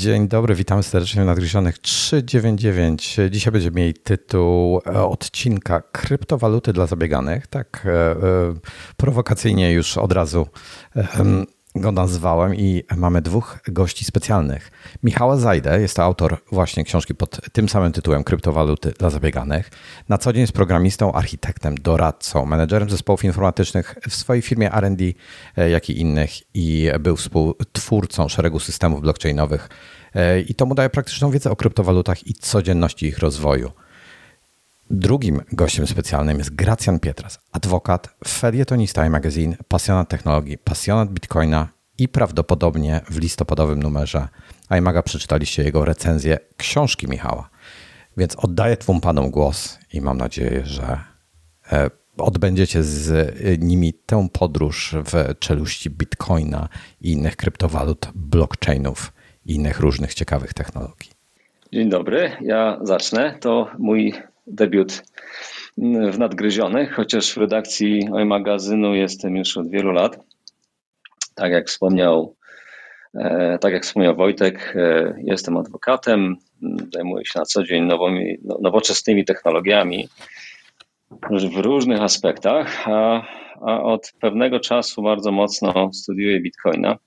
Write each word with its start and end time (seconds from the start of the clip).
Dzień 0.00 0.28
dobry, 0.28 0.54
witamy 0.54 0.82
serdecznie 0.82 1.22
w 1.22 1.26
Nadgryzionych 1.26 1.78
399. 1.78 3.16
Dzisiaj 3.30 3.52
będzie 3.52 3.70
mieli 3.70 3.94
tytuł 3.94 4.80
e, 4.86 5.02
odcinka 5.02 5.82
Kryptowaluty 5.92 6.72
dla 6.72 6.86
zabieganych. 6.86 7.46
Tak 7.46 7.86
e, 7.86 7.90
e, 7.90 8.16
prowokacyjnie 8.96 9.72
już 9.72 9.98
od 9.98 10.12
razu 10.12 10.46
go 11.74 11.92
nazwałem 11.92 12.54
i 12.54 12.82
mamy 12.96 13.22
dwóch 13.22 13.58
gości 13.68 14.04
specjalnych. 14.04 14.70
Michała 15.02 15.36
Zajdę, 15.36 15.80
jest 15.80 15.96
to 15.96 16.02
autor 16.02 16.36
właśnie 16.52 16.84
książki 16.84 17.14
pod 17.14 17.40
tym 17.52 17.68
samym 17.68 17.92
tytułem 17.92 18.24
Kryptowaluty 18.24 18.92
dla 18.98 19.10
zabieganych. 19.10 19.70
Na 20.08 20.18
co 20.18 20.32
dzień 20.32 20.40
jest 20.40 20.52
programistą, 20.52 21.12
architektem, 21.12 21.74
doradcą, 21.74 22.46
menedżerem 22.46 22.90
zespołów 22.90 23.24
informatycznych 23.24 23.94
w 24.08 24.14
swojej 24.14 24.42
firmie 24.42 24.72
R&D, 24.72 25.04
jak 25.70 25.90
i 25.90 26.00
innych 26.00 26.30
i 26.54 26.90
był 27.00 27.16
współtwórcą 27.16 28.28
szeregu 28.28 28.60
systemów 28.60 29.00
blockchainowych 29.00 29.68
i 30.46 30.54
to 30.54 30.66
mu 30.66 30.74
daje 30.74 30.90
praktyczną 30.90 31.30
wiedzę 31.30 31.50
o 31.50 31.56
kryptowalutach 31.56 32.26
i 32.26 32.34
codzienności 32.34 33.06
ich 33.06 33.18
rozwoju. 33.18 33.70
Drugim 34.90 35.40
gościem 35.52 35.86
specjalnym 35.86 36.38
jest 36.38 36.54
Gracjan 36.54 37.00
Pietras, 37.00 37.38
adwokat, 37.52 38.08
felietonista 38.28 39.06
i 39.06 39.10
magazyn, 39.10 39.56
pasjonat 39.68 40.08
technologii, 40.08 40.58
pasjonat 40.58 41.10
bitcoina 41.10 41.68
i 41.98 42.08
prawdopodobnie 42.08 43.00
w 43.10 43.18
listopadowym 43.18 43.82
numerze 43.82 44.28
iMaga 44.78 45.02
przeczytaliście 45.02 45.62
jego 45.62 45.84
recenzję 45.84 46.38
książki 46.56 47.08
Michała. 47.08 47.50
Więc 48.16 48.36
oddaję 48.36 48.76
twóm 48.76 49.00
panom 49.00 49.30
głos 49.30 49.78
i 49.92 50.00
mam 50.00 50.18
nadzieję, 50.18 50.66
że 50.66 51.00
e, 51.72 51.90
odbędziecie 52.18 52.82
z 52.82 53.32
nimi 53.62 53.94
tę 53.94 54.28
podróż 54.32 54.94
w 55.04 55.38
czeluści 55.38 55.90
bitcoina 55.90 56.68
i 57.00 57.12
innych 57.12 57.36
kryptowalut, 57.36 58.08
blockchainów 58.14 59.12
innych 59.46 59.80
różnych 59.80 60.14
ciekawych 60.14 60.54
technologii. 60.54 61.10
Dzień 61.72 61.88
dobry, 61.88 62.32
ja 62.40 62.78
zacznę. 62.82 63.38
To 63.40 63.70
mój 63.78 64.14
debiut 64.46 65.02
w 66.12 66.18
Nadgryzionych, 66.18 66.94
chociaż 66.94 67.32
w 67.32 67.36
redakcji 67.36 68.08
magazynu 68.26 68.94
jestem 68.94 69.36
już 69.36 69.56
od 69.56 69.70
wielu 69.70 69.92
lat. 69.92 70.18
Tak 71.34 71.52
jak 71.52 71.68
wspomniał, 71.68 72.36
e, 73.14 73.58
tak 73.60 73.72
jak 73.72 73.82
wspomniał 73.82 74.16
Wojtek, 74.16 74.74
e, 74.76 75.14
jestem 75.24 75.56
adwokatem, 75.56 76.36
zajmuję 76.94 77.24
się 77.24 77.38
na 77.38 77.44
co 77.44 77.64
dzień 77.64 77.84
nowymi, 77.84 78.36
no, 78.44 78.58
nowoczesnymi 78.62 79.24
technologiami 79.24 80.08
w 81.30 81.56
różnych 81.56 82.00
aspektach, 82.00 82.88
a, 82.88 83.26
a 83.66 83.82
od 83.82 84.12
pewnego 84.20 84.60
czasu 84.60 85.02
bardzo 85.02 85.32
mocno 85.32 85.90
studiuję 85.92 86.40
bitcoina 86.40 86.98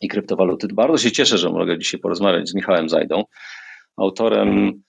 i 0.00 0.08
kryptowaluty. 0.08 0.68
Bardzo 0.72 0.98
się 0.98 1.12
cieszę, 1.12 1.38
że 1.38 1.50
mogę 1.50 1.78
dzisiaj 1.78 2.00
porozmawiać 2.00 2.48
z 2.48 2.54
Michałem 2.54 2.88
Zajdą, 2.88 3.24
autorem 3.96 4.82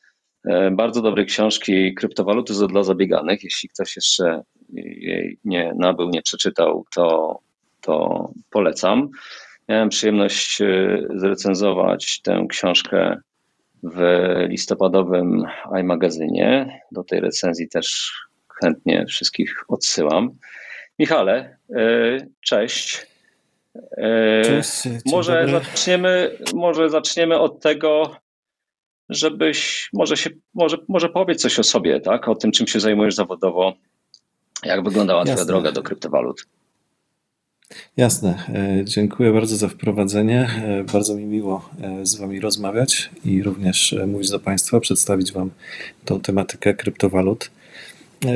E, 0.46 0.72
bardzo 0.72 1.02
dobrej 1.02 1.26
książki 1.26 1.94
Kryptowaluty 1.94 2.54
dla 2.68 2.84
zabieganych. 2.84 3.44
Jeśli 3.44 3.70
ktoś 3.70 3.96
jeszcze 3.96 4.42
jej 4.74 5.40
nie 5.44 5.74
nabył, 5.76 6.10
nie 6.10 6.22
przeczytał, 6.22 6.86
to, 6.96 7.40
to 7.82 8.30
polecam. 8.50 9.10
Miałem 9.70 9.90
przyjemność 9.90 10.62
e, 10.62 11.02
zrecenzować 11.16 12.22
tę 12.22 12.46
książkę 12.50 13.18
w 13.84 14.00
listopadowym 14.50 15.44
iMagazynie. 15.80 16.80
Do 16.92 17.04
tej 17.04 17.20
recenzji 17.20 17.70
też 17.70 18.14
chętnie 18.62 19.06
wszystkich 19.06 19.64
odsyłam. 19.68 20.32
Michale, 21.00 21.58
e, 21.76 22.18
cześć. 22.42 23.15
Cześć. 24.44 25.06
Może 25.06 25.48
zaczniemy, 25.52 26.38
może 26.54 26.90
zaczniemy 26.90 27.40
od 27.40 27.62
tego, 27.62 28.16
żebyś 29.10 29.90
może 29.94 30.18
się, 30.18 30.30
może, 30.54 30.78
może 30.88 31.10
powiedz 31.10 31.42
coś 31.42 31.60
o 31.60 31.64
sobie, 31.64 32.00
tak? 32.00 32.28
O 32.28 32.36
tym, 32.36 32.52
czym 32.52 32.68
się 32.68 32.80
zajmujesz 32.80 33.16
zawodowo, 33.16 33.74
jak 34.64 34.84
wyglądała 34.84 35.20
Jasne. 35.20 35.34
twoja 35.34 35.46
droga 35.46 35.72
do 35.72 35.84
kryptowalut. 35.84 36.46
Jasne. 37.98 38.44
E, 38.50 38.86
dziękuję 38.86 39.34
bardzo 39.34 39.56
za 39.56 39.68
wprowadzenie. 39.68 40.50
E, 40.64 40.84
bardzo 40.84 41.16
mi 41.16 41.26
miło 41.26 41.70
e, 41.82 42.06
z 42.06 42.16
Wami 42.16 42.40
rozmawiać 42.40 43.10
i 43.26 43.44
również 43.44 43.96
mówić 44.08 44.30
do 44.30 44.40
Państwa, 44.40 44.80
przedstawić 44.80 45.32
Wam 45.32 45.52
tą 46.06 46.22
tematykę 46.22 46.74
kryptowalut. 46.74 47.52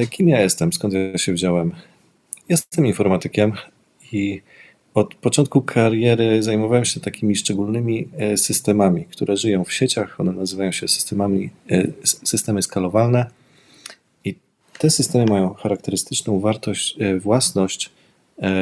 Kim 0.10 0.30
ja 0.30 0.42
jestem? 0.42 0.74
Skąd 0.74 0.94
ja 0.94 1.18
się 1.18 1.34
wziąłem? 1.34 1.72
Jestem 2.50 2.86
informatykiem 2.86 3.54
i 4.12 4.42
od 4.94 5.16
początku 5.16 5.62
kariery 5.62 6.44
zajmowałem 6.44 6.86
się 6.86 7.00
takimi 7.00 7.36
szczególnymi 7.36 8.08
e, 8.18 8.38
systemami, 8.38 9.06
które 9.06 9.38
żyją 9.38 9.64
w 9.64 9.74
sieciach. 9.74 10.20
One 10.20 10.32
nazywają 10.32 10.72
się 10.72 10.88
systemami, 10.88 11.50
e, 11.72 11.88
systemy 12.04 12.62
skalowalne. 12.62 13.26
I 14.26 14.36
te 14.78 14.90
systemy 14.90 15.26
mają 15.26 15.54
charakterystyczną 15.54 16.40
wartość, 16.40 16.96
e, 17.00 17.20
własność, 17.20 17.90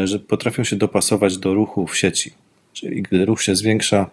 że 0.03 0.19
potrafią 0.19 0.63
się 0.63 0.75
dopasować 0.75 1.38
do 1.38 1.53
ruchu 1.53 1.88
w 1.88 1.97
sieci. 1.97 2.33
Czyli 2.73 3.01
gdy 3.01 3.25
ruch 3.25 3.41
się 3.41 3.55
zwiększa, 3.55 4.09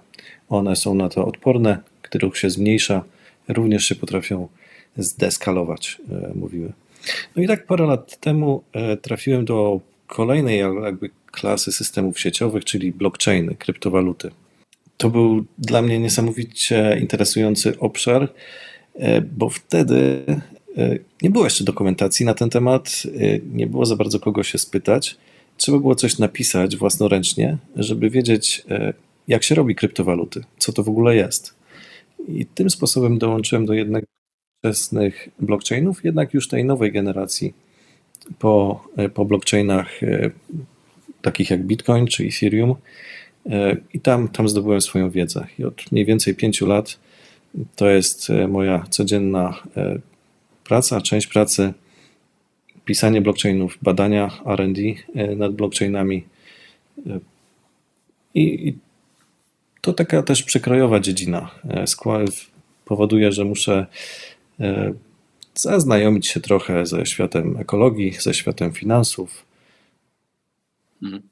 one 0.48 0.76
są 0.76 0.94
na 0.94 1.08
to 1.08 1.26
odporne, 1.26 1.78
gdy 2.02 2.19
ruch 2.19 2.38
się 2.38 2.50
zmniejsza, 2.50 3.04
również 3.48 3.84
się 3.84 3.94
potrafią 3.94 4.48
zdeskalować, 4.96 6.00
mówiły. 6.34 6.72
No 7.36 7.42
i 7.42 7.46
tak 7.46 7.66
parę 7.66 7.86
lat 7.86 8.20
temu 8.20 8.62
trafiłem 9.02 9.44
do 9.44 9.81
kolejnej 10.06 10.58
jakby 10.58 11.10
klasy 11.34 11.72
systemów 11.72 12.21
sieciowych, 12.21 12.65
czyli 12.65 12.93
blockchainy, 12.93 13.55
kryptowaluty. 13.55 14.31
To 14.97 15.11
był 15.11 15.45
dla 15.59 15.83
mnie 15.83 15.99
niesamowicie 15.99 16.99
interesujący 17.00 17.78
obszar, 17.78 18.33
e, 18.95 19.21
bo 19.21 19.49
wtedy 19.49 20.25
e, 20.77 20.99
nie 21.23 21.31
było 21.31 21.44
jeszcze 21.44 21.65
dokumentacji 21.65 22.27
na 22.27 22.34
ten 22.34 22.50
temat, 22.50 23.03
e, 23.06 23.39
nie 23.53 23.67
było 23.67 23.87
za 23.87 23.97
bardzo 23.97 24.21
kogo 24.21 24.43
się 24.43 24.59
spytać. 24.59 25.17
Trzeba 25.56 25.78
było 25.78 25.94
coś 25.94 26.19
napisać 26.19 26.77
własnoręcznie, 26.77 27.56
żeby 27.77 28.11
wiedzieć, 28.11 28.65
jak 29.28 29.43
się 29.43 29.55
robi 29.55 29.75
kryptowaluty, 29.75 30.44
co 30.59 30.73
to 30.73 30.83
w 30.83 30.89
ogóle 30.89 31.17
jest. 31.17 31.55
I 32.28 32.47
tym 32.47 32.71
sposobem 32.71 33.19
dołączyłem 33.19 33.67
do 33.67 33.73
jednego 33.73 34.06
z 34.06 34.59
wczesnych 34.59 35.28
blockchainów, 35.39 36.05
jednak 36.05 36.34
już 36.34 36.49
tej 36.49 36.65
nowej 36.65 36.93
generacji 36.93 37.55
po, 38.39 38.84
po 39.15 39.25
blockchainach 39.25 40.00
takich 41.25 41.51
jak 41.51 41.62
Bitcoin 41.62 42.07
czy 42.07 42.25
Ethereum. 42.25 42.75
E, 43.51 43.77
I 43.95 44.01
tam, 44.01 44.29
tam 44.29 44.49
zdobyłem 44.49 44.81
swoją 44.81 45.11
wiedzę. 45.11 45.47
I 45.59 45.65
od 45.65 45.93
mniej 45.93 46.05
więcej 46.05 46.35
pięciu 46.35 46.67
lat 46.67 46.99
to 47.77 47.89
jest 47.89 48.31
e, 48.31 48.49
moja 48.49 48.85
codzienna 48.91 49.62
e, 49.77 49.99
praca, 50.65 51.01
część 51.01 51.27
pracy, 51.27 51.73
pisanie 52.85 53.21
blockchainów, 53.21 53.79
badania 53.83 54.31
RD 54.47 54.81
nad 55.37 55.53
blockchainami. 55.53 56.25
I, 58.35 58.69
I, 58.69 58.79
to 59.81 59.93
taka 59.93 60.23
też 60.23 60.43
przekrojowa 60.43 61.01
dziedzina. 61.01 61.51
Powoduje, 62.85 63.33
że 63.33 63.45
muszę 63.45 63.87
zaznajomić 65.55 66.27
się 66.27 66.41
trochę 66.41 66.87
ze 66.87 67.06
światem 67.06 67.56
ekologii, 67.56 68.12
ze 68.12 68.35
światem 68.35 68.73
finansów, 68.73 69.45
Mhm. 71.05 71.23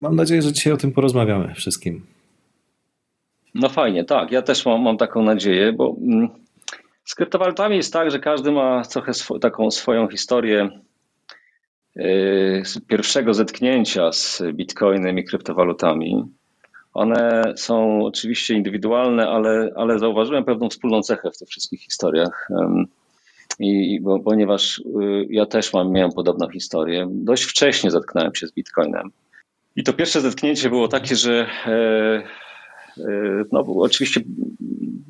Mam 0.00 0.16
nadzieję, 0.16 0.42
że 0.42 0.52
dzisiaj 0.52 0.72
o 0.72 0.76
tym 0.76 0.92
porozmawiamy 0.92 1.54
wszystkim. 1.54 2.06
No 3.54 3.68
fajnie, 3.68 4.04
tak. 4.04 4.32
Ja 4.32 4.42
też 4.42 4.66
mam, 4.66 4.82
mam 4.82 4.96
taką 4.96 5.22
nadzieję, 5.22 5.72
bo 5.72 5.96
mm, 6.02 6.28
z 7.04 7.14
kryptowalutami 7.14 7.76
jest 7.76 7.92
tak, 7.92 8.10
że 8.10 8.18
każdy 8.18 8.52
ma 8.52 8.82
trochę 8.82 9.14
swo 9.14 9.38
taką 9.38 9.70
swoją 9.70 10.08
historię 10.08 10.68
yy, 11.96 12.62
z 12.64 12.80
pierwszego 12.86 13.34
zetknięcia 13.34 14.12
z 14.12 14.42
bitcoinem 14.52 15.18
i 15.18 15.24
kryptowalutami. 15.24 16.24
One 16.94 17.42
są 17.56 18.04
oczywiście 18.04 18.54
indywidualne, 18.54 19.28
ale, 19.28 19.70
ale 19.76 19.98
zauważyłem 19.98 20.44
pewną 20.44 20.68
wspólną 20.68 21.02
cechę 21.02 21.30
w 21.30 21.38
tych 21.38 21.48
wszystkich 21.48 21.80
historiach. 21.80 22.48
I, 23.58 24.00
bo, 24.00 24.20
ponieważ 24.20 24.78
y, 24.78 24.82
ja 25.30 25.46
też 25.46 25.72
mam, 25.72 25.92
miałem 25.92 26.12
podobną 26.12 26.48
historię, 26.48 27.08
dość 27.10 27.44
wcześnie 27.44 27.90
zetknąłem 27.90 28.34
się 28.34 28.46
z 28.46 28.52
Bitcoinem. 28.52 29.10
I 29.76 29.82
to 29.82 29.92
pierwsze 29.92 30.20
zetknięcie 30.20 30.70
było 30.70 30.88
takie, 30.88 31.16
że 31.16 31.46
e, 31.66 31.72
e, 32.98 33.44
no, 33.52 33.60
oczywiście 33.60 34.20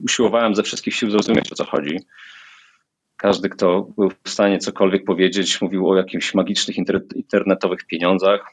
usiłowałem 0.04 0.54
ze 0.54 0.62
wszystkich 0.62 0.94
sił 0.94 1.10
zrozumieć, 1.10 1.52
o 1.52 1.54
co 1.54 1.64
chodzi. 1.64 1.98
Każdy, 3.16 3.48
kto 3.48 3.88
był 3.96 4.10
w 4.24 4.30
stanie 4.30 4.58
cokolwiek 4.58 5.04
powiedzieć, 5.04 5.60
mówił 5.60 5.88
o 5.88 5.96
jakichś 5.96 6.34
magicznych 6.34 6.76
internetowych 7.14 7.86
pieniądzach, 7.86 8.52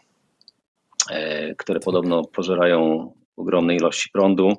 e, 1.11 1.55
które 1.55 1.79
podobno 1.79 2.23
pożerają 2.23 3.11
ogromne 3.37 3.75
ilości 3.75 4.09
prądu. 4.09 4.57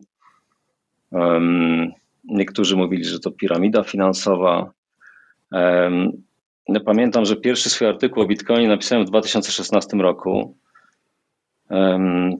Niektórzy 2.24 2.76
mówili, 2.76 3.04
że 3.04 3.20
to 3.20 3.30
piramida 3.30 3.82
finansowa. 3.82 4.72
Pamiętam, 6.84 7.24
że 7.24 7.36
pierwszy 7.36 7.70
swój 7.70 7.86
artykuł 7.86 8.22
o 8.22 8.26
Bitcoinie 8.26 8.68
napisałem 8.68 9.06
w 9.06 9.08
2016 9.08 9.96
roku. 9.96 10.56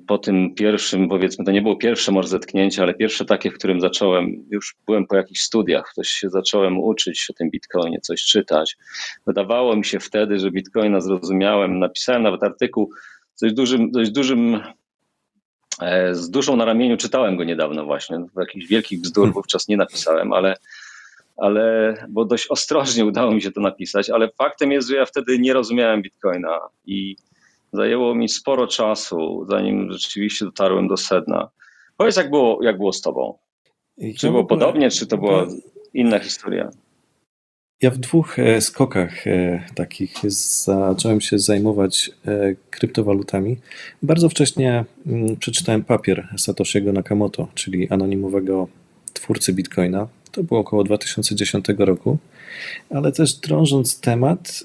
po 0.06 0.18
tym 0.18 0.54
pierwszym, 0.54 1.08
powiedzmy, 1.08 1.44
to 1.44 1.52
nie 1.52 1.62
było 1.62 1.76
pierwsze 1.76 2.12
może 2.12 2.28
zetknięcie, 2.28 2.82
ale 2.82 2.94
pierwsze 2.94 3.24
takie, 3.24 3.50
w 3.50 3.54
którym 3.54 3.80
zacząłem, 3.80 4.44
już 4.50 4.76
byłem 4.86 5.06
po 5.06 5.16
jakichś 5.16 5.40
studiach, 5.40 5.92
coś 5.94 6.08
się 6.08 6.30
zacząłem 6.30 6.78
uczyć 6.78 7.26
o 7.30 7.32
tym 7.32 7.50
Bitcoinie, 7.50 8.00
coś 8.00 8.22
czytać. 8.22 8.76
Wydawało 9.26 9.76
mi 9.76 9.84
się 9.84 10.00
wtedy, 10.00 10.38
że 10.38 10.50
Bitcoina 10.50 11.00
zrozumiałem. 11.00 11.78
Napisałem 11.78 12.22
nawet 12.22 12.42
artykuł 12.42 12.90
dość 13.42 13.54
dużym, 13.54 13.90
dość 13.90 14.10
dużym 14.10 14.60
e, 15.80 16.14
z 16.14 16.30
duszą 16.30 16.56
na 16.56 16.64
ramieniu 16.64 16.96
czytałem 16.96 17.36
go 17.36 17.44
niedawno 17.44 17.84
właśnie. 17.84 18.18
Jakichś 18.36 18.66
wielkich 18.66 19.00
bzdur 19.00 19.24
hmm. 19.24 19.34
wówczas 19.34 19.68
nie 19.68 19.76
napisałem, 19.76 20.32
ale, 20.32 20.54
ale 21.38 21.94
bo 22.08 22.24
dość 22.24 22.46
ostrożnie 22.50 23.04
udało 23.04 23.32
mi 23.32 23.42
się 23.42 23.52
to 23.52 23.60
napisać, 23.60 24.10
ale 24.10 24.28
faktem 24.38 24.72
jest, 24.72 24.88
że 24.88 24.96
ja 24.96 25.06
wtedy 25.06 25.38
nie 25.38 25.52
rozumiałem 25.52 26.02
Bitcoina 26.02 26.58
i 26.86 27.16
Zajęło 27.72 28.14
mi 28.14 28.28
sporo 28.28 28.66
czasu, 28.66 29.46
zanim 29.48 29.92
rzeczywiście 29.92 30.44
dotarłem 30.44 30.88
do 30.88 30.96
sedna. 30.96 31.48
Powiedz, 31.96 32.16
jak 32.16 32.30
było, 32.30 32.62
jak 32.62 32.76
było 32.76 32.92
z 32.92 33.00
tobą? 33.00 33.38
Czy 34.16 34.30
było 34.30 34.44
podobnie, 34.44 34.90
czy 34.90 35.06
to 35.06 35.18
była 35.18 35.46
inna 35.94 36.18
historia? 36.18 36.70
Ja 37.82 37.90
w 37.90 37.98
dwóch 37.98 38.38
e, 38.38 38.60
skokach 38.60 39.26
e, 39.26 39.64
takich 39.74 40.14
zacząłem 40.30 41.20
się 41.20 41.38
zajmować 41.38 42.10
e, 42.26 42.54
kryptowalutami. 42.70 43.56
Bardzo 44.02 44.28
wcześnie 44.28 44.84
mm, 45.06 45.36
przeczytałem 45.36 45.84
papier 45.84 46.28
Satoshiego 46.36 46.92
Nakamoto, 46.92 47.48
czyli 47.54 47.90
anonimowego 47.90 48.68
twórcy 49.12 49.52
Bitcoina. 49.52 50.08
To 50.38 50.44
było 50.44 50.60
około 50.60 50.84
2010 50.84 51.64
roku, 51.78 52.18
ale 52.90 53.12
też 53.12 53.34
drążąc 53.34 54.00
temat, 54.00 54.64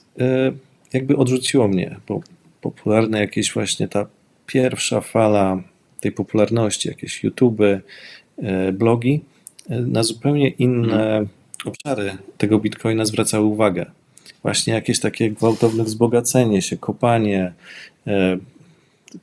jakby 0.93 1.17
odrzuciło 1.17 1.67
mnie, 1.67 1.95
bo 2.07 2.21
popularne 2.61 3.19
jakieś 3.19 3.53
właśnie 3.53 3.87
ta 3.87 4.07
pierwsza 4.45 5.01
fala 5.01 5.63
tej 5.99 6.11
popularności, 6.11 6.89
jakieś 6.89 7.23
YouTube, 7.23 7.59
e, 7.61 8.71
blogi, 8.71 9.21
e, 9.69 9.81
na 9.81 10.03
zupełnie 10.03 10.49
inne 10.49 11.17
mhm. 11.17 11.27
obszary 11.65 12.17
tego 12.37 12.59
bitcoina 12.59 13.05
zwracały 13.05 13.45
uwagę. 13.45 13.85
Właśnie 14.41 14.73
jakieś 14.73 14.99
takie 14.99 15.31
gwałtowne 15.31 15.83
wzbogacenie 15.83 16.61
się, 16.61 16.77
kopanie, 16.77 17.53
e, 18.07 18.37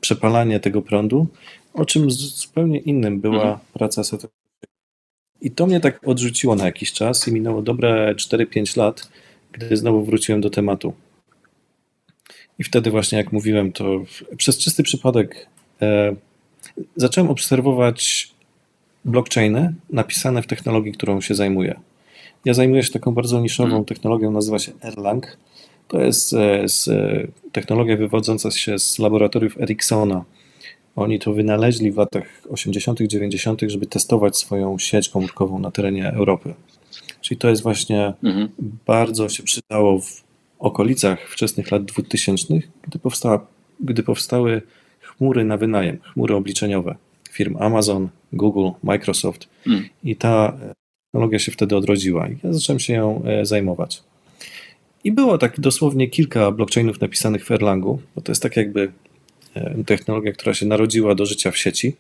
przepalanie 0.01 0.61
tego 0.61 0.83
prądu, 0.83 1.27
o 1.75 1.85
czym 1.85 2.11
zupełnie 2.11 2.79
innym 2.79 3.21
była 3.21 3.43
mhm. 3.43 3.59
praca 3.73 4.05
Satoshi. 4.05 4.40
I 5.43 5.51
to 5.51 5.67
mnie 5.67 5.81
tak 5.81 6.09
odrzuciło 6.09 6.55
na 6.55 6.65
jakiś 6.65 6.93
czas 6.93 7.29
i 7.29 7.33
minęło 7.33 7.63
dobre 7.63 8.15
4-5 8.15 8.77
lat, 8.77 9.09
gdy 9.53 9.77
znowu 9.77 10.05
wróciłem 10.05 10.41
do 10.41 10.51
tematu. 10.51 10.93
I 12.59 12.65
wtedy 12.65 12.91
właśnie, 12.91 13.19
jak 13.19 13.33
mówiłem, 13.33 13.73
to 13.73 14.05
przez 14.37 14.59
czysty 14.59 14.83
przypadek 14.83 15.47
e, 15.83 16.15
zacząłem 16.97 17.31
obserwować 17.31 18.31
blockchainy 19.05 19.75
napisane 19.91 20.43
w 20.43 20.47
technologii, 20.47 20.93
którą 20.93 21.21
się 21.21 21.35
zajmuję. 21.35 21.81
Ja 22.45 22.55
zajmuję 22.55 22.83
się 22.83 22.93
taką 22.93 23.15
bardzo 23.15 23.41
niszową 23.41 23.69
hmm. 23.69 23.85
technologią, 23.85 24.31
nazywa 24.31 24.59
się 24.59 24.73
Erlang. 24.83 25.37
To 25.89 26.01
jest 26.01 26.29
z, 26.67 26.89
e, 26.89 27.27
technologia 27.53 27.97
wywodząca 27.97 28.51
się 28.51 28.79
z 28.79 28.99
laboratoriów 28.99 29.61
Ericssona. 29.61 30.25
Oni 31.01 31.19
to 31.19 31.33
wynaleźli 31.33 31.93
w 31.93 31.97
latach 31.97 32.43
80., 32.51 33.01
90., 33.01 33.61
żeby 33.67 33.87
testować 33.87 34.37
swoją 34.37 34.79
sieć 34.79 35.09
komórkową 35.09 35.59
na 35.59 35.71
terenie 35.71 36.13
Europy. 36.13 36.55
Czyli 37.21 37.39
to 37.39 37.49
jest 37.49 37.63
właśnie 37.63 38.13
mhm. 38.25 38.49
bardzo 38.87 39.29
się 39.29 39.43
przydało 39.43 40.01
w 40.01 40.23
okolicach 40.59 41.29
wczesnych 41.29 41.71
lat 41.71 41.85
2000, 41.85 42.55
gdy, 42.83 42.99
powstała, 42.99 43.47
gdy 43.81 44.03
powstały 44.03 44.63
chmury 45.01 45.45
na 45.45 45.57
wynajem, 45.57 45.99
chmury 46.13 46.35
obliczeniowe 46.35 46.97
firm 47.31 47.57
Amazon, 47.61 48.09
Google, 48.33 48.71
Microsoft 48.83 49.49
mm. 49.67 49.89
i 50.05 50.17
ta 50.17 50.59
technologia 51.07 51.39
się 51.39 51.53
wtedy 51.53 51.77
odrodziła 51.77 52.29
i 52.29 52.37
ja 52.45 52.53
zacząłem 52.53 52.81
się 52.81 52.93
ją 52.93 53.23
e, 53.25 53.47
zajmować. 53.47 54.03
I 55.05 55.13
było 55.13 55.39
tak 55.39 55.61
dosłownie 55.61 56.09
kilka 56.09 56.51
blockchainów 56.51 57.01
napisanych 57.01 57.47
w 57.47 57.51
Erlangu, 57.51 58.01
bo 58.15 58.21
to 58.21 58.33
jest 58.33 58.43
tak 58.43 58.57
jakby 58.57 58.83
e, 58.83 59.10
technologia, 59.87 60.33
która 60.33 60.55
się 60.55 60.67
narodziła 60.67 61.15
do 61.15 61.27
życia 61.27 61.51
w 61.51 61.59
sieci. 61.59 61.97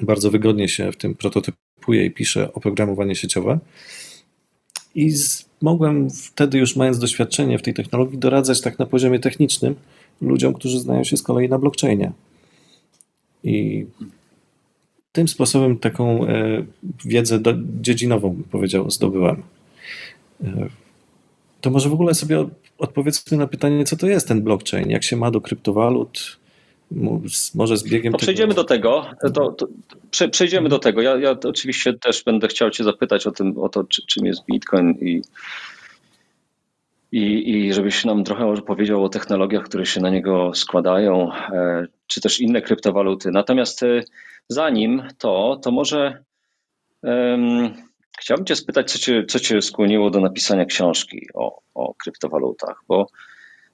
Bardzo 0.00 0.30
wygodnie 0.30 0.68
się 0.68 0.92
w 0.92 0.96
tym 0.96 1.14
prototypuje 1.14 2.04
i 2.04 2.10
pisze 2.10 2.52
oprogramowanie 2.52 3.14
sieciowe. 3.14 3.58
I 4.94 5.10
z, 5.10 5.48
mogłem 5.62 6.10
wtedy, 6.10 6.58
już 6.58 6.76
mając 6.76 6.98
doświadczenie 6.98 7.58
w 7.58 7.62
tej 7.62 7.74
technologii, 7.74 8.18
doradzać 8.18 8.60
tak 8.60 8.78
na 8.78 8.86
poziomie 8.86 9.18
technicznym 9.18 9.74
ludziom, 10.20 10.54
którzy 10.54 10.80
znają 10.80 11.04
się 11.04 11.16
z 11.16 11.22
kolei 11.22 11.48
na 11.48 11.58
blockchainie. 11.58 12.12
I 13.44 13.86
tym 15.12 15.28
sposobem 15.28 15.78
taką 15.78 16.26
e, 16.26 16.64
wiedzę 17.04 17.38
do, 17.38 17.54
dziedzinową, 17.80 18.42
powiedział, 18.50 18.90
zdobyłem. 18.90 19.42
E, 20.44 20.68
to 21.60 21.70
może 21.70 21.88
w 21.88 21.92
ogóle 21.92 22.14
sobie 22.14 22.48
odpowiedzmy 22.78 23.38
na 23.38 23.46
pytanie, 23.46 23.84
co 23.84 23.96
to 23.96 24.06
jest 24.06 24.28
ten 24.28 24.42
blockchain, 24.42 24.90
jak 24.90 25.04
się 25.04 25.16
ma 25.16 25.30
do 25.30 25.40
kryptowalut, 25.40 26.41
może 27.54 27.76
z 27.76 27.88
biegiem. 27.88 28.12
To 28.12 28.18
przejdziemy 28.18 28.54
tego... 28.54 28.62
do 28.62 28.68
tego. 28.68 29.06
To, 29.34 29.52
to, 29.52 29.68
przejdziemy 30.28 30.68
do 30.68 30.78
tego. 30.78 31.02
Ja, 31.02 31.16
ja 31.16 31.30
oczywiście 31.30 31.92
też 31.92 32.24
będę 32.24 32.48
chciał 32.48 32.70
Cię 32.70 32.84
zapytać 32.84 33.26
o 33.26 33.30
tym, 33.30 33.58
o 33.58 33.68
to, 33.68 33.84
czy, 33.84 34.06
czym 34.06 34.26
jest 34.26 34.44
Bitcoin 34.46 34.90
i, 34.90 35.22
i, 37.12 37.50
i 37.50 37.72
żebyś 37.72 38.04
nam 38.04 38.24
trochę 38.24 38.44
może 38.44 38.62
powiedział 38.62 39.04
o 39.04 39.08
technologiach, 39.08 39.64
które 39.64 39.86
się 39.86 40.00
na 40.00 40.10
niego 40.10 40.50
składają, 40.54 41.32
e, 41.32 41.86
czy 42.06 42.20
też 42.20 42.40
inne 42.40 42.62
kryptowaluty. 42.62 43.30
Natomiast 43.30 43.82
e, 43.82 44.02
zanim 44.48 45.02
to, 45.18 45.60
to 45.62 45.70
może 45.70 46.24
um, 47.02 47.70
chciałbym 48.20 48.46
Cię 48.46 48.56
spytać, 48.56 48.92
co 48.92 48.98
cię, 48.98 49.24
co 49.28 49.40
cię 49.40 49.62
skłoniło 49.62 50.10
do 50.10 50.20
napisania 50.20 50.64
książki 50.64 51.26
o, 51.34 51.60
o 51.74 51.94
kryptowalutach, 51.94 52.82
bo 52.88 53.06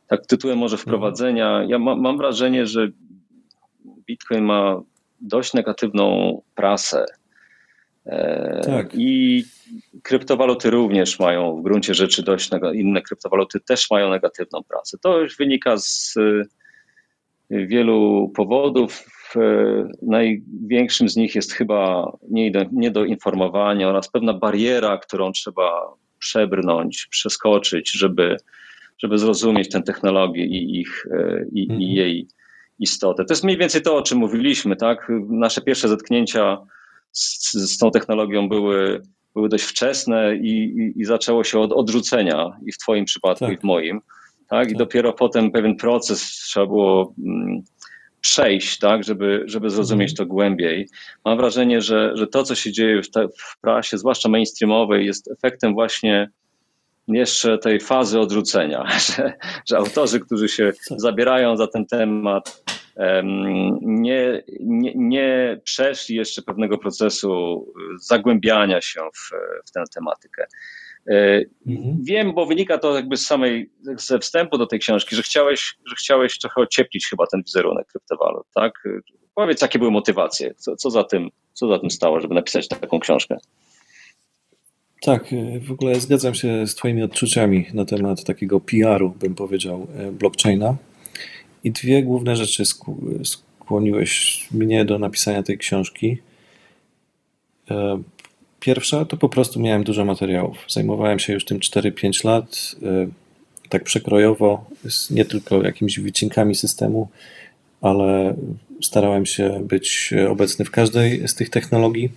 tak 0.08 0.26
tytułem 0.26 0.58
może 0.58 0.76
wprowadzenia, 0.76 1.64
ja 1.68 1.78
ma, 1.78 1.96
mam 1.96 2.16
wrażenie, 2.18 2.66
że 2.66 2.88
Bitcoin 4.08 4.44
ma 4.44 4.82
dość 5.20 5.54
negatywną 5.54 6.40
prasę. 6.54 7.04
E, 8.06 8.60
tak. 8.66 8.94
I 8.94 9.44
kryptowaluty 10.02 10.70
również 10.70 11.18
mają 11.18 11.56
w 11.56 11.62
gruncie 11.62 11.94
rzeczy 11.94 12.22
dość, 12.22 12.50
inne 12.74 13.02
kryptowaluty 13.02 13.60
też 13.60 13.90
mają 13.90 14.10
negatywną 14.10 14.62
prasę. 14.62 14.98
To 15.02 15.18
już 15.18 15.36
wynika 15.36 15.76
z 15.76 16.14
e, 17.50 17.66
wielu 17.66 18.32
powodów. 18.36 19.04
E, 19.36 19.40
największym 20.02 21.08
z 21.08 21.16
nich 21.16 21.34
jest 21.34 21.52
chyba 21.52 22.12
niedoinformowanie 22.72 23.88
oraz 23.88 24.10
pewna 24.10 24.34
bariera, 24.34 24.98
którą 24.98 25.32
trzeba 25.32 25.94
przebrnąć, 26.18 27.06
przeskoczyć, 27.10 27.92
żeby, 27.92 28.36
żeby 28.98 29.18
zrozumieć 29.18 29.68
tę 29.68 29.82
technologię 29.82 30.44
i, 30.44 30.80
ich, 30.80 31.06
i, 31.52 31.62
mhm. 31.62 31.80
i 31.80 31.94
jej 31.94 32.28
istotę. 32.78 33.24
To 33.24 33.32
jest 33.32 33.44
mniej 33.44 33.58
więcej 33.58 33.82
to, 33.82 33.96
o 33.96 34.02
czym 34.02 34.18
mówiliśmy, 34.18 34.76
tak? 34.76 35.12
Nasze 35.28 35.60
pierwsze 35.60 35.88
zetknięcia 35.88 36.58
z, 37.12 37.52
z 37.52 37.78
tą 37.78 37.90
technologią 37.90 38.48
były, 38.48 39.02
były 39.34 39.48
dość 39.48 39.64
wczesne 39.64 40.36
i, 40.36 40.48
i, 40.48 41.00
i, 41.00 41.04
zaczęło 41.04 41.44
się 41.44 41.58
od 41.58 41.72
odrzucenia 41.72 42.58
i 42.66 42.72
w 42.72 42.78
Twoim 42.78 43.04
przypadku, 43.04 43.44
tak. 43.44 43.54
i 43.54 43.56
w 43.56 43.62
moim. 43.62 44.00
Tak? 44.48 44.68
I 44.68 44.70
tak. 44.70 44.78
dopiero 44.78 45.12
potem 45.12 45.50
pewien 45.50 45.76
proces 45.76 46.22
trzeba 46.22 46.66
było 46.66 47.14
mm, 47.26 47.62
przejść, 48.20 48.78
tak, 48.78 49.04
żeby, 49.04 49.42
żeby 49.46 49.70
zrozumieć 49.70 50.10
mhm. 50.10 50.16
to 50.16 50.34
głębiej. 50.34 50.88
Mam 51.24 51.38
wrażenie, 51.38 51.80
że, 51.80 52.10
że 52.14 52.26
to, 52.26 52.42
co 52.42 52.54
się 52.54 52.72
dzieje 52.72 53.02
w, 53.02 53.10
te, 53.10 53.28
w 53.28 53.60
prasie, 53.60 53.98
zwłaszcza 53.98 54.28
mainstreamowej, 54.28 55.06
jest 55.06 55.30
efektem 55.30 55.74
właśnie 55.74 56.30
jeszcze 57.08 57.58
tej 57.58 57.80
fazy 57.80 58.20
odrzucenia, 58.20 58.86
że, 59.06 59.32
że 59.68 59.76
autorzy, 59.76 60.20
którzy 60.20 60.48
się 60.48 60.72
zabierają 60.96 61.56
za 61.56 61.66
ten 61.66 61.86
temat, 61.86 62.62
nie, 63.82 64.42
nie, 64.60 64.92
nie 64.94 65.60
przeszli 65.64 66.16
jeszcze 66.16 66.42
pewnego 66.42 66.78
procesu 66.78 67.66
zagłębiania 68.00 68.80
się 68.80 69.00
w, 69.00 69.30
w 69.66 69.70
tę 69.70 69.84
tematykę. 69.94 70.46
E, 71.10 71.44
mhm. 71.66 71.96
Wiem, 72.02 72.34
bo 72.34 72.46
wynika 72.46 72.78
to 72.78 72.94
jakby 72.94 73.16
z 73.16 73.26
samej, 73.26 73.70
ze 73.82 74.18
wstępu 74.18 74.58
do 74.58 74.66
tej 74.66 74.78
książki, 74.78 75.16
że 75.16 75.22
chciałeś, 75.22 75.76
że 75.86 75.94
chciałeś 75.94 76.38
trochę 76.38 76.60
ocieplić 76.60 77.06
chyba 77.06 77.26
ten 77.26 77.42
wizerunek 77.42 77.86
kryptowalut, 77.86 78.46
tak? 78.54 78.88
Powiedz, 79.34 79.62
jakie 79.62 79.78
były 79.78 79.90
motywacje, 79.90 80.54
co, 80.54 80.76
co, 80.76 80.90
za 80.90 81.04
tym, 81.04 81.30
co 81.52 81.68
za 81.68 81.78
tym 81.78 81.90
stało, 81.90 82.20
żeby 82.20 82.34
napisać 82.34 82.68
taką 82.68 83.00
książkę? 83.00 83.36
Tak, 85.00 85.24
w 85.60 85.72
ogóle 85.72 86.00
zgadzam 86.00 86.34
się 86.34 86.66
z 86.66 86.74
Twoimi 86.74 87.02
odczuciami 87.02 87.66
na 87.74 87.84
temat 87.84 88.24
takiego 88.24 88.60
PR-u, 88.60 89.10
bym 89.10 89.34
powiedział, 89.34 89.86
e, 89.96 90.12
blockchaina. 90.12 90.76
I 91.64 91.72
dwie 91.72 92.02
główne 92.02 92.36
rzeczy 92.36 92.62
skłoniłeś 93.24 94.46
mnie 94.50 94.84
do 94.84 94.98
napisania 94.98 95.42
tej 95.42 95.58
książki. 95.58 96.18
E, 97.70 98.02
pierwsza 98.60 99.04
to 99.04 99.16
po 99.16 99.28
prostu 99.28 99.60
miałem 99.60 99.84
dużo 99.84 100.04
materiałów. 100.04 100.56
Zajmowałem 100.68 101.18
się 101.18 101.32
już 101.32 101.44
tym 101.44 101.60
4-5 101.60 102.24
lat, 102.24 102.76
e, 102.82 103.08
tak 103.68 103.84
przekrojowo, 103.84 104.64
nie 105.10 105.24
tylko 105.24 105.62
jakimiś 105.62 106.00
wycinkami 106.00 106.54
systemu, 106.54 107.08
ale 107.80 108.36
starałem 108.82 109.26
się 109.26 109.60
być 109.64 110.14
obecny 110.28 110.64
w 110.64 110.70
każdej 110.70 111.28
z 111.28 111.34
tych 111.34 111.50
technologii, 111.50 112.10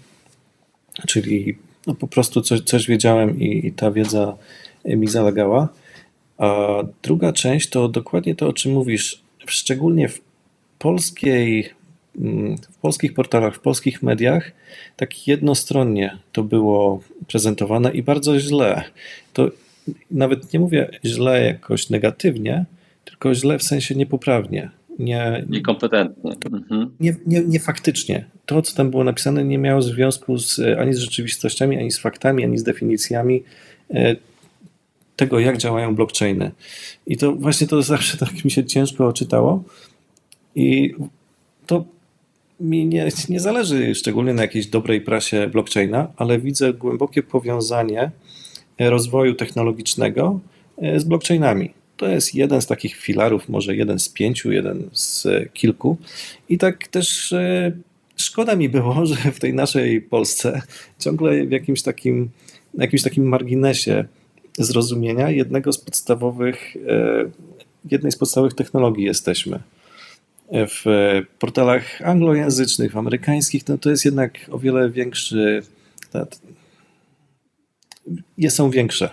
czyli 1.07 1.57
no 1.87 1.95
po 1.95 2.07
prostu 2.07 2.41
coś, 2.41 2.61
coś 2.61 2.87
wiedziałem 2.87 3.39
i, 3.39 3.67
i 3.67 3.71
ta 3.71 3.91
wiedza 3.91 4.37
mi 4.85 5.07
zalegała. 5.07 5.69
A 6.37 6.67
druga 7.03 7.33
część 7.33 7.69
to 7.69 7.87
dokładnie 7.87 8.35
to, 8.35 8.47
o 8.47 8.53
czym 8.53 8.71
mówisz, 8.71 9.21
szczególnie 9.47 10.09
w 10.09 10.21
polskiej, 10.79 11.69
mm, 12.19 12.57
w 12.57 12.77
polskich 12.77 13.13
portalach, 13.13 13.55
w 13.55 13.59
polskich 13.59 14.03
mediach, 14.03 14.51
tak 14.95 15.27
jednostronnie 15.27 16.17
to 16.31 16.43
było 16.43 17.03
prezentowane 17.27 17.91
i 17.91 18.03
bardzo 18.03 18.39
źle. 18.39 18.83
To 19.33 19.49
nawet 20.11 20.53
nie 20.53 20.59
mówię 20.59 20.89
źle 21.05 21.45
jakoś 21.45 21.89
negatywnie, 21.89 22.65
tylko 23.05 23.35
źle 23.35 23.57
w 23.57 23.63
sensie 23.63 23.95
niepoprawnie. 23.95 24.69
Nie, 24.99 25.45
Niekompetentnie. 25.49 26.31
Mhm. 26.53 26.91
Nie, 26.99 27.15
nie, 27.25 27.41
nie 27.41 27.59
faktycznie. 27.59 28.25
To, 28.45 28.61
co 28.61 28.75
tam 28.75 28.91
było 28.91 29.03
napisane, 29.03 29.45
nie 29.45 29.57
miało 29.57 29.81
związku 29.81 30.37
z, 30.37 30.59
ani 30.79 30.93
z 30.93 30.97
rzeczywistościami, 30.97 31.77
ani 31.77 31.91
z 31.91 31.99
faktami, 31.99 32.43
ani 32.43 32.57
z 32.57 32.63
definicjami 32.63 33.43
e, 33.93 34.15
tego, 35.15 35.39
jak 35.39 35.57
działają 35.57 35.95
blockchainy. 35.95 36.51
I 37.07 37.17
to 37.17 37.31
właśnie 37.31 37.67
to 37.67 37.81
zawsze 37.81 38.17
tak 38.17 38.45
mi 38.45 38.51
się 38.51 38.65
ciężko 38.65 39.13
czytało. 39.13 39.63
I 40.55 40.93
to 41.65 41.85
mi 42.59 42.85
nie, 42.85 43.09
nie 43.29 43.39
zależy 43.39 43.95
szczególnie 43.95 44.33
na 44.33 44.41
jakiejś 44.41 44.67
dobrej 44.67 45.01
prasie 45.01 45.47
blockchaina, 45.47 46.07
ale 46.17 46.39
widzę 46.39 46.73
głębokie 46.73 47.23
powiązanie 47.23 48.11
rozwoju 48.79 49.35
technologicznego 49.35 50.39
e, 50.77 50.99
z 50.99 51.03
blockchainami. 51.03 51.73
To 52.01 52.07
jest 52.07 52.35
jeden 52.35 52.61
z 52.61 52.67
takich 52.67 52.95
filarów, 52.95 53.49
może 53.49 53.75
jeden 53.75 53.99
z 53.99 54.09
pięciu, 54.09 54.51
jeden 54.51 54.89
z 54.93 55.27
kilku. 55.53 55.97
I 56.49 56.57
tak 56.57 56.87
też 56.87 57.33
e, 57.33 57.71
szkoda 58.15 58.55
mi 58.55 58.69
było, 58.69 59.05
że 59.05 59.15
w 59.15 59.39
tej 59.39 59.53
naszej 59.53 60.01
Polsce 60.01 60.61
ciągle 60.99 61.45
w 61.45 61.51
jakimś 61.51 61.81
takim, 61.81 62.29
jakimś 62.73 63.01
takim 63.01 63.27
marginesie 63.27 64.05
zrozumienia 64.57 65.29
jednego 65.29 65.73
z 65.73 65.77
podstawowych, 65.77 66.75
e, 66.87 67.31
jednej 67.91 68.11
z 68.11 68.17
podstawowych 68.17 68.53
technologii 68.53 69.05
jesteśmy. 69.05 69.59
W 70.51 70.83
portalach 71.39 72.01
anglojęzycznych, 72.01 72.91
w 72.91 72.97
amerykańskich, 72.97 73.67
no 73.67 73.77
to 73.77 73.89
jest 73.89 74.05
jednak 74.05 74.39
o 74.51 74.59
wiele 74.59 74.89
większy, 74.89 75.61
są 78.49 78.69
większe. 78.69 79.09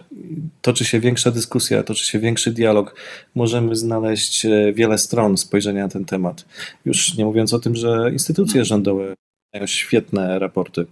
Toczy 0.62 0.84
się 0.84 1.00
większa 1.00 1.30
dyskusja, 1.30 1.82
toczy 1.82 2.06
się 2.06 2.18
większy 2.18 2.52
dialog. 2.52 2.94
Możemy 3.34 3.76
znaleźć 3.76 4.44
e, 4.44 4.72
wiele 4.72 4.98
stron 4.98 5.36
spojrzenia 5.36 5.82
na 5.82 5.88
ten 5.88 6.04
temat. 6.04 6.44
Już 6.84 7.14
nie 7.14 7.24
mówiąc 7.24 7.54
o 7.54 7.58
tym, 7.58 7.76
że 7.76 8.10
instytucje 8.12 8.64
rządowe 8.64 9.14
mają 9.54 9.66
świetne 9.66 10.38
raporty, 10.38 10.86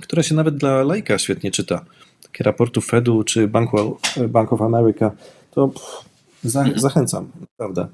które 0.00 0.24
się 0.24 0.34
nawet 0.34 0.56
dla 0.56 0.82
lajka 0.82 1.18
świetnie 1.18 1.50
czyta. 1.50 1.84
Takie 2.22 2.44
raportu 2.44 2.80
Fedu 2.80 3.24
czy 3.24 3.48
Banku, 3.48 3.98
Bank 4.28 4.52
of 4.52 4.62
America, 4.62 5.10
to 5.50 5.68
pff, 5.68 6.04
za, 6.42 6.64
zachęcam, 6.76 7.30
naprawdę. 7.40 7.86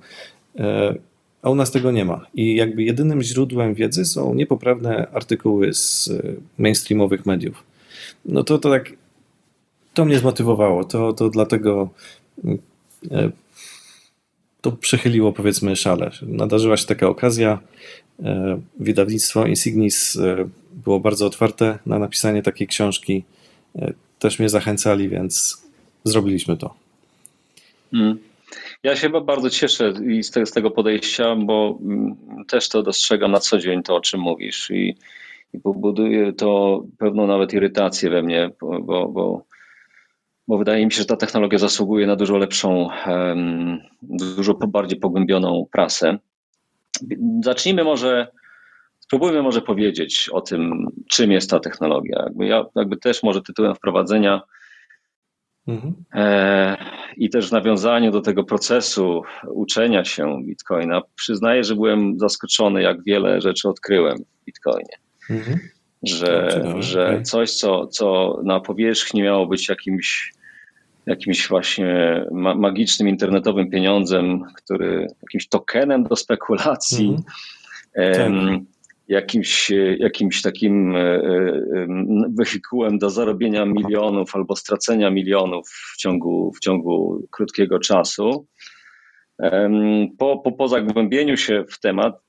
E, 0.59 0.95
a 1.43 1.51
u 1.51 1.55
nas 1.55 1.71
tego 1.71 1.91
nie 1.91 2.05
ma. 2.05 2.27
I 2.35 2.57
jakby 2.57 2.83
jedynym 2.83 3.23
źródłem 3.23 3.75
wiedzy 3.75 4.05
są 4.05 4.35
niepoprawne 4.35 5.07
artykuły 5.13 5.75
z 5.75 6.09
e, 6.09 6.35
mainstreamowych 6.59 7.27
mediów. 7.27 7.63
No 8.25 8.45
to, 8.45 8.59
to 8.59 8.71
tak 8.71 8.93
to 9.95 10.05
mnie 10.05 10.19
zmotywowało. 10.19 10.85
To, 10.85 11.13
to 11.13 11.31
dlatego 11.31 11.89
e, 13.11 13.31
to 14.61 14.73
przechyliło 14.73 15.33
powiedzmy 15.33 15.77
szale. 15.77 16.11
Nadarzyła 16.23 16.77
się 16.77 16.87
taka 16.87 17.09
okazja. 17.09 17.59
E, 18.23 18.61
wydawnictwo 18.81 19.47
Insignis 19.47 20.17
e, 20.17 20.49
było 20.73 21.01
bardzo 21.01 21.27
otwarte 21.27 21.79
na 21.87 21.99
napisanie 21.99 22.43
takiej 22.43 22.67
książki. 22.67 23.25
Też 24.19 24.39
mnie 24.39 24.49
zachęcali, 24.49 25.09
więc 25.09 25.65
zrobiliśmy 26.05 26.57
to. 26.57 26.75
Hmm. 27.91 28.19
Ja 28.83 28.97
się 28.97 29.11
bardzo 29.11 29.51
cieszę 29.51 29.93
z 30.45 30.51
tego 30.53 30.71
podejścia, 30.71 31.37
bo 31.37 31.79
mm, 31.83 32.17
też 32.49 32.69
to 32.69 32.83
dostrzegam 32.83 33.31
na 33.31 33.41
co 33.41 33.59
dzień, 33.59 33.83
to 33.83 33.97
o 33.97 34.01
czym 34.01 34.21
mówisz 34.21 34.71
i, 34.71 34.97
i 35.55 35.59
to 36.37 36.85
pewną 36.99 37.27
nawet 37.27 37.53
irytację 37.53 38.11
we 38.11 38.23
mnie, 38.23 38.51
bo, 38.61 39.09
bo 39.09 39.45
bo 40.49 40.59
wydaje 40.59 40.87
mi 40.87 40.93
się, 40.93 40.99
że 40.99 41.07
ta 41.07 41.17
technologia 41.17 41.59
zasługuje 41.59 42.07
na 42.07 42.17
dużo 42.17 42.39
lepszą, 42.39 42.89
dużo 44.03 44.55
bardziej 44.55 45.01
pogłębioną 45.01 45.67
prasę. 45.73 46.19
Zacznijmy 47.45 47.85
może, 47.85 48.29
spróbujmy 48.99 49.43
może 49.43 49.63
powiedzieć 49.63 50.31
o 50.33 50.41
tym, 50.41 50.87
czym 51.11 51.33
jest 51.33 51.51
ta 51.51 51.61
technologia. 51.61 52.23
Jakby 52.25 52.47
ja 52.47 52.65
jakby 52.75 52.97
też 52.97 53.23
może 53.23 53.43
tytułem 53.43 53.75
wprowadzenia 53.75 54.43
mhm. 55.69 55.95
e, 56.15 56.77
i 57.17 57.31
też 57.31 57.49
w 57.49 57.53
nawiązaniu 57.53 58.11
do 58.11 58.21
tego 58.21 58.45
procesu 58.45 59.23
uczenia 59.49 60.05
się 60.05 60.43
Bitcoina, 60.47 61.03
przyznaję, 61.15 61.65
że 61.65 61.75
byłem 61.75 62.19
zaskoczony, 62.19 62.83
jak 62.83 63.05
wiele 63.05 63.41
rzeczy 63.41 63.69
odkryłem 63.69 64.19
w 64.19 64.45
Bitcoinie. 64.45 64.97
Mhm 65.31 65.59
że, 66.09 66.63
że 66.79 67.23
coś, 67.23 67.51
co, 67.51 67.87
co 67.87 68.39
na 68.45 68.61
powierzchni 68.61 69.23
miało 69.23 69.47
być 69.47 69.69
jakimś, 69.69 70.33
jakimś 71.07 71.49
właśnie 71.49 72.25
magicznym 72.57 73.09
internetowym 73.09 73.71
pieniądzem, 73.71 74.45
który 74.57 75.07
jakimś 75.23 75.49
tokenem 75.49 76.05
do 76.05 76.17
spekulacji, 76.17 77.17
mhm. 77.97 78.57
tak. 78.57 78.65
jakimś, 79.09 79.71
jakimś 79.99 80.43
takim 80.43 80.97
e, 80.97 81.01
e, 81.01 81.87
wehikułem 82.39 82.99
do 82.99 83.11
zarobienia 83.11 83.65
milionów 83.67 84.37
albo 84.37 84.57
stracenia 84.57 85.11
milionów 85.11 85.69
w 85.69 85.97
ciągu, 85.97 86.53
w 86.53 86.61
ciągu 86.61 87.27
krótkiego 87.31 87.79
czasu. 87.79 88.47
Po, 90.19 90.39
po, 90.39 90.53
po 90.53 90.69
zagłębieniu 90.69 91.37
się 91.37 91.65
w 91.69 91.81
temat, 91.81 92.23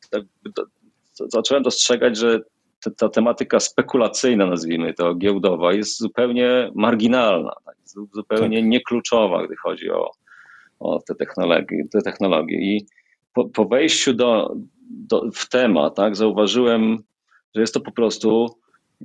zacząłem 1.33 1.63
dostrzegać, 1.63 2.17
że 2.17 2.39
ta 2.91 3.09
tematyka 3.09 3.59
spekulacyjna, 3.59 4.45
nazwijmy 4.45 4.93
to, 4.93 5.15
giełdowa, 5.15 5.73
jest 5.73 5.99
zupełnie 5.99 6.71
marginalna, 6.75 7.51
tak? 7.65 7.75
zupełnie 8.13 8.59
tak. 8.59 8.67
niekluczowa, 8.67 9.45
gdy 9.45 9.55
chodzi 9.55 9.91
o, 9.91 10.11
o 10.79 10.99
te, 10.99 11.15
technologie, 11.15 11.83
te 11.91 12.01
technologie. 12.01 12.57
I 12.57 12.85
po, 13.33 13.49
po 13.49 13.65
wejściu 13.65 14.13
do, 14.13 14.55
do, 14.89 15.29
w 15.33 15.49
temat, 15.49 15.95
tak, 15.95 16.15
zauważyłem, 16.15 17.03
że 17.55 17.61
jest 17.61 17.73
to 17.73 17.79
po 17.79 17.91
prostu, 17.91 18.49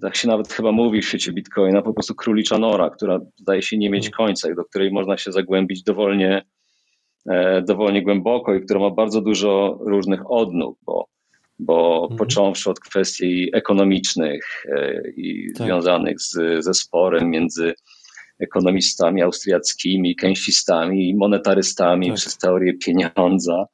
tak 0.00 0.16
się 0.16 0.28
nawet 0.28 0.52
chyba 0.52 0.72
mówi 0.72 1.02
w 1.02 1.06
świecie 1.06 1.32
Bitcoina, 1.32 1.82
po 1.82 1.94
prostu 1.94 2.14
królicza 2.14 2.58
nora, 2.58 2.90
która 2.90 3.20
zdaje 3.36 3.62
się 3.62 3.78
nie 3.78 3.90
mieć 3.90 4.06
mm. 4.06 4.12
końca 4.12 4.50
i 4.50 4.54
do 4.54 4.64
której 4.64 4.92
można 4.92 5.16
się 5.16 5.32
zagłębić 5.32 5.82
dowolnie, 5.82 6.42
e, 7.30 7.62
dowolnie 7.62 8.02
głęboko 8.02 8.54
i 8.54 8.64
która 8.64 8.80
ma 8.80 8.90
bardzo 8.90 9.20
dużo 9.20 9.78
różnych 9.80 10.30
odnóg, 10.30 10.78
bo 10.82 11.06
bo 11.60 12.02
mhm. 12.02 12.18
począwszy 12.18 12.70
od 12.70 12.80
kwestii 12.80 13.50
ekonomicznych 13.52 14.66
e, 14.68 15.02
i 15.16 15.52
tak. 15.56 15.66
związanych 15.66 16.20
z, 16.20 16.64
ze 16.64 16.74
sporem 16.74 17.30
między 17.30 17.74
ekonomistami 18.40 19.22
austriackimi, 19.22 20.16
keynesistami 20.16 21.08
i 21.08 21.14
monetarystami 21.14 22.06
tak. 22.06 22.16
przez 22.16 22.38
teorię 22.38 22.74
pieniądza, 22.74 23.66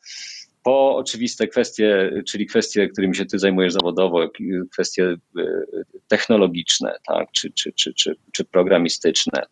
po 0.62 0.96
oczywiste 0.96 1.46
kwestie, 1.46 2.10
czyli 2.28 2.46
kwestie, 2.46 2.88
którymi 2.88 3.16
się 3.16 3.26
ty 3.26 3.38
zajmujesz 3.38 3.72
zawodowo, 3.72 4.28
kwestie 4.72 5.04
e, 5.04 5.16
technologiczne, 6.08 6.96
tak, 7.08 7.28
czy, 7.32 7.50
czy, 7.50 7.72
czy, 7.72 7.94
czy, 7.94 8.16
czy 8.32 8.44
programistyczne, 8.44 9.42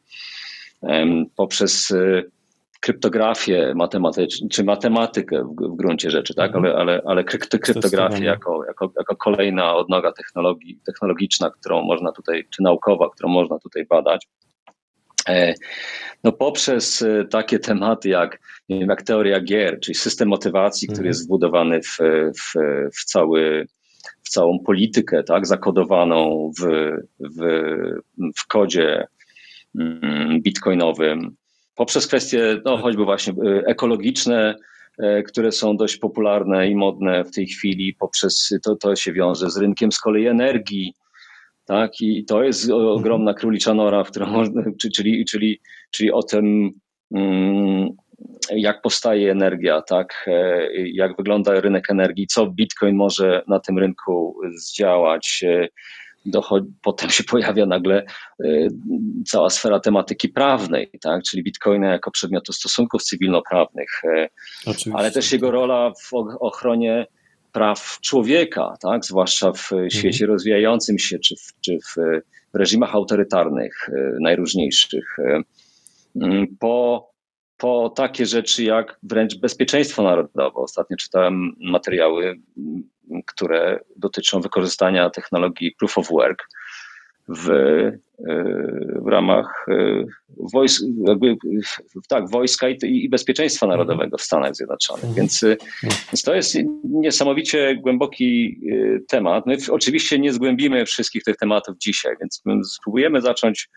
poprzez 1.37 1.91
e, 1.91 2.23
kryptografię 2.85 3.73
matematyczną, 3.77 4.49
czy 4.49 4.65
matematykę 4.65 5.45
w, 5.45 5.73
w 5.73 5.77
gruncie 5.77 6.11
rzeczy, 6.11 6.35
tak? 6.35 6.55
Mhm. 6.55 6.65
ale, 6.65 6.81
ale, 6.81 7.03
ale 7.07 7.25
kryptografię 7.25 8.25
jako, 8.25 8.65
jako, 8.67 8.93
jako 8.99 9.17
kolejna 9.17 9.75
odnoga 9.75 10.13
technologii, 10.13 10.81
technologiczna, 10.87 11.51
którą 11.51 11.83
można 11.83 12.13
tutaj, 12.13 12.47
czy 12.51 12.63
naukowa, 12.63 13.11
którą 13.11 13.29
można 13.29 13.59
tutaj 13.59 13.87
badać. 13.87 14.29
E, 15.29 15.55
no 16.25 16.33
poprzez 16.33 17.03
e, 17.03 17.25
takie 17.25 17.59
tematy 17.59 18.09
jak, 18.09 18.41
nie 18.69 18.81
wiem, 18.81 18.89
jak 18.89 19.03
teoria 19.03 19.41
gier, 19.41 19.81
czyli 19.81 19.95
system 19.95 20.29
motywacji, 20.29 20.89
który 20.89 20.99
mhm. 20.99 21.09
jest 21.09 21.27
wbudowany 21.27 21.81
w, 21.83 21.99
w, 22.39 22.53
w, 23.01 23.05
cały, 23.05 23.67
w 24.23 24.29
całą 24.29 24.59
politykę, 24.59 25.23
tak, 25.23 25.47
zakodowaną 25.47 26.51
w, 26.61 26.63
w, 27.39 27.43
w 28.39 28.47
kodzie 28.47 29.07
mm, 29.79 30.43
bitcoinowym, 30.43 31.37
poprzez 31.75 32.07
kwestie 32.07 32.61
no, 32.65 32.77
choćby 32.77 33.05
właśnie 33.05 33.33
y, 33.33 33.67
ekologiczne, 33.67 34.55
y, 35.03 35.23
które 35.23 35.53
są 35.53 35.77
dość 35.77 35.97
popularne 35.97 36.69
i 36.69 36.77
modne 36.77 37.25
w 37.25 37.31
tej 37.31 37.47
chwili, 37.47 37.95
poprzez 37.95 38.55
to, 38.63 38.77
to 38.77 38.97
się 38.97 39.13
wiąże 39.13 39.51
z 39.51 39.57
rynkiem 39.57 39.93
z 39.93 40.01
kolei 40.01 40.27
energii, 40.27 40.95
tak? 41.65 42.01
I 42.01 42.25
to 42.25 42.43
jest 42.43 42.71
ogromna 42.71 43.35
królicza 43.35 43.75
nora, 43.75 44.05
w 44.05 44.11
którą 44.11 44.27
można, 44.27 44.63
czyli, 44.97 45.25
czyli, 45.25 45.61
czyli 45.91 46.13
o 46.13 46.23
tym, 46.23 46.71
mm, 47.15 47.89
jak 48.51 48.83
powstaje 48.83 49.33
energia, 49.33 49.83
tak, 49.83 50.31
jak 50.93 51.17
wygląda 51.17 51.61
rynek 51.61 51.91
energii, 51.91 52.27
co 52.27 52.47
Bitcoin 52.47 52.97
może 52.97 53.43
na 53.49 53.61
tym 53.61 53.79
rynku 53.79 54.41
zdziałać. 54.57 55.45
Dochodzi, 56.27 56.67
potem 56.83 57.11
się 57.11 57.25
pojawia 57.25 57.67
nagle 57.67 58.07
cała 59.27 59.51
sfera 59.51 59.81
tematyki 59.81 60.29
prawnej, 60.29 60.91
tak, 61.01 61.23
czyli 61.23 61.43
Bitcoina 61.43 61.93
jako 61.93 62.11
przedmiotu 62.11 62.53
stosunków 62.53 63.03
cywilnoprawnych, 63.03 64.03
Oczywiście. 64.67 64.93
ale 64.95 65.11
też 65.11 65.33
jego 65.33 65.51
rola 65.51 65.93
w 66.03 66.15
ochronie 66.41 67.07
praw 67.55 67.99
człowieka, 68.01 68.77
tak? 68.81 69.05
zwłaszcza 69.05 69.53
w 69.53 69.73
mhm. 69.73 69.91
świecie 69.91 70.27
rozwijającym 70.27 70.99
się, 70.99 71.19
czy 71.19 71.37
w, 71.37 71.61
czy 71.61 71.79
w 71.79 71.97
reżimach 72.55 72.95
autorytarnych 72.95 73.89
e, 73.89 73.93
najróżniejszych, 74.21 75.19
e, 75.19 75.43
mm, 76.17 76.57
po, 76.61 77.11
po 77.57 77.93
takie 77.97 78.27
rzeczy 78.27 78.65
jak 78.65 78.99
wręcz 79.03 79.39
bezpieczeństwo 79.39 80.03
narodowe. 80.03 80.55
Ostatnio 80.55 80.97
czytałem 80.97 81.53
materiały, 81.61 82.25
mm, 82.57 82.89
które 83.27 83.81
dotyczą 83.97 84.41
wykorzystania 84.41 85.11
technologii 85.11 85.75
proof 85.79 85.99
of 85.99 86.09
work 86.09 86.49
w, 87.29 87.51
e, 87.51 87.99
w 89.03 89.07
ramach 89.07 89.67
e, 89.69 90.05
wojsk, 90.53 90.83
jakby, 91.07 91.37
tak, 92.09 92.31
wojska 92.31 92.69
i, 92.69 92.79
i 92.83 93.09
bezpieczeństwa 93.09 93.67
narodowego 93.67 94.19
w 94.19 94.23
Stanach 94.23 94.55
Zjednoczonych. 94.55 95.05
Mhm. 95.05 95.17
Więc, 95.17 95.43
e, 95.43 95.57
więc 95.83 96.23
to 96.23 96.35
jest 96.35 96.57
niesamowicie 96.85 97.77
głęboki 97.77 98.61
temat. 99.09 99.47
My 99.47 99.57
oczywiście 99.71 100.19
nie 100.19 100.33
zgłębimy 100.33 100.87
wszystkich 100.87 101.23
tych 101.23 101.37
tematów 101.37 101.79
dzisiaj, 101.79 102.17
więc 102.21 102.43
spróbujemy 102.65 103.21
zacząć 103.21 103.69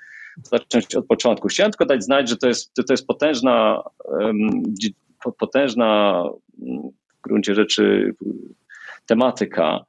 zacząć 0.43 0.95
od 0.95 1.07
początku. 1.07 1.47
Chciałem 1.47 1.71
tylko 1.71 1.85
dać 1.85 2.03
znać, 2.03 2.29
że 2.29 2.37
to 2.37 2.47
jest, 2.47 2.73
to 2.73 2.93
jest 2.93 3.07
potężna, 3.07 3.83
potężna 5.39 6.23
w 7.17 7.21
gruncie 7.21 7.55
rzeczy 7.55 8.15
tematyka, 9.07 9.85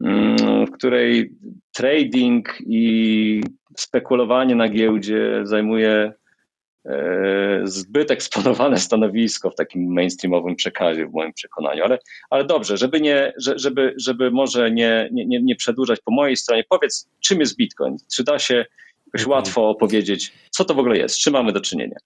Mm, 0.00 0.66
w 0.66 0.70
której 0.70 1.32
trading 1.72 2.58
i 2.66 3.40
spekulowanie 3.76 4.54
na 4.54 4.68
giełdzie 4.68 5.40
zajmuje 5.42 6.12
e, 6.86 7.60
zbyt 7.64 8.10
eksponowane 8.10 8.78
stanowisko 8.88 9.50
w 9.50 9.54
takim 9.54 9.92
mainstreamowym 9.92 10.56
przekazie, 10.56 11.06
w 11.06 11.12
moim 11.12 11.32
przekonaniu. 11.32 11.84
Ale, 11.84 11.98
ale 12.30 12.44
dobrze, 12.44 12.76
żeby, 12.76 13.00
nie, 13.00 13.32
żeby, 13.36 13.94
żeby 13.96 14.30
może 14.30 14.70
nie, 14.70 15.08
nie, 15.12 15.42
nie 15.42 15.56
przedłużać 15.56 16.00
po 16.00 16.10
mojej 16.10 16.36
stronie, 16.36 16.64
powiedz, 16.68 17.10
czym 17.20 17.40
jest 17.40 17.56
Bitcoin? 17.56 17.96
Czy 18.14 18.24
da 18.24 18.38
się 18.38 18.54
jakoś 19.06 19.22
okay. 19.22 19.34
łatwo 19.34 19.68
opowiedzieć, 19.68 20.32
co 20.50 20.64
to 20.64 20.74
w 20.74 20.78
ogóle 20.78 20.96
jest, 20.96 21.14
z 21.14 21.18
czym 21.18 21.32
mamy 21.32 21.52
do 21.52 21.60
czynienia? 21.60 21.96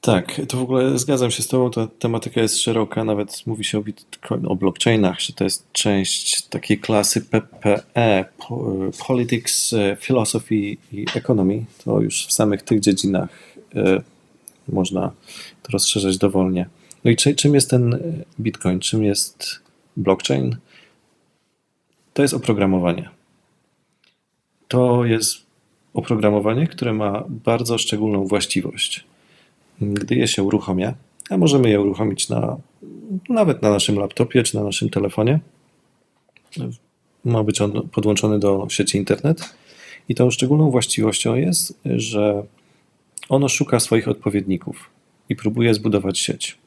Tak, 0.00 0.40
to 0.48 0.56
w 0.56 0.62
ogóle 0.62 0.98
zgadzam 0.98 1.30
się 1.30 1.42
z 1.42 1.48
Tobą, 1.48 1.70
ta 1.70 1.86
tematyka 1.98 2.40
jest 2.40 2.60
szeroka, 2.60 3.04
nawet 3.04 3.46
mówi 3.46 3.64
się 3.64 3.78
o, 3.78 3.82
Bitcoin, 3.82 4.46
o 4.46 4.56
blockchainach, 4.56 5.20
że 5.20 5.32
to 5.32 5.44
jest 5.44 5.72
część 5.72 6.42
takiej 6.42 6.78
klasy 6.78 7.20
PPE, 7.20 8.24
Politics, 9.06 9.72
e, 9.72 9.96
Philosophy 9.96 10.54
i 10.92 11.06
Economy. 11.14 11.64
To 11.84 12.00
już 12.00 12.26
w 12.26 12.32
samych 12.32 12.62
tych 12.62 12.80
dziedzinach 12.80 13.28
e, 13.74 14.02
można 14.68 15.12
to 15.62 15.72
rozszerzać 15.72 16.18
dowolnie. 16.18 16.66
No 17.04 17.10
i 17.10 17.16
czym 17.16 17.54
jest 17.54 17.70
ten 17.70 17.98
Bitcoin? 18.40 18.80
Czym 18.80 19.04
jest 19.04 19.60
blockchain? 19.96 20.56
To 22.14 22.22
jest 22.22 22.34
oprogramowanie. 22.34 23.08
To 24.68 25.04
jest 25.04 25.36
oprogramowanie, 25.94 26.66
które 26.66 26.92
ma 26.92 27.24
bardzo 27.28 27.78
szczególną 27.78 28.24
właściwość– 28.24 29.04
gdy 29.80 30.14
je 30.14 30.28
się 30.28 30.42
uruchamia, 30.42 30.94
a 31.30 31.36
możemy 31.36 31.70
je 31.70 31.80
uruchomić 31.80 32.28
na, 32.28 32.56
nawet 33.28 33.62
na 33.62 33.70
naszym 33.70 33.98
laptopie 33.98 34.42
czy 34.42 34.56
na 34.56 34.64
naszym 34.64 34.90
telefonie. 34.90 35.40
Ma 37.24 37.44
być 37.44 37.60
on 37.60 37.88
podłączony 37.88 38.38
do 38.38 38.66
sieci 38.70 38.98
internet. 38.98 39.54
I 40.08 40.14
tą 40.14 40.30
szczególną 40.30 40.70
właściwością 40.70 41.34
jest, 41.34 41.80
że 41.84 42.42
ono 43.28 43.48
szuka 43.48 43.80
swoich 43.80 44.08
odpowiedników 44.08 44.90
i 45.28 45.36
próbuje 45.36 45.74
zbudować 45.74 46.18
sieć. 46.18 46.58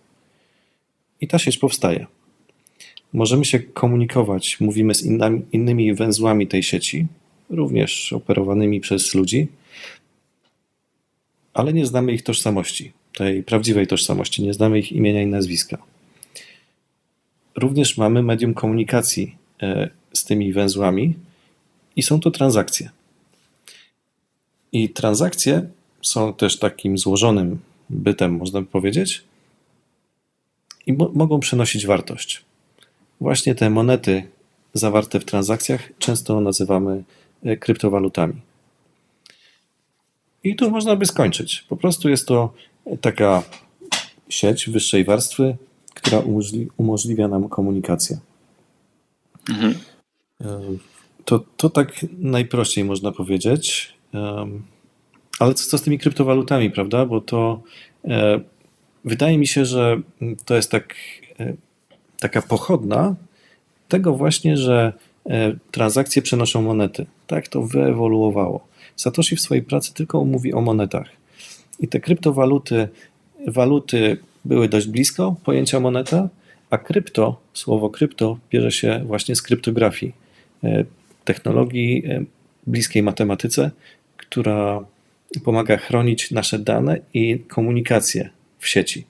I 1.21 1.27
ta 1.27 1.39
sieć 1.39 1.57
powstaje. 1.57 2.07
Możemy 3.13 3.45
się 3.45 3.59
komunikować, 3.59 4.59
mówimy 4.59 4.95
z 4.95 5.03
innymi 5.51 5.93
węzłami 5.93 6.47
tej 6.47 6.63
sieci, 6.63 7.07
również 7.49 8.13
operowanymi 8.13 8.79
przez 8.79 9.13
ludzi, 9.13 9.47
ale 11.53 11.73
nie 11.73 11.85
znamy 11.85 12.13
ich 12.13 12.23
tożsamości 12.23 12.93
tej 13.13 13.43
prawdziwej 13.43 13.87
tożsamości, 13.87 14.43
nie 14.43 14.53
znamy 14.53 14.79
ich 14.79 14.91
imienia 14.91 15.21
i 15.21 15.27
nazwiska. 15.27 15.77
Również 17.55 17.97
mamy 17.97 18.23
medium 18.23 18.53
komunikacji 18.53 19.35
e, 19.61 19.89
z 20.13 20.25
tymi 20.25 20.53
węzłami 20.53 21.13
i 21.95 22.03
są 22.03 22.19
to 22.19 22.31
transakcje. 22.31 22.89
I 24.71 24.89
transakcje 24.89 25.69
są 26.01 26.33
też 26.33 26.59
takim 26.59 26.97
złożonym 26.97 27.59
bytem, 27.89 28.37
można 28.37 28.61
by 28.61 28.67
powiedzieć, 28.67 29.23
i 30.87 30.93
mo 30.93 31.11
mogą 31.13 31.39
przenosić 31.39 31.85
wartość. 31.85 32.41
Właśnie 33.21 33.55
te 33.55 33.69
monety 33.69 34.23
zawarte 34.73 35.19
w 35.19 35.25
transakcjach 35.25 35.89
często 35.99 36.41
nazywamy 36.41 37.03
e, 37.43 37.57
kryptowalutami. 37.57 38.33
I 40.43 40.55
tu 40.55 40.71
można 40.71 40.95
by 40.95 41.05
skończyć. 41.05 41.65
Po 41.69 41.77
prostu 41.77 42.09
jest 42.09 42.27
to 42.27 42.53
taka 43.01 43.43
sieć 44.29 44.69
wyższej 44.69 45.03
warstwy, 45.03 45.57
która 45.93 46.19
umożli 46.19 46.67
umożliwia 46.77 47.27
nam 47.27 47.49
komunikację. 47.49 48.19
Mhm. 49.49 49.75
To, 51.25 51.43
to 51.57 51.69
tak 51.69 52.05
najprościej 52.19 52.83
można 52.83 53.11
powiedzieć. 53.11 53.93
Ale 55.39 55.53
co, 55.53 55.69
co 55.69 55.77
z 55.77 55.81
tymi 55.81 55.99
kryptowalutami, 55.99 56.71
prawda? 56.71 57.05
Bo 57.05 57.21
to 57.21 57.61
e, 58.05 58.39
wydaje 59.05 59.37
mi 59.37 59.47
się, 59.47 59.65
że 59.65 60.01
to 60.45 60.55
jest 60.55 60.71
tak, 60.71 60.95
e, 61.39 61.53
taka 62.19 62.41
pochodna 62.41 63.15
tego 63.87 64.13
właśnie, 64.13 64.57
że 64.57 64.93
e, 65.29 65.55
transakcje 65.71 66.21
przenoszą 66.21 66.61
monety. 66.61 67.05
Tak 67.27 67.47
to 67.47 67.61
wyewoluowało. 67.61 68.67
Satoshi 68.95 69.35
w 69.35 69.41
swojej 69.41 69.63
pracy 69.63 69.93
tylko 69.93 70.25
mówi 70.25 70.53
o 70.53 70.61
monetach. 70.61 71.20
I 71.81 71.87
te 71.87 71.99
kryptowaluty, 71.99 72.87
waluty 73.47 74.17
były 74.45 74.69
dość 74.69 74.87
blisko 74.87 75.35
pojęcia 75.43 75.79
moneta, 75.79 76.29
a 76.69 76.77
krypto, 76.77 77.41
słowo 77.53 77.89
krypto 77.89 78.37
bierze 78.51 78.71
się 78.71 79.03
właśnie 79.05 79.35
z 79.35 79.41
kryptografii, 79.41 80.13
e, 80.63 80.85
technologii 81.25 82.03
e, 82.05 82.23
bliskiej 82.67 83.03
matematyce, 83.03 83.71
która 84.17 84.85
pomaga 85.43 85.77
chronić 85.77 86.31
nasze 86.31 86.59
dane 86.59 86.99
i 87.13 87.39
komunikację 87.39 88.29
w 88.59 88.67
sieci. 88.67 89.05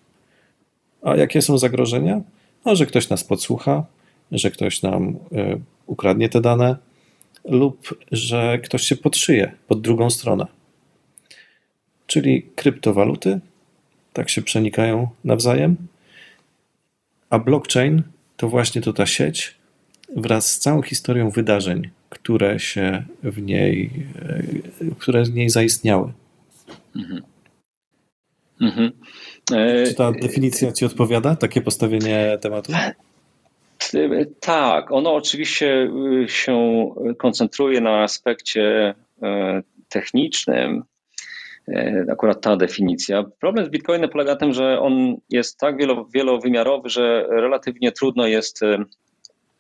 A 1.02 1.16
jakie 1.16 1.42
są 1.42 1.58
zagrożenia? 1.58 2.22
No, 2.66 2.76
że 2.76 2.86
ktoś 2.86 3.10
nas 3.10 3.24
podsłucha, 3.24 3.86
że 4.32 4.52
ktoś 4.52 4.82
nam 4.82 5.16
e, 5.32 5.60
ukradnie 5.86 6.30
te 6.30 6.42
dane 6.42 6.76
lub 7.46 8.00
że 8.12 8.60
ktoś 8.64 8.82
się 8.82 8.96
podszyje 8.96 9.52
pod 9.68 9.82
drugą 9.82 10.10
stronę 10.10 10.61
czyli 12.12 12.44
kryptowaluty, 12.56 13.40
tak 14.14 14.30
się 14.30 14.42
przenikają 14.42 15.08
nawzajem, 15.24 15.76
a 17.30 17.40
blockchain 17.40 18.04
to 18.38 18.50
właśnie 18.50 18.82
to 18.82 18.94
ta 18.94 19.06
sieć 19.06 19.56
wraz 20.16 20.52
z 20.52 20.60
całą 20.60 20.82
historią 20.82 21.30
wydarzeń, 21.30 21.90
które 22.10 22.60
się 22.60 23.04
w 23.24 23.42
niej, 23.42 23.90
które 25.00 25.24
w 25.24 25.34
niej 25.34 25.50
zaistniały. 25.50 26.14
Mhm. 26.96 27.22
Mhm. 28.62 28.92
Czy 29.86 29.94
ta 29.94 30.12
definicja 30.12 30.72
Ci 30.72 30.86
odpowiada? 30.86 31.36
Takie 31.36 31.62
postawienie 31.62 32.38
tematu? 32.42 32.72
Tak, 34.40 34.92
ono 34.92 35.16
oczywiście 35.16 35.92
się 36.28 36.88
koncentruje 37.18 37.82
na 37.82 38.04
aspekcie 38.04 38.94
e, 39.22 39.64
technicznym, 39.90 40.84
E, 40.84 40.91
akurat 42.12 42.42
ta 42.42 42.58
definicja. 42.58 43.24
Problem 43.40 43.66
z 43.66 43.70
Bitcoinem 43.70 44.10
polega 44.10 44.32
na 44.32 44.38
tym, 44.38 44.54
że 44.54 44.80
on 44.80 45.16
jest 45.30 45.60
tak 45.60 45.76
wielowymiarowy, 46.14 46.90
że 46.90 47.28
relatywnie 47.30 47.92
trudno 47.92 48.28
jest, 48.28 48.64
e, 48.64 48.84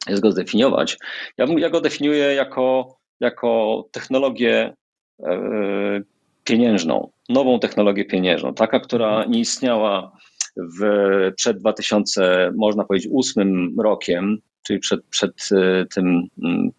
jest 0.07 0.21
go 0.21 0.31
zdefiniować. 0.31 0.97
Ja, 1.37 1.45
ja 1.57 1.69
go 1.69 1.81
definiuję 1.81 2.33
jako, 2.33 2.97
jako 3.19 3.83
technologię 3.91 4.73
e, 5.23 6.01
pieniężną, 6.43 7.11
nową 7.29 7.59
technologię 7.59 8.05
pieniężną, 8.05 8.53
taka, 8.53 8.79
która 8.79 9.25
nie 9.25 9.39
istniała 9.39 10.11
w, 10.57 10.83
przed 11.35 11.57
2000, 11.57 12.51
można 12.55 12.83
powiedzieć, 12.83 13.11
ósmym 13.11 13.75
rokiem, 13.79 14.37
czyli 14.63 14.79
przed, 14.79 15.05
przed 15.05 15.49
tym, 15.95 16.27
mm, 16.43 16.71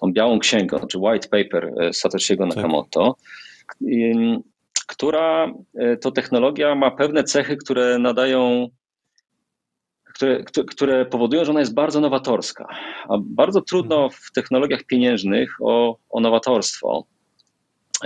tą 0.00 0.12
białą 0.12 0.38
księgą, 0.38 0.78
czy 0.86 0.98
white 0.98 1.28
paper 1.28 1.72
Satoshiego 1.92 2.46
tak. 2.46 2.56
Nakamoto. 2.56 3.16
Tak 3.66 3.76
która 4.86 5.52
to 6.00 6.10
technologia 6.10 6.74
ma 6.74 6.90
pewne 6.90 7.24
cechy, 7.24 7.56
które 7.56 7.98
nadają 7.98 8.68
które, 10.14 10.44
które 10.68 11.06
powodują, 11.06 11.44
że 11.44 11.50
ona 11.50 11.60
jest 11.60 11.74
bardzo 11.74 12.00
nowatorska. 12.00 12.66
A 13.08 13.18
bardzo 13.20 13.60
trudno 13.60 14.08
w 14.08 14.32
technologiach 14.34 14.84
pieniężnych 14.84 15.50
o, 15.60 15.98
o 16.10 16.20
nowatorstwo. 16.20 17.04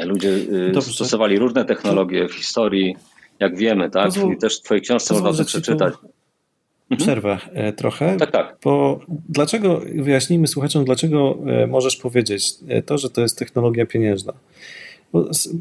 Ludzie 0.04 0.28
y, 0.28 0.70
Dobrze. 0.72 0.92
stosowali 0.92 1.38
różne 1.38 1.64
technologie 1.64 2.28
w 2.28 2.34
historii, 2.34 2.96
jak 3.40 3.56
wiemy, 3.56 3.90
tak? 3.90 4.04
Pozwól, 4.04 4.34
I 4.34 4.38
też 4.38 4.58
w 4.58 4.62
Twojej 4.62 4.82
książce 4.82 5.14
można 5.14 5.32
to 5.32 5.44
przeczytać. 5.44 5.94
Mhm. 5.94 6.98
Przerwę 6.98 7.32
mhm. 7.32 7.72
trochę. 7.72 8.16
Tak, 8.16 8.30
tak. 8.30 8.56
Bo 8.64 9.00
dlaczego, 9.28 9.80
wyjaśnijmy 9.94 10.46
słuchaczom, 10.46 10.84
dlaczego 10.84 11.38
e, 11.46 11.66
możesz 11.66 11.96
powiedzieć 11.96 12.54
to, 12.86 12.98
że 12.98 13.10
to 13.10 13.20
jest 13.20 13.38
technologia 13.38 13.86
pieniężna. 13.86 14.32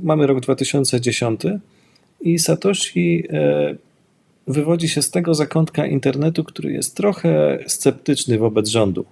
Mamy 0.04 0.28
rok 0.28 0.40
2010 0.40 1.42
i 2.22 2.40
Satoshi 2.40 3.24
wywodzi 4.48 4.90
się 4.90 5.02
z 5.02 5.12
tego 5.12 5.34
zakątka 5.34 5.86
internetu, 5.86 6.44
który 6.44 6.72
jest 6.72 6.96
trochę 6.96 7.60
sceptyczny 7.68 8.38
wobec 8.38 8.68
rządu. 8.68 9.06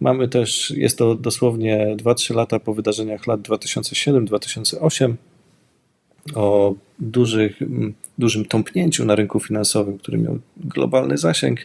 Mamy 0.00 0.28
też, 0.28 0.70
jest 0.70 0.98
to 0.98 1.14
dosłownie 1.14 1.96
2-3 1.96 2.34
lata 2.34 2.60
po 2.60 2.74
wydarzeniach 2.74 3.26
lat 3.26 3.40
2007-2008, 3.40 5.14
o 6.34 6.74
dużych, 6.98 7.60
dużym 8.18 8.44
tąpnięciu 8.44 9.04
na 9.04 9.14
rynku 9.14 9.40
finansowym, 9.40 9.98
który 9.98 10.18
miał 10.18 10.38
globalny 10.56 11.18
zasięg. 11.18 11.60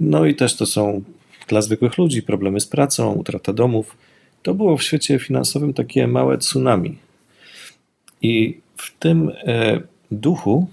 No 0.00 0.26
i 0.26 0.34
też 0.34 0.56
to 0.56 0.66
są 0.66 1.02
dla 1.48 1.62
zwykłych 1.62 1.98
ludzi 1.98 2.22
problemy 2.22 2.60
z 2.60 2.66
pracą, 2.66 3.12
utrata 3.12 3.52
domów. 3.52 3.96
To 4.42 4.54
było 4.54 4.76
w 4.76 4.82
świecie 4.82 5.18
finansowym 5.18 5.74
takie 5.74 6.06
małe 6.06 6.38
tsunami. 6.38 6.98
I 8.22 8.60
w 8.76 8.98
tym 8.98 9.30
e, 9.44 9.80
duchu 10.10 10.66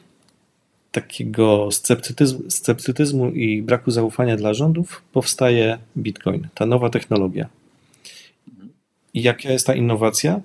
takiego 0.91 1.71
sceptycyzmu, 1.71 2.51
sceptycyzmu 2.51 3.29
i 3.29 3.61
braku 3.61 3.91
zaufania 3.91 4.37
dla 4.37 4.53
rządów 4.53 5.01
powstaje 5.13 5.77
Bitcoin, 5.97 6.47
ta 6.55 6.65
nowa 6.65 6.89
technologia. 6.89 7.49
I 9.13 9.21
jaka 9.21 9.51
jest 9.51 9.67
ta 9.67 9.75
innowacja? 9.75 10.41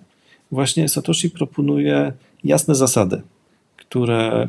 Właśnie 0.50 0.88
Satoshi 0.88 1.30
proponuje 1.30 2.12
jasne 2.44 2.74
zasady, 2.74 3.22
które, 3.76 4.48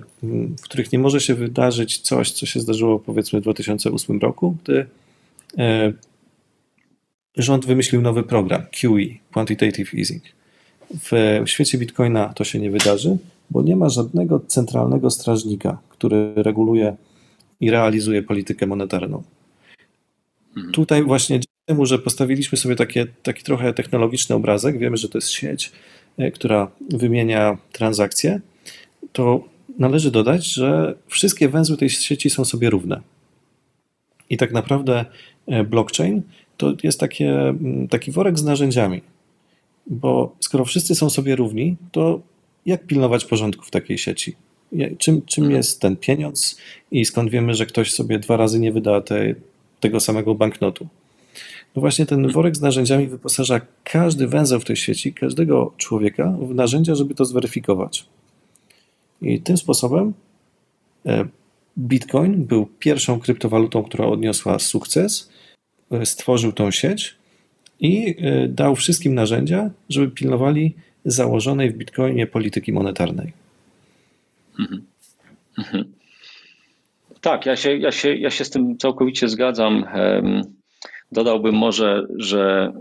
w 0.58 0.62
których 0.62 0.92
nie 0.92 1.00
może 1.00 1.22
się 1.22 1.36
wydarzyć 1.36 1.98
coś, 1.98 2.32
co 2.32 2.46
się 2.46 2.60
zdarzyło 2.60 3.00
powiedzmy 3.00 3.40
w 3.40 3.44
2008 3.44 4.20
roku, 4.20 4.58
gdy 4.64 4.86
e, 5.58 5.94
rząd 7.38 7.66
wymyślił 7.66 8.02
nowy 8.02 8.24
program 8.24 8.62
QE, 8.62 9.18
Quantitative 9.32 9.94
Easing. 9.94 10.24
W 10.94 11.44
świecie 11.46 11.78
Bitcoina 11.78 12.34
to 12.34 12.44
się 12.44 12.60
nie 12.60 12.72
wydarzy, 12.72 13.18
bo 13.50 13.62
nie 13.62 13.76
ma 13.76 13.90
żadnego 13.90 14.40
centralnego 14.40 15.10
strażnika, 15.10 15.78
który 15.90 16.34
reguluje 16.36 16.96
i 17.60 17.72
realizuje 17.72 18.24
politykę 18.24 18.68
monetarną. 18.68 19.24
Mhm. 20.58 20.74
Tutaj 20.74 21.04
właśnie 21.04 21.36
dzięki 21.36 21.54
temu, 21.66 21.86
że 21.86 22.00
postawiliśmy 22.00 22.58
sobie 22.58 22.76
takie, 22.76 23.06
taki 23.24 23.44
trochę 23.44 23.74
technologiczny 23.74 24.36
obrazek, 24.36 24.78
wiemy, 24.78 24.98
że 24.98 25.10
to 25.10 25.18
jest 25.18 25.30
sieć, 25.30 25.72
e, 26.18 26.32
która 26.32 26.72
wymienia 26.90 27.58
transakcje, 27.72 28.42
to 29.14 29.44
należy 29.80 30.12
dodać, 30.12 30.46
że 30.46 30.96
wszystkie 31.08 31.50
węzły 31.50 31.78
tej 31.78 31.90
sieci 31.90 32.30
są 32.30 32.46
sobie 32.46 32.70
równe. 32.70 33.02
I 34.30 34.38
tak 34.38 34.52
naprawdę 34.52 35.06
e, 35.48 35.64
blockchain 35.64 36.22
to 36.58 36.74
jest 36.84 37.00
takie, 37.00 37.56
taki 37.90 38.12
worek 38.12 38.40
z 38.40 38.44
narzędziami. 38.44 39.02
Bo 39.88 40.36
skoro 40.40 40.66
wszyscy 40.66 40.96
są 40.96 41.10
sobie 41.10 41.36
równi, 41.36 41.76
to 41.92 42.22
jak 42.66 42.88
pilnować 42.88 43.26
porządku 43.26 43.66
w 43.66 43.72
takiej 43.72 43.98
sieci? 43.98 44.36
Czym, 44.98 45.22
czym 45.26 45.44
mhm. 45.44 45.58
jest 45.58 45.82
ten 45.82 45.98
pieniądz 45.98 46.58
i 46.92 47.06
skąd 47.06 47.30
wiemy, 47.30 47.54
że 47.54 47.66
ktoś 47.66 47.92
sobie 47.92 48.20
dwa 48.20 48.38
razy 48.38 48.60
nie 48.60 48.72
wyda 48.72 49.02
te, 49.02 49.36
tego 49.80 50.00
samego 50.00 50.36
banknotu? 50.36 50.88
No 51.76 51.80
właśnie 51.80 52.06
ten 52.06 52.32
worek 52.32 52.56
z 52.56 52.62
narzędziami 52.62 53.08
wyposaża 53.08 53.62
każdy 53.84 54.28
węzeł 54.28 54.60
w 54.60 54.66
tej 54.66 54.76
sieci, 54.76 55.14
każdego 55.14 55.74
człowieka 55.78 56.38
w 56.42 56.56
narzędzia, 56.56 56.96
żeby 56.96 57.16
to 57.16 57.26
zweryfikować. 57.26 58.06
I 59.22 59.42
tym 59.42 59.58
sposobem 59.58 60.14
e, 61.06 61.26
Bitcoin 61.78 62.46
był 62.46 62.66
pierwszą 62.80 63.20
kryptowalutą, 63.20 63.84
która 63.84 64.06
odniosła 64.06 64.60
sukces, 64.60 65.30
e, 65.92 66.06
stworzył 66.06 66.52
tą 66.52 66.72
sieć 66.72 67.16
i 67.84 68.16
e, 68.18 68.48
dał 68.48 68.76
wszystkim 68.76 69.16
narzędzia, 69.16 69.70
żeby 69.90 70.12
pilnowali 70.12 70.76
założonej 71.06 71.72
w 71.72 71.78
Bitcoinie 71.78 72.28
polityki 72.28 72.74
monetarnej. 72.74 73.34
Mhm. 74.60 74.86
Mhm. 75.58 75.94
Tak, 77.22 77.46
ja 77.46 77.56
się, 77.56 77.78
ja, 77.78 77.92
się, 77.92 78.16
ja 78.16 78.30
się 78.30 78.46
z 78.46 78.50
tym 78.50 78.78
całkowicie 78.78 79.30
zgadzam. 79.30 79.86
Dodałbym 81.12 81.56
może, 81.56 82.08
że 82.16 82.74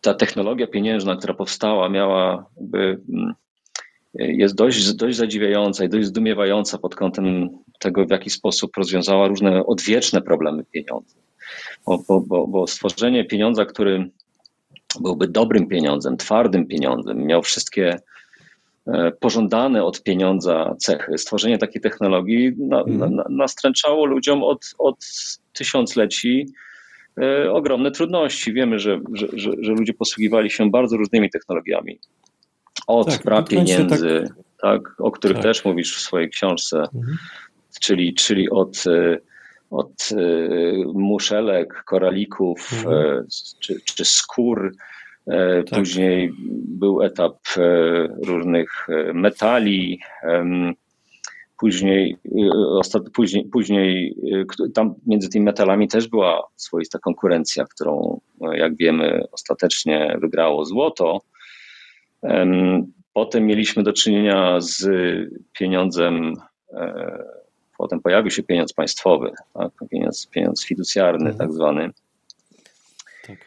ta 0.00 0.14
technologia 0.14 0.66
pieniężna, 0.66 1.16
która 1.16 1.34
powstała, 1.34 1.88
miała 1.88 2.46
jakby, 2.56 3.00
mm, 3.08 3.34
jest 4.14 4.54
dość, 4.54 4.94
dość 4.94 5.16
zadziwiająca 5.16 5.84
i 5.84 5.88
dość 5.88 6.06
zdumiewająca 6.06 6.78
pod 6.78 6.94
kątem 6.94 7.48
tego, 7.78 8.06
w 8.06 8.10
jaki 8.10 8.30
sposób 8.30 8.76
rozwiązała 8.76 9.28
różne 9.28 9.66
odwieczne 9.66 10.22
problemy 10.22 10.64
pieniądza. 10.64 11.16
Bo, 11.86 12.20
bo, 12.20 12.46
bo 12.46 12.66
stworzenie 12.66 13.24
pieniądza, 13.24 13.64
który 13.64 14.10
byłby 15.00 15.28
dobrym 15.28 15.68
pieniądzem, 15.68 16.16
twardym 16.16 16.66
pieniądzem, 16.66 17.26
miał 17.26 17.42
wszystkie 17.42 17.98
e, 18.86 19.12
pożądane 19.20 19.84
od 19.84 20.02
pieniądza 20.02 20.74
cechy. 20.78 21.18
Stworzenie 21.18 21.58
takiej 21.58 21.82
technologii 21.82 22.52
na, 22.58 22.84
na, 22.86 23.06
mhm. 23.06 23.36
nastręczało 23.36 24.06
ludziom 24.06 24.42
od, 24.42 24.74
od 24.78 24.96
tysiącleci 25.52 26.46
e, 27.22 27.52
ogromne 27.52 27.90
trudności. 27.90 28.52
Wiemy, 28.52 28.78
że, 28.78 29.00
że, 29.12 29.26
że, 29.32 29.50
że, 29.60 29.72
ludzie 29.72 29.94
posługiwali 29.94 30.50
się 30.50 30.70
bardzo 30.70 30.96
różnymi 30.96 31.30
technologiami. 31.30 31.98
Od 32.86 33.06
tak, 33.06 33.22
pra 33.22 33.42
pieniędzy, 33.42 34.24
tak, 34.60 34.82
tak, 34.82 35.00
o 35.00 35.10
których 35.10 35.36
tak. 35.36 35.44
też 35.44 35.64
mówisz 35.64 35.96
w 35.96 36.00
swojej 36.00 36.30
książce, 36.30 36.78
mhm. 36.78 37.16
czyli, 37.80 38.14
czyli 38.14 38.50
od 38.50 38.84
e, 38.86 39.18
od 39.70 40.08
y, 40.12 40.84
muszelek, 40.94 41.82
koralików 41.84 42.72
mhm. 42.72 42.94
E, 42.94 43.24
czy, 43.60 43.80
czy 43.84 44.04
skór. 44.04 44.72
E, 45.26 45.62
tak. 45.62 45.78
Później 45.78 46.32
był 46.68 47.02
etap 47.02 47.36
e, 47.56 47.62
różnych 48.26 48.86
metali. 49.14 50.00
Później, 51.58 52.16
później, 53.14 53.44
później 53.44 54.16
tam 54.74 54.94
między 55.06 55.28
tymi 55.28 55.44
metalami 55.44 55.88
też 55.88 56.08
była 56.08 56.46
swoista 56.56 56.98
konkurencja, 56.98 57.64
którą, 57.64 58.20
jak 58.52 58.76
wiemy, 58.76 59.24
ostatecznie 59.32 60.18
wygrało 60.20 60.64
złoto. 60.64 61.20
Potem 63.12 63.46
mieliśmy 63.46 63.82
do 63.82 63.92
czynienia 63.92 64.60
z 64.60 64.88
pieniądzem 65.58 66.34
Potem 67.78 68.00
pojawił 68.00 68.30
się 68.30 68.42
pieniądz 68.42 68.72
państwowy, 68.72 69.30
tak? 69.54 69.72
pieniądz, 69.90 70.26
pieniądz 70.26 70.64
fiducjarny 70.64 71.30
mhm. 71.30 71.38
tak 71.38 71.52
zwany, 71.52 71.90
tak. 73.26 73.38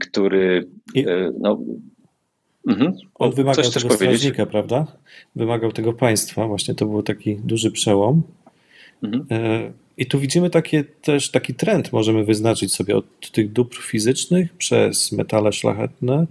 który 0.00 0.68
I... 0.94 1.08
E, 1.08 1.32
no, 1.40 1.58
mhm. 2.68 2.92
On 3.14 3.32
wymagał 3.32 3.64
Coś 3.64 3.74
tego 3.82 3.94
strażnika, 3.94 4.46
prawda? 4.46 4.86
Wymagał 5.36 5.72
tego 5.72 5.92
państwa, 5.92 6.46
właśnie 6.46 6.74
to 6.74 6.86
był 6.86 7.02
taki 7.02 7.36
duży 7.36 7.70
przełom. 7.70 8.22
Mhm. 9.02 9.26
E, 9.30 9.72
I 9.96 10.06
tu 10.06 10.18
widzimy 10.18 10.50
takie, 10.50 10.84
też 10.84 11.30
taki 11.30 11.54
trend, 11.54 11.92
możemy 11.92 12.24
wyznaczyć 12.24 12.74
sobie 12.74 12.96
od 12.96 13.30
tych 13.32 13.52
dóbr 13.52 13.76
fizycznych 13.76 14.52
przez 14.52 15.12
metale 15.12 15.52
szlachetne 15.52 16.26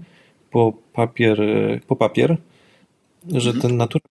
po 0.52 0.74
papier, 0.94 1.42
e, 1.42 1.80
po 1.88 1.96
papier 1.96 2.38
że 3.30 3.50
mhm. 3.50 3.62
ten 3.62 3.78
natura 3.78 4.06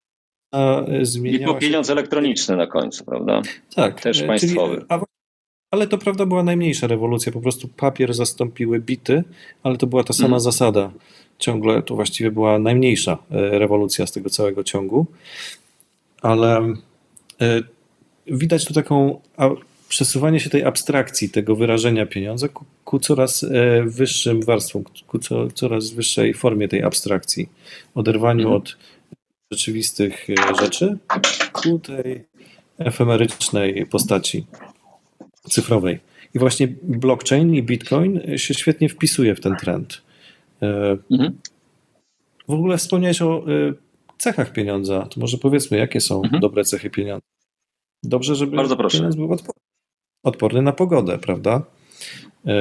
zmieniała 1.03 1.53
I 1.53 1.55
po 1.55 1.61
pieniądz 1.61 1.87
się... 1.87 1.93
elektroniczny 1.93 2.57
na 2.57 2.67
końcu, 2.67 3.05
prawda? 3.05 3.43
Tak. 3.75 4.01
Też 4.01 4.23
państwowy. 4.23 4.75
Czyli, 4.75 4.87
a, 4.89 5.01
ale 5.71 5.87
to 5.87 5.99
prawda 5.99 6.27
była 6.27 6.43
najmniejsza 6.43 6.87
rewolucja. 6.87 7.33
Po 7.33 7.41
prostu 7.41 7.69
papier 7.69 8.15
zastąpiły 8.15 8.81
bity, 8.81 9.25
ale 9.63 9.77
to 9.77 9.87
była 9.87 10.05
ta 10.05 10.13
sama 10.13 10.29
hmm. 10.29 10.41
zasada. 10.41 10.91
Ciągle 11.39 11.83
to 11.83 11.95
właściwie 11.95 12.31
była 12.31 12.59
najmniejsza 12.59 13.19
e, 13.31 13.59
rewolucja 13.59 14.07
z 14.07 14.13
tego 14.13 14.31
całego 14.31 14.65
ciągu. 14.65 15.07
Ale 16.23 16.75
e, 17.41 17.63
widać 18.27 18.65
tu 18.65 18.75
taką 18.75 19.21
przesuwanie 19.89 20.41
się 20.41 20.51
tej 20.51 20.65
abstrakcji, 20.65 21.31
tego 21.31 21.57
wyrażenia 21.57 22.07
pieniądza 22.07 22.49
ku, 22.49 22.65
ku 22.85 22.99
coraz 22.99 23.45
e, 23.45 23.83
wyższym 23.83 24.43
warstwom, 24.43 24.85
ku 25.07 25.19
co, 25.19 25.51
coraz 25.51 25.91
wyższej 25.91 26.35
formie 26.35 26.69
tej 26.69 26.83
abstrakcji. 26.83 27.49
Oderwaniu 27.95 28.43
hmm. 28.43 28.57
od 28.57 28.77
rzeczywistych 29.51 30.31
e, 30.31 30.55
rzeczy 30.61 30.99
ku 31.53 31.79
tej 31.79 32.25
efemerycznej 32.79 33.87
postaci 33.87 34.47
cyfrowej. 35.49 35.99
I 36.35 36.39
właśnie 36.39 36.69
blockchain 36.83 37.55
i 37.55 37.63
bitcoin 37.63 38.21
się 38.37 38.55
świetnie 38.55 38.89
wpisuje 38.89 39.35
w 39.35 39.41
ten 39.41 39.57
trend. 39.57 40.03
E, 40.63 40.97
mhm. 41.11 41.39
w 42.49 42.53
ogóle 42.53 42.79
wspomniałeś 42.79 43.23
o 43.23 43.45
cechach 44.19 44.53
pieniądza. 44.53 45.07
To 45.07 45.21
może 45.21 45.39
powiedzmy, 45.39 45.79
jakie 45.79 46.01
są 46.01 46.23
mhm. 46.23 46.41
dobre 46.41 46.65
cechy 46.65 46.91
pieniądza. 46.91 47.27
Dobrze, 48.03 48.35
żeby 48.35 48.57
pieniądz 48.93 49.17
był 49.17 49.37
odporny 50.23 50.63
na 50.63 50.73
pogodę, 50.73 51.19
prawda? 51.19 51.63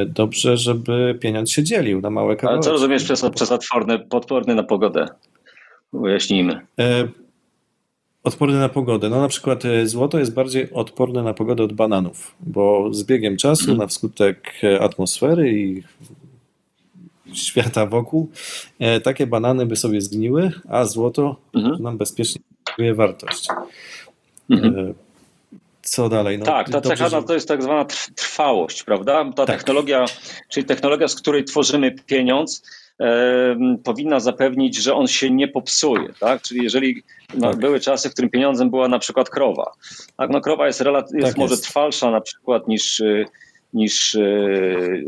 Dobrze, 0.06 0.58
żeby 0.58 1.18
pieniądz 1.22 1.52
się 1.52 1.64
dzielił 1.64 2.02
na 2.02 2.10
małe 2.10 2.36
kawałki. 2.36 2.56
Ale 2.56 2.64
co 2.64 2.72
rozumiesz 2.72 3.04
przez, 3.04 3.26
przez 3.36 3.52
odporny, 3.52 4.08
odporny 4.10 4.56
na 4.56 4.64
pogodę? 4.64 5.06
Wyjaśnijmy. 5.94 6.62
Odporny 8.24 8.60
na 8.60 8.70
pogodę. 8.70 9.10
No 9.10 9.22
na 9.22 9.28
przykład 9.28 9.66
e, 9.66 9.88
złoto 9.88 10.20
jest 10.20 10.34
bardziej 10.34 10.72
odporne 10.74 11.24
na 11.24 11.34
pogodę 11.34 11.64
od 11.64 11.74
bananów, 11.74 12.36
bo 12.40 12.94
z 12.94 13.04
biegiem 13.04 13.38
czasu, 13.38 13.62
mhm. 13.62 13.78
na 13.78 13.88
wskutek 13.88 14.54
e, 14.64 14.82
atmosfery 14.82 15.52
i 15.52 15.84
świata 17.34 17.86
wokół, 17.86 18.30
e, 18.80 19.00
takie 19.00 19.28
banany 19.28 19.66
by 19.66 19.76
sobie 19.76 20.02
zgniły, 20.02 20.52
a 20.70 20.86
złoto 20.86 21.36
mhm. 21.56 21.84
nam 21.84 21.98
bezpiecznie 21.98 22.42
kupuje 22.64 22.94
wartość. 22.96 23.48
Mhm. 24.50 24.94
Co 25.82 26.10
dalej? 26.10 26.40
No, 26.40 26.46
tak, 26.46 26.70
ta 26.70 26.82
cecha 26.82 27.10
że... 27.10 27.24
to 27.24 27.34
jest 27.34 27.48
tak 27.48 27.64
zwana 27.64 27.86
trwałość, 28.16 28.84
prawda? 28.84 29.26
Ta 29.36 29.46
tak. 29.46 29.58
technologia, 29.58 30.06
czyli 30.50 30.66
technologia, 30.66 31.08
z 31.08 31.16
której 31.16 31.44
tworzymy 31.44 31.92
pieniądz, 31.92 32.64
powinna 33.84 34.20
zapewnić, 34.20 34.78
że 34.78 34.94
on 34.94 35.08
się 35.08 35.32
nie 35.32 35.48
popsuje. 35.48 36.10
Tak? 36.20 36.42
Czyli 36.42 36.64
jeżeli 36.64 37.04
no, 37.34 37.52
tak. 37.52 37.60
były 37.60 37.80
czasy, 37.80 38.10
w 38.10 38.14
którym 38.14 38.30
pieniądzem 38.30 38.70
była 38.70 38.88
na 38.88 39.00
przykład 39.00 39.30
krowa. 39.30 39.72
Tak? 40.18 40.30
No, 40.30 40.42
krowa 40.42 40.68
jest, 40.68 40.84
jest 41.14 41.28
tak 41.28 41.38
może 41.38 41.54
jest. 41.54 41.64
trwalsza 41.64 42.12
na 42.12 42.22
przykład 42.22 42.68
niż, 42.68 43.00
y, 43.00 43.26
niż 43.74 44.16
y, 44.16 45.04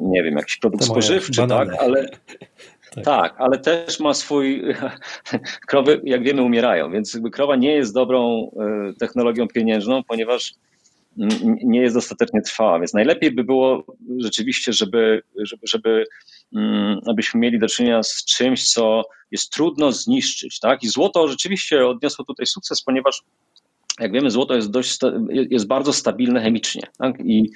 nie 0.00 0.22
wiem, 0.22 0.36
jakiś 0.36 0.56
produkt 0.56 0.84
spożywczy, 0.84 1.46
tak? 1.48 1.68
ale 1.78 2.08
tak. 2.94 3.04
tak. 3.04 3.34
ale 3.38 3.58
też 3.58 4.00
ma 4.00 4.14
swój. 4.14 4.62
Krowy, 5.68 6.00
jak 6.04 6.22
wiemy, 6.22 6.42
umierają, 6.42 6.90
więc 6.90 7.18
krowa 7.32 7.56
nie 7.56 7.72
jest 7.72 7.94
dobrą 7.94 8.50
y, 8.90 8.94
technologią 8.94 9.48
pieniężną, 9.48 10.02
ponieważ 10.04 10.54
nie 11.64 11.80
jest 11.80 11.94
dostatecznie 11.94 12.42
trwała, 12.42 12.78
więc 12.78 12.94
najlepiej 12.94 13.30
by 13.30 13.44
było 13.44 13.84
rzeczywiście, 14.18 14.72
żeby, 14.72 15.22
żeby, 15.38 15.66
żeby 15.66 16.04
mm, 16.56 17.00
abyśmy 17.06 17.40
mieli 17.40 17.58
do 17.58 17.66
czynienia 17.66 18.02
z 18.02 18.24
czymś, 18.24 18.70
co 18.70 19.02
jest 19.30 19.52
trudno 19.52 19.92
zniszczyć. 19.92 20.60
Tak? 20.60 20.82
I 20.82 20.88
złoto 20.88 21.28
rzeczywiście 21.28 21.86
odniosło 21.86 22.24
tutaj 22.24 22.46
sukces, 22.46 22.82
ponieważ 22.82 23.22
jak 24.00 24.12
wiemy, 24.12 24.30
złoto 24.30 24.54
jest, 24.54 24.70
dość, 24.70 24.98
jest 25.50 25.66
bardzo 25.66 25.92
stabilne 25.92 26.40
chemicznie 26.42 26.82
tak? 26.98 27.20
i, 27.24 27.50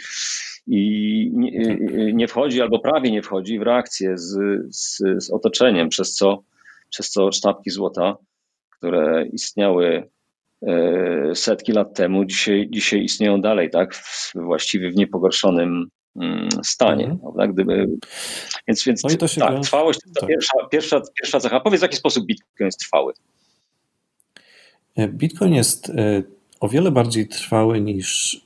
i 0.67 1.31
nie, 1.33 1.79
nie, 2.13 2.29
wchodzi 2.29 2.63
albo 2.63 2.79
prawie 2.79 3.11
nie 3.11 3.23
wchodzi 3.23 3.59
w 3.59 3.63
reakcję 3.63 4.19
z, 4.19 4.37
z, 4.77 4.99
z 5.25 5.31
otoczeniem, 5.31 5.89
przez 5.89 6.15
co, 6.15 6.43
przez 6.91 7.11
co 7.11 7.33
sztabki 7.33 7.71
złota, 7.71 8.17
które 8.71 9.27
istniały 9.27 10.09
setki 11.35 11.73
lat 11.73 11.95
temu, 11.95 12.25
dzisiaj, 12.25 12.69
dzisiaj 12.71 13.05
istnieją 13.05 13.41
dalej, 13.41 13.71
tak? 13.71 14.03
Właściwie 14.35 14.91
w 14.91 14.97
niepogorszonym 14.97 15.89
mm, 16.17 16.49
stanie. 16.63 17.05
Mhm. 17.05 17.21
Prawda? 17.21 17.47
Gdyby, 17.47 17.87
więc 18.69 18.85
więc 18.85 19.05
no 19.05 19.11
i 19.11 19.17
to 19.17 19.29
się 19.29 19.41
tak, 19.41 19.61
trwałość 19.61 20.01
to 20.01 20.21
tak. 20.21 20.29
Pierwsza, 20.29 20.53
pierwsza, 20.71 21.01
pierwsza 21.21 21.41
cecha. 21.41 21.61
Powiedz, 21.61 21.81
w 21.81 21.83
jaki 21.83 21.97
sposób 21.97 22.27
Bitcoin 22.27 22.67
jest 22.67 22.79
trwały? 22.79 23.13
E, 24.97 25.09
Bitcoin 25.09 25.55
jest 25.55 25.91
e, 25.91 26.23
o 26.61 26.69
wiele 26.69 26.91
bardziej 26.91 27.29
trwały 27.29 27.81
niż 27.81 28.41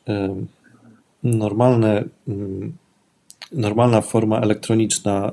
normalne, 1.23 2.05
mm, 2.29 2.77
normalna 3.53 4.01
forma 4.01 4.41
elektroniczna, 4.41 5.33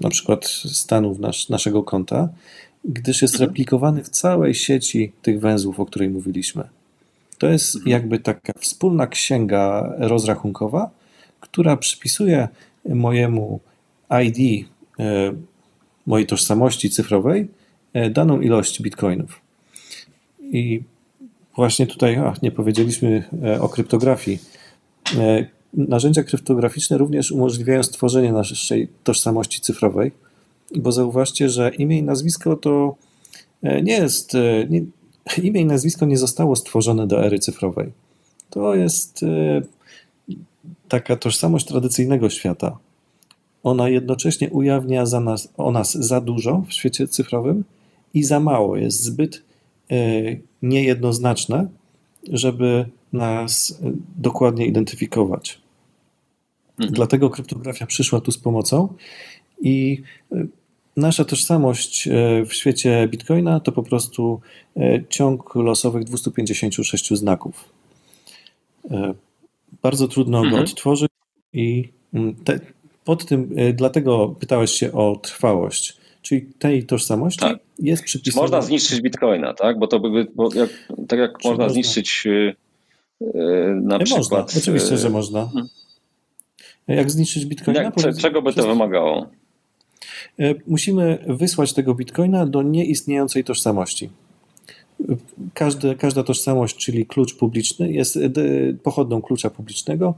na 0.00 0.10
przykład 0.10 0.46
stanów 0.72 1.18
nas, 1.18 1.48
naszego 1.48 1.82
konta 1.82 2.28
gdyż 2.84 3.22
jest 3.22 3.34
mhm. 3.34 3.50
replikowany 3.50 4.04
w 4.04 4.08
całej 4.08 4.54
sieci 4.54 5.12
tych 5.22 5.40
węzłów, 5.40 5.80
o 5.80 5.86
której 5.86 6.10
mówiliśmy. 6.10 6.68
To 7.38 7.48
jest 7.48 7.76
mhm. 7.76 7.90
jakby 7.90 8.18
taka 8.18 8.52
wspólna 8.58 9.06
księga 9.06 9.94
rozrachunkowa, 9.98 10.90
która 11.40 11.76
przypisuje 11.76 12.48
mojemu 12.88 13.60
ID, 14.24 14.66
e, 14.98 15.32
mojej 16.06 16.26
tożsamości 16.26 16.90
cyfrowej, 16.90 17.48
e, 17.92 18.10
daną 18.10 18.40
ilość 18.40 18.82
bitcoinów. 18.82 19.40
I 20.42 20.82
właśnie 21.56 21.86
tutaj, 21.86 22.16
ach, 22.16 22.42
nie 22.42 22.50
powiedzieliśmy 22.50 23.24
e, 23.44 23.60
o 23.60 23.68
kryptografii. 23.68 24.38
Narzędzia 25.74 26.22
kryptograficzne 26.22 26.98
również 26.98 27.32
umożliwiają 27.32 27.82
stworzenie 27.82 28.32
naszej 28.32 28.88
tożsamości 29.04 29.60
cyfrowej 29.60 30.12
bo 30.76 30.92
zauważcie, 30.92 31.48
że 31.48 31.74
imię 31.74 31.98
i 31.98 32.02
nazwisko 32.02 32.56
to 32.56 32.96
e, 33.62 33.82
nie 33.82 33.92
jest. 33.92 34.34
E, 34.34 34.66
nie, 34.68 34.84
imię 35.48 35.60
i 35.60 35.64
nazwisko 35.64 36.06
nie 36.06 36.18
zostało 36.18 36.56
stworzone 36.56 37.06
do 37.06 37.24
ery 37.24 37.38
cyfrowej. 37.38 37.92
To 38.50 38.74
jest 38.74 39.22
e, 39.22 39.62
taka 40.88 41.16
tożsamość 41.16 41.66
tradycyjnego 41.66 42.30
świata. 42.30 42.78
Ona 43.62 43.88
jednocześnie 43.88 44.50
ujawnia 44.50 45.06
za 45.06 45.20
nas, 45.20 45.48
o 45.56 45.70
nas 45.70 45.92
za 45.92 46.20
dużo 46.20 46.64
w 46.68 46.72
świecie 46.72 47.08
cyfrowym 47.08 47.64
i 48.14 48.22
za 48.22 48.40
mało. 48.40 48.76
Jest 48.76 49.02
zbyt 49.02 49.42
niejednoznaczne, 50.62 51.68
żeby 52.32 52.86
nas 53.12 53.78
dokładnie 54.18 54.66
identyfikować. 54.66 55.58
Mhm. 56.78 56.94
Dlatego 56.94 57.30
kryptografia 57.30 57.86
przyszła 57.86 58.20
tu 58.20 58.32
z 58.32 58.38
pomocą 58.38 58.88
i 59.64 60.02
Nasza 60.96 61.24
tożsamość 61.24 62.08
e, 62.08 62.44
w 62.46 62.54
świecie 62.54 63.08
Bitcoina 63.10 63.60
to 63.60 63.72
po 63.72 63.82
prostu 63.82 64.40
e, 64.76 65.04
ciąg 65.08 65.54
losowych 65.54 66.04
256 66.04 67.08
znaków. 67.14 67.72
Bardzo 69.82 70.08
trudno 70.08 70.38
mhm. 70.38 70.56
go 70.56 70.70
odtworzyć 70.70 71.10
i 71.52 71.88
mm, 72.14 72.34
te, 72.34 72.60
pod 73.04 73.26
tym, 73.26 73.56
dlatego 73.74 74.28
pytałeś 74.40 74.70
się 74.70 74.92
o 74.92 75.16
trwałość. 75.22 75.96
Czyli 76.22 76.42
tej 76.58 76.86
tożsamości 76.86 77.40
tak. 77.40 77.58
jest 77.78 78.02
przypisana. 78.02 78.42
Można 78.42 78.62
zniszczyć 78.62 79.00
bitcoina, 79.00 79.54
tak? 79.54 79.78
Bo 79.78 79.86
to 79.86 80.00
by, 80.00 80.26
bo 80.34 80.54
jak, 80.54 80.70
tak 81.08 81.18
jak 81.18 81.32
można, 81.32 81.50
można 81.50 81.68
zniszczyć 81.68 82.24
yy, 82.24 82.54
na 83.82 83.96
Nie 83.96 84.04
przykład. 84.04 84.44
Można. 84.44 84.60
Oczywiście, 84.60 84.96
że 84.96 85.10
można. 85.10 85.46
Hmm. 85.46 85.68
Jak 86.88 87.10
zniszczyć 87.10 87.46
bitcoina? 87.46 87.82
Jak, 87.82 87.94
czego 88.20 88.42
by 88.42 88.52
to 88.52 88.66
wymagało? 88.66 89.26
E, 90.38 90.54
musimy 90.66 91.24
wysłać 91.26 91.72
tego 91.72 91.94
bitcoina 91.94 92.46
do 92.46 92.62
nieistniejącej 92.62 93.44
tożsamości. 93.44 94.10
Każde, 95.54 95.94
każda 95.94 96.22
tożsamość, 96.22 96.76
czyli 96.76 97.06
klucz 97.06 97.34
publiczny, 97.34 97.92
jest 97.92 98.18
pochodną 98.82 99.22
klucza 99.22 99.50
publicznego 99.50 100.14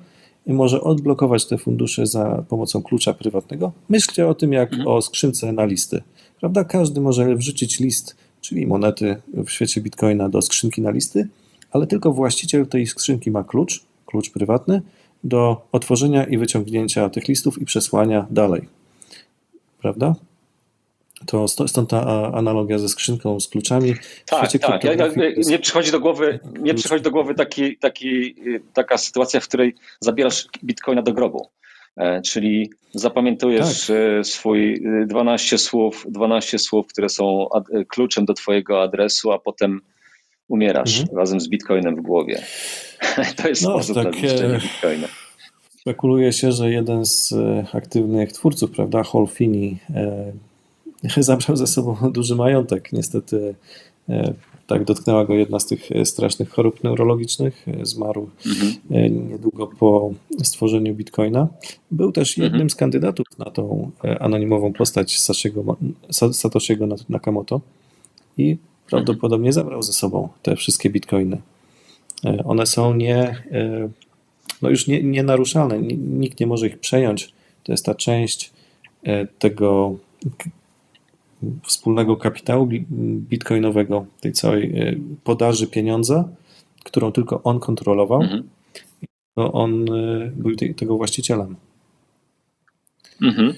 i 0.46 0.52
może 0.52 0.80
odblokować 0.80 1.46
te 1.46 1.58
fundusze 1.58 2.06
za 2.06 2.44
pomocą 2.48 2.82
klucza 2.82 3.14
prywatnego. 3.14 3.72
Myślcie 3.88 4.26
o 4.28 4.34
tym 4.34 4.52
jak 4.52 4.72
mhm. 4.72 4.88
o 4.88 5.02
skrzynce 5.02 5.52
na 5.52 5.64
listy. 5.64 6.02
Prawda? 6.40 6.64
Każdy 6.64 7.00
może 7.00 7.36
wrzucić 7.36 7.80
list, 7.80 8.16
czyli 8.40 8.66
monety 8.66 9.16
w 9.34 9.50
świecie 9.50 9.80
bitcoina 9.80 10.28
do 10.28 10.42
skrzynki 10.42 10.82
na 10.82 10.90
listy, 10.90 11.28
ale 11.70 11.86
tylko 11.86 12.12
właściciel 12.12 12.66
tej 12.66 12.86
skrzynki 12.86 13.30
ma 13.30 13.44
klucz, 13.44 13.84
klucz 14.06 14.30
prywatny, 14.30 14.82
do 15.24 15.66
otworzenia 15.72 16.24
i 16.24 16.38
wyciągnięcia 16.38 17.08
tych 17.08 17.28
listów 17.28 17.62
i 17.62 17.64
przesłania 17.64 18.26
dalej 18.30 18.75
prawda? 19.82 20.14
To 21.26 21.48
stąd 21.48 21.90
ta 21.90 22.32
analogia 22.32 22.78
ze 22.78 22.88
skrzynką, 22.88 23.40
z 23.40 23.48
kluczami. 23.48 23.94
Tak, 24.26 24.52
tak. 24.52 24.84
Ja, 24.84 24.92
ja, 24.92 25.08
mnie 25.46 25.58
przychodzi 25.58 25.92
do 25.92 26.00
głowy, 26.00 26.40
mnie 26.58 26.74
przychodzi 26.74 27.02
do 27.02 27.10
głowy 27.10 27.34
taki, 27.34 27.76
taki, 27.76 28.34
taka 28.72 28.98
sytuacja, 28.98 29.40
w 29.40 29.48
której 29.48 29.74
zabierasz 30.00 30.48
bitcoina 30.64 31.02
do 31.02 31.12
grobu. 31.12 31.48
E, 31.96 32.22
czyli 32.22 32.70
zapamiętujesz 32.94 33.86
tak. 33.86 33.96
E, 33.96 34.24
swój 34.24 34.82
12 35.06 35.58
słów, 35.58 36.06
12 36.08 36.58
słów, 36.58 36.86
które 36.86 37.08
są 37.08 37.48
kluczem 37.88 38.24
do 38.24 38.34
twojego 38.34 38.82
adresu, 38.82 39.32
a 39.32 39.38
potem 39.38 39.80
umierasz 40.48 41.00
mhm. 41.00 41.18
razem 41.18 41.40
z 41.40 41.48
bitcoinem 41.48 41.96
w 41.96 42.00
głowie. 42.00 42.42
To 43.36 43.48
jest 43.48 43.62
no, 43.62 43.70
sposób 43.70 43.94
tak, 43.94 44.04
na 44.04 44.12
zniszczenie 44.12 44.58
bitcoina. 44.58 45.08
Spekuluje 45.86 46.32
się, 46.32 46.52
że 46.52 46.70
jeden 46.70 47.06
z 47.06 47.32
e, 47.32 47.66
aktywnych 47.72 48.32
twórców, 48.32 48.70
prawda, 48.70 49.02
Hall 49.02 49.26
Finney, 49.26 49.78
e, 49.94 50.32
zabrał 51.22 51.56
ze 51.56 51.66
sobą 51.66 51.96
duży 52.12 52.34
majątek. 52.34 52.92
Niestety 52.92 53.54
e, 54.08 54.32
tak 54.66 54.84
dotknęła 54.84 55.24
go 55.24 55.34
jedna 55.34 55.60
z 55.60 55.66
tych 55.66 55.88
strasznych 56.04 56.50
chorób 56.50 56.84
neurologicznych. 56.84 57.66
Zmarł 57.82 58.30
mhm. 58.46 59.28
niedługo 59.30 59.66
po 59.66 60.12
stworzeniu 60.42 60.94
Bitcoina. 60.94 61.48
Był 61.90 62.12
też 62.12 62.36
jednym 62.36 62.52
mhm. 62.52 62.70
z 62.70 62.74
kandydatów 62.74 63.26
na 63.38 63.44
tą 63.44 63.90
anonimową 64.20 64.72
postać 64.72 65.20
Satoshiego 66.32 66.86
Nakamoto 67.08 67.60
i 68.38 68.56
prawdopodobnie 68.90 69.52
zabrał 69.52 69.82
ze 69.82 69.92
sobą 69.92 70.28
te 70.42 70.56
wszystkie 70.56 70.90
Bitcoiny. 70.90 71.38
One 72.44 72.66
są 72.66 72.94
nie 72.94 73.42
no 74.62 74.70
już 74.70 74.86
nie, 74.86 75.02
nienaruszalne, 75.02 75.78
nikt 75.98 76.40
nie 76.40 76.46
może 76.46 76.66
ich 76.66 76.78
przejąć. 76.78 77.32
To 77.62 77.72
jest 77.72 77.84
ta 77.84 77.94
część 77.94 78.52
e, 79.02 79.26
tego 79.26 79.98
wspólnego 81.62 82.16
kapitału 82.16 82.68
bitcoinowego, 83.30 84.06
tej 84.20 84.32
całej 84.32 84.78
e, 84.78 84.94
podaży 85.24 85.66
pieniądza, 85.66 86.28
którą 86.84 87.12
tylko 87.12 87.42
on 87.42 87.60
kontrolował, 87.60 88.22
mhm. 88.22 88.48
to 89.34 89.52
on 89.52 89.92
e, 89.92 90.30
był 90.36 90.56
tego 90.56 90.96
właścicielem. 90.96 91.56
Mhm. 93.22 93.54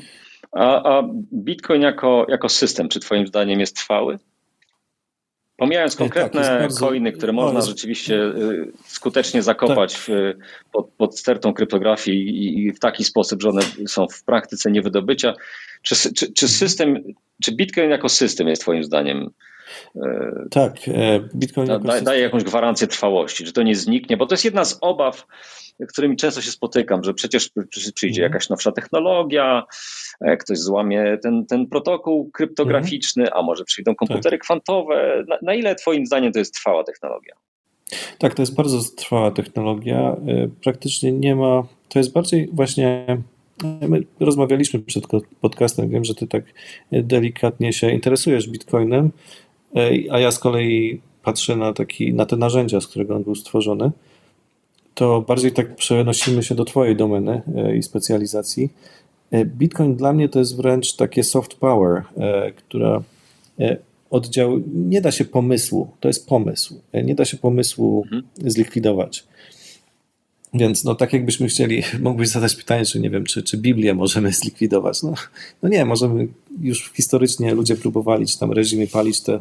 A, 0.53 0.98
a 0.98 1.03
Bitcoin 1.33 1.83
jako, 1.83 2.27
jako 2.29 2.48
system, 2.48 2.88
czy 2.88 3.01
Twoim 3.01 3.27
zdaniem 3.27 3.61
jest 3.61 3.77
trwały? 3.77 4.18
Pomijając 5.59 5.92
tak, 5.92 5.99
konkretne 5.99 6.42
tak, 6.42 6.61
bardzo, 6.61 6.87
coiny, 6.87 7.12
które 7.12 7.33
można 7.33 7.59
jest, 7.59 7.68
rzeczywiście 7.68 8.14
y, 8.14 8.73
skutecznie 8.87 9.42
zakopać 9.42 9.92
tak. 9.92 10.03
w, 10.03 10.09
pod, 10.73 10.88
pod 10.88 11.18
stertą 11.18 11.53
kryptografii 11.53 12.29
i, 12.29 12.66
i, 12.66 12.73
w 12.73 12.79
taki 12.79 13.05
sposób, 13.05 13.42
że 13.42 13.49
one 13.49 13.62
są 13.87 14.07
w 14.09 14.25
praktyce 14.25 14.71
nie 14.71 14.83
wydobycia. 14.83 15.35
Czy, 15.83 15.94
czy, 15.94 16.12
czy 16.12 16.47
mhm. 16.47 16.49
system, 16.49 17.03
czy 17.42 17.53
Bitcoin 17.53 17.90
jako 17.90 18.09
system 18.09 18.49
jest 18.49 18.62
Twoim 18.62 18.85
zdaniem 18.85 19.31
E, 19.97 20.33
tak, 20.51 20.88
e, 20.88 21.21
Bitcoin 21.35 21.66
da, 21.66 22.01
daje 22.01 22.23
jakąś 22.23 22.44
gwarancję 22.44 22.87
trwałości, 22.87 23.47
że 23.47 23.53
to 23.53 23.62
nie 23.62 23.77
zniknie, 23.77 24.16
bo 24.16 24.27
to 24.27 24.35
jest 24.35 24.44
jedna 24.44 24.64
z 24.64 24.79
obaw, 24.81 25.27
którymi 25.87 26.17
często 26.17 26.41
się 26.41 26.51
spotykam, 26.51 27.05
że 27.05 27.14
przecież 27.14 27.51
przyjdzie 27.95 28.23
mhm. 28.23 28.33
jakaś 28.33 28.49
nowsza 28.49 28.73
technologia, 28.73 29.64
e, 30.21 30.37
ktoś 30.37 30.59
złamie 30.59 31.19
ten, 31.23 31.47
ten 31.47 31.67
protokół 31.67 32.31
kryptograficzny, 32.31 33.23
mhm. 33.23 33.41
a 33.41 33.47
może 33.47 33.64
przyjdą 33.64 33.95
komputery 33.95 34.38
tak. 34.38 34.45
kwantowe. 34.45 35.25
Na, 35.29 35.38
na 35.43 35.55
ile 35.55 35.75
Twoim 35.75 36.07
zdaniem 36.07 36.33
to 36.33 36.38
jest 36.38 36.55
trwała 36.55 36.85
technologia? 36.85 37.35
Tak, 38.19 38.35
to 38.35 38.43
jest 38.43 38.55
bardzo 38.55 38.79
trwała 38.97 39.31
technologia. 39.31 40.17
Praktycznie 40.62 41.12
nie 41.12 41.37
ma. 41.37 41.62
To 41.88 41.99
jest 41.99 42.12
bardziej 42.12 42.49
właśnie 42.53 43.07
My 43.88 44.03
rozmawialiśmy 44.21 44.81
przed 44.81 45.05
podcastem, 45.41 45.88
wiem, 45.88 46.05
że 46.05 46.14
ty 46.14 46.27
tak 46.27 46.45
delikatnie 46.93 47.73
się 47.73 47.91
interesujesz 47.91 48.49
Bitcoinem, 48.49 49.11
a 50.11 50.19
ja 50.19 50.31
z 50.31 50.38
kolei 50.38 51.01
patrzę 51.23 51.57
na, 51.57 51.73
taki, 51.73 52.14
na 52.14 52.27
te 52.27 52.37
narzędzia, 52.37 52.81
z 52.81 52.87
którego 52.87 53.17
on 53.17 53.25
był 53.25 53.35
stworzony. 53.35 53.91
To 54.98 55.22
bardziej 55.22 55.52
tak 55.52 55.76
przenosimy 55.76 56.42
się 56.42 56.54
do 56.54 56.64
Twojej 56.64 56.96
domeny 56.96 57.42
e, 57.56 57.76
i 57.76 57.82
specjalizacji. 57.82 58.70
E, 59.30 59.44
Bitcoin 59.44 59.96
dla 59.96 60.12
mnie 60.12 60.28
to 60.28 60.38
jest 60.38 60.56
wręcz 60.56 60.96
takie 60.96 61.24
soft 61.24 61.54
power, 61.54 62.02
e, 62.16 62.52
która 62.52 63.02
oddział, 64.11 64.61
nie 64.74 65.00
da 65.00 65.11
się 65.11 65.24
pomysłu, 65.24 65.90
to 66.00 66.08
jest 66.08 66.28
pomysł, 66.28 66.80
nie 67.04 67.14
da 67.14 67.24
się 67.24 67.37
pomysłu 67.37 68.02
mhm. 68.02 68.22
zlikwidować. 68.37 69.24
Więc 70.54 70.84
no 70.84 70.94
tak 70.94 71.12
jakbyśmy 71.12 71.48
chcieli, 71.48 71.82
mógłbyś 72.02 72.28
zadać 72.28 72.54
pytanie, 72.54 72.84
czy 72.84 73.00
nie 73.00 73.11
wiem, 73.11 73.24
czy, 73.24 73.42
czy 73.42 73.56
Biblię 73.56 73.94
możemy 73.94 74.32
zlikwidować. 74.32 75.02
No, 75.02 75.14
no 75.62 75.68
nie, 75.68 75.84
możemy, 75.84 76.28
już 76.61 76.92
historycznie 76.92 77.54
ludzie 77.54 77.76
próbowali, 77.76 78.26
czy 78.26 78.38
tam 78.38 78.52
reżimy 78.52 78.87
palić 78.87 79.20
te 79.20 79.40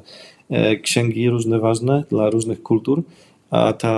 księgi 0.82 1.30
różne 1.30 1.60
ważne 1.60 2.04
dla 2.10 2.30
różnych 2.30 2.64
kultur, 2.64 3.04
a 3.50 3.74
ta 3.74 3.98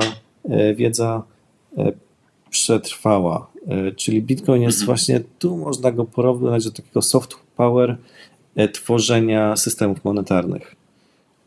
wiedza 0.75 1.23
przetrwała. 2.49 3.51
E, 3.67 3.91
czyli 3.91 4.21
Bitcoin 4.21 4.61
jest 4.61 4.81
mhm. 4.81 4.85
właśnie, 4.85 5.21
tu 5.39 5.57
można 5.57 5.91
go 5.91 6.05
porównać 6.05 6.63
do 6.63 6.71
takiego 6.71 7.01
soft 7.01 7.35
power 7.55 7.97
e, 8.55 8.69
tworzenia 8.69 9.55
systemów 9.55 10.03
monetarnych. 10.03 10.75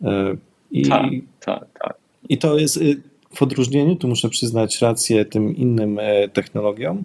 E, 0.02 0.36
I, 0.70 0.88
tak, 0.88 1.06
tak, 1.40 1.66
tak. 1.82 1.94
I 2.28 2.38
to 2.38 2.58
jest 2.58 2.76
y, 2.76 3.02
w 3.34 3.42
odróżnieniu, 3.42 3.96
tu 3.96 4.08
muszę 4.08 4.28
przyznać 4.28 4.80
rację 4.80 5.24
tym 5.24 5.56
innym 5.56 5.98
e, 5.98 6.28
technologiom, 6.28 7.02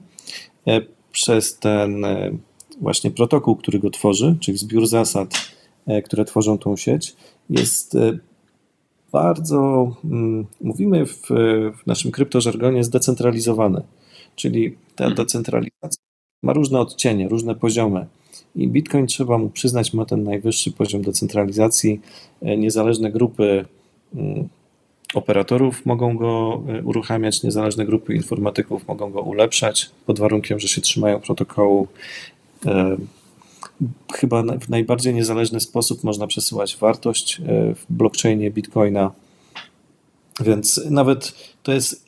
e, 0.68 0.82
przez 1.12 1.60
ten 1.60 2.06
e, 2.06 2.32
właśnie 2.82 3.12
protokół, 3.12 3.56
który 3.56 3.80
go 3.80 3.90
tworzy, 3.90 4.36
czyli 4.40 4.58
zbiór 4.58 4.88
zasad, 4.88 5.34
które 6.06 6.26
tworzą 6.26 6.58
tą 6.58 6.78
sieć, 6.78 7.16
jest 7.50 7.98
bardzo, 9.12 9.92
mm, 10.04 10.46
mówimy 10.62 11.06
w, 11.06 11.22
w 11.84 11.88
naszym 11.88 12.12
kryptożargonie, 12.12 12.84
zdecentralizowany. 12.84 13.82
Czyli 14.36 14.76
ta 14.96 15.04
mhm. 15.04 15.16
decentralizacja 15.16 16.04
ma 16.44 16.54
różne 16.54 16.80
odcienie, 16.80 17.30
różne 17.30 17.56
poziomy. 17.56 18.06
I 18.56 18.68
Bitcoin 18.68 19.08
trzeba 19.08 19.38
mu 19.38 19.50
przyznać, 19.50 19.94
ma 19.94 20.06
ten 20.06 20.24
najwyższy 20.24 20.72
poziom 20.72 21.02
decentralizacji. 21.02 22.02
Niezależne 22.42 23.12
grupy 23.12 23.66
mm, 24.16 24.50
operatorów 25.14 25.86
mogą 25.86 26.18
go 26.18 26.64
e, 26.68 26.84
uruchamiać, 26.84 27.44
niezależne 27.44 27.86
grupy 27.86 28.16
informatyków 28.16 28.88
mogą 28.88 29.12
go 29.12 29.22
ulepszać 29.22 29.90
pod 30.06 30.20
warunkiem, 30.20 30.60
że 30.60 30.68
się 30.68 30.82
trzymają 30.82 31.20
protokołu. 31.20 31.88
E, 33.82 33.86
chyba 34.14 34.44
w 34.44 34.70
najbardziej 34.70 35.14
niezależny 35.14 35.60
sposób 35.60 36.04
można 36.04 36.28
przesyłać 36.28 36.78
wartość 36.78 37.40
e, 37.40 37.44
w 37.76 37.86
blockchainie 37.90 38.52
Bitcoina. 38.52 39.12
Więc 40.40 40.82
nawet 40.90 41.34
to 41.64 41.72
jest, 41.72 42.06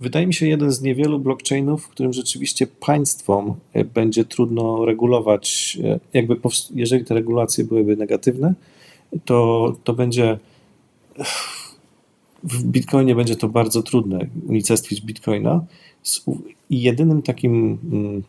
wydaje 0.00 0.26
mi 0.26 0.34
się, 0.34 0.46
jeden 0.46 0.70
z 0.70 0.82
niewielu 0.82 1.18
blockchainów, 1.18 1.84
w 1.84 1.88
którym 1.88 2.12
rzeczywiście 2.12 2.66
państwom 2.66 3.54
będzie 3.94 4.24
trudno 4.24 4.84
regulować. 4.84 5.78
Jakby, 6.12 6.36
jeżeli 6.74 7.04
te 7.04 7.14
regulacje 7.14 7.64
byłyby 7.64 7.96
negatywne, 7.96 8.54
to, 9.24 9.76
to 9.84 9.92
będzie 9.92 10.38
w 12.42 12.64
Bitcoinie 12.64 13.14
będzie 13.14 13.36
to 13.36 13.48
bardzo 13.48 13.82
trudne 13.82 14.26
unicestwić 14.48 15.00
Bitcoina 15.00 15.64
i 16.70 16.82
jedynym 16.82 17.22
takim 17.22 17.78
mm, 17.92 18.22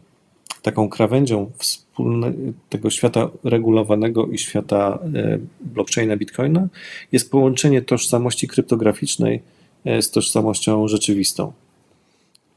taką 0.61 0.89
krawędzią 0.89 1.51
tego 2.69 2.89
świata 2.89 3.29
regulowanego 3.43 4.27
i 4.27 4.37
świata 4.37 4.99
e, 5.15 5.39
blockchaina 5.61 6.17
Bitcoina 6.17 6.67
jest 7.11 7.31
połączenie 7.31 7.81
tożsamości 7.81 8.47
kryptograficznej 8.47 9.41
e, 9.85 10.01
z 10.01 10.11
tożsamością 10.11 10.87
rzeczywistą. 10.87 11.53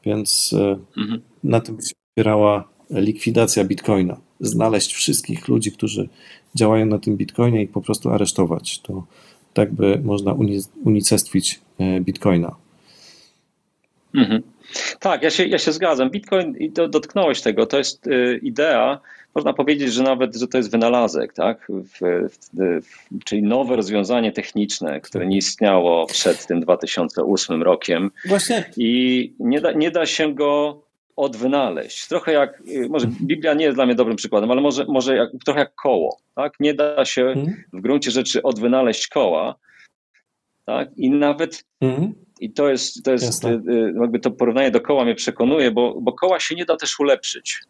Więc 0.05 0.55
e, 0.59 0.79
mhm. 1.01 1.21
na 1.45 1.61
tym 1.61 1.81
się 1.83 1.95
opierała 2.17 2.69
likwidacja 2.91 3.65
Bitcoina. 3.65 4.17
Znaleźć 4.41 4.95
wszystkich 4.95 5.49
ludzi, 5.49 5.73
którzy 5.73 6.09
działają 6.55 6.87
na 6.87 6.99
tym 6.99 7.17
Bitcoinie 7.17 7.63
i 7.63 7.69
po 7.69 7.81
prostu 7.81 8.11
aresztować. 8.11 8.79
To 8.79 9.05
tak 9.55 9.73
by 9.73 10.01
można 10.05 10.37
unicestwić 10.85 11.61
Bitcoina. 12.01 12.55
Mhm. 14.15 14.43
Tak, 15.01 15.23
ja 15.23 15.31
się, 15.31 15.47
ja 15.47 15.59
się 15.59 15.73
zgadzam. 15.73 16.11
Bitcoin, 16.11 16.57
dotknąłeś 16.89 17.43
tego, 17.43 17.67
to 17.67 17.79
jest 17.79 18.09
idea, 18.43 19.01
można 19.35 19.53
powiedzieć, 19.53 19.93
że 19.93 20.03
nawet, 20.03 20.37
że 20.37 20.49
to 20.49 20.59
jest 20.59 20.71
wynalazek, 20.71 21.33
tak? 21.33 21.67
W, 21.69 21.99
w, 22.01 22.41
w, 22.83 23.25
czyli 23.25 23.43
nowe 23.43 23.77
rozwiązanie 23.77 24.33
techniczne, 24.33 25.01
które 25.01 25.27
nie 25.27 25.37
istniało 25.37 26.07
przed 26.07 26.47
tym 26.47 26.61
2008 26.61 27.63
rokiem. 27.63 28.11
Właśnie. 28.25 28.65
I 28.77 29.33
nie 29.39 29.61
da, 29.61 29.73
nie 29.73 29.91
da 29.91 30.07
się 30.07 30.35
go 30.35 30.81
odwynaleźć. 31.17 32.09
Trochę 32.09 32.33
jak, 32.33 32.63
może 32.89 33.07
Biblia 33.07 33.55
nie 33.55 33.65
jest 33.65 33.77
dla 33.77 33.87
mnie 33.87 33.95
dobrym 33.95 34.17
przykładem, 34.17 34.51
ale 34.51 34.61
może, 34.61 34.85
może 34.89 35.17
jak, 35.17 35.31
trochę 35.45 35.61
jak 35.61 35.75
koło. 35.75 36.19
Tak? 36.35 36.55
Nie 36.61 36.75
da 36.75 37.05
się 37.05 37.23
mhm. 37.27 37.65
w 37.73 37.81
gruncie 37.81 38.11
rzeczy 38.11 38.43
odwynaleźć 38.43 39.09
koła. 39.09 39.55
Tak? 40.65 40.89
I 40.97 41.11
nawet, 41.11 41.65
mm. 41.81 42.15
i 42.41 42.53
to 42.53 42.71
jest, 42.71 43.05
to 43.05 43.13
jest 43.13 43.45
y, 43.45 43.49
y, 43.49 43.95
jakby 44.01 44.19
to 44.19 44.31
porównanie 44.31 44.71
do 44.71 44.81
koła 44.81 45.05
mnie 45.05 45.15
przekonuje, 45.15 45.71
bo, 45.71 46.01
bo 46.01 46.13
koła 46.13 46.41
się 46.41 46.55
nie 46.55 46.65
da 46.65 46.77
też 46.77 47.01
ulepszyć. 47.01 47.61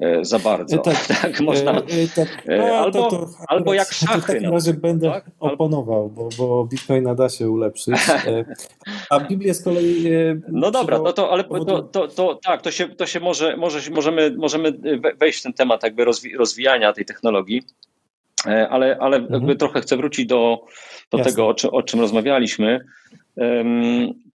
E, 0.00 0.24
za 0.24 0.38
bardzo. 0.38 0.76
E, 0.76 0.78
tak, 0.78 1.06
tak 1.22 1.40
można. 1.40 1.72
E, 1.72 1.82
tak. 2.16 2.42
No, 2.58 2.64
albo, 2.64 3.02
to, 3.02 3.10
to, 3.10 3.28
albo 3.48 3.74
jak 3.74 3.92
szachy. 3.92 4.20
W 4.20 4.26
takim 4.26 4.50
razie 4.50 4.74
będę 4.74 5.10
tak? 5.10 5.30
oponował, 5.40 6.10
bo, 6.10 6.28
bo 6.38 6.64
Bitcoina 6.64 7.14
da 7.14 7.28
się 7.28 7.50
ulepszyć. 7.50 7.94
A 9.10 9.20
Biblię 9.20 9.54
z 9.54 9.62
kolei. 9.62 10.04
No 10.48 10.70
dobra, 10.70 10.98
no 10.98 11.12
to, 11.12 11.30
ale 11.30 11.44
to, 11.44 11.82
to, 11.82 12.08
to, 12.08 12.38
tak, 12.44 12.62
to 12.62 12.70
się, 12.70 12.88
to 12.88 13.06
się 13.06 13.20
może, 13.20 13.56
może 13.56 13.90
możemy, 13.90 14.34
możemy 14.36 14.72
wejść 15.18 15.40
w 15.40 15.42
ten 15.42 15.52
temat 15.52 15.82
jakby 15.82 16.04
rozwijania 16.38 16.92
tej 16.92 17.04
technologii. 17.04 17.62
Ale, 18.70 18.96
ale 19.00 19.16
mhm. 19.16 19.58
trochę 19.58 19.80
chcę 19.80 19.96
wrócić 19.96 20.26
do, 20.26 20.60
do 21.10 21.18
tego, 21.18 21.48
o, 21.48 21.54
czy, 21.54 21.70
o 21.70 21.82
czym 21.82 22.00
rozmawialiśmy. 22.00 22.80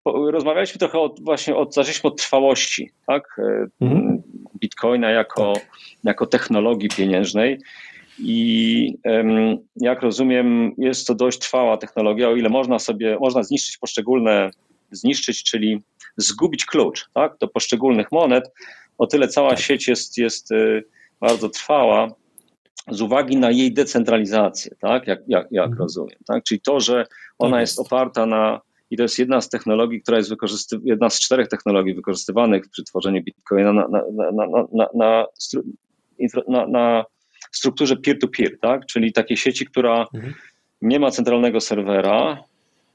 Rozmawialiśmy 0.05 0.80
trochę 0.80 0.99
o, 0.99 1.16
właśnie 1.22 1.55
od, 1.55 1.74
zaczęliśmy 1.74 2.07
od 2.07 2.18
trwałości, 2.18 2.91
tak? 3.07 3.38
Mhm. 3.82 4.24
Bitcoina 4.84 5.11
jako, 5.11 5.53
jako 6.03 6.25
technologii 6.25 6.89
pieniężnej. 6.89 7.59
I 8.19 8.97
jak 9.75 10.01
rozumiem, 10.01 10.71
jest 10.77 11.07
to 11.07 11.15
dość 11.15 11.39
trwała 11.39 11.77
technologia, 11.77 12.29
o 12.29 12.36
ile 12.36 12.49
można 12.49 12.79
sobie, 12.79 13.17
można 13.21 13.43
zniszczyć 13.43 13.77
poszczególne, 13.77 14.49
zniszczyć, 14.91 15.43
czyli 15.43 15.81
zgubić 16.17 16.65
klucz 16.65 17.09
tak, 17.13 17.38
do 17.39 17.47
poszczególnych 17.47 18.11
monet, 18.11 18.43
o 18.97 19.07
tyle 19.07 19.27
cała 19.27 19.49
tak. 19.49 19.59
sieć 19.59 19.88
jest, 19.88 20.17
jest 20.17 20.51
y, 20.51 20.84
bardzo 21.19 21.49
trwała 21.49 22.07
z 22.91 23.01
uwagi 23.01 23.38
na 23.38 23.51
jej 23.51 23.73
decentralizację, 23.73 24.75
tak, 24.79 25.07
jak, 25.07 25.19
jak, 25.27 25.47
jak 25.51 25.65
mhm. 25.65 25.81
rozumiem. 25.81 26.17
Tak? 26.25 26.43
Czyli 26.43 26.61
to, 26.61 26.79
że 26.79 27.05
ona 27.39 27.51
tak 27.51 27.61
jest 27.61 27.79
oparta 27.79 28.25
na 28.25 28.61
i 28.91 28.97
to 28.97 29.03
jest 29.03 29.19
jedna 29.19 29.41
z 29.41 29.49
technologii, 29.49 30.01
która 30.01 30.17
jest 30.17 30.29
wykorzystywana, 30.29 30.89
jedna 30.89 31.09
z 31.09 31.19
czterech 31.19 31.47
technologii 31.47 31.93
wykorzystywanych 31.93 32.69
przy 32.69 32.84
tworzeniu 32.84 33.23
Bitcoina 33.23 33.73
na, 33.73 33.88
na, 33.88 34.03
na, 34.31 34.47
na, 34.93 35.27
na, 36.47 36.67
na 36.67 37.05
strukturze 37.51 37.95
peer-to-peer, 37.95 38.59
tak? 38.61 38.86
czyli 38.86 39.13
takiej 39.13 39.38
sieci, 39.38 39.65
która 39.65 40.07
mhm. 40.13 40.34
nie 40.81 40.99
ma 40.99 41.11
centralnego 41.11 41.61
serwera 41.61 42.43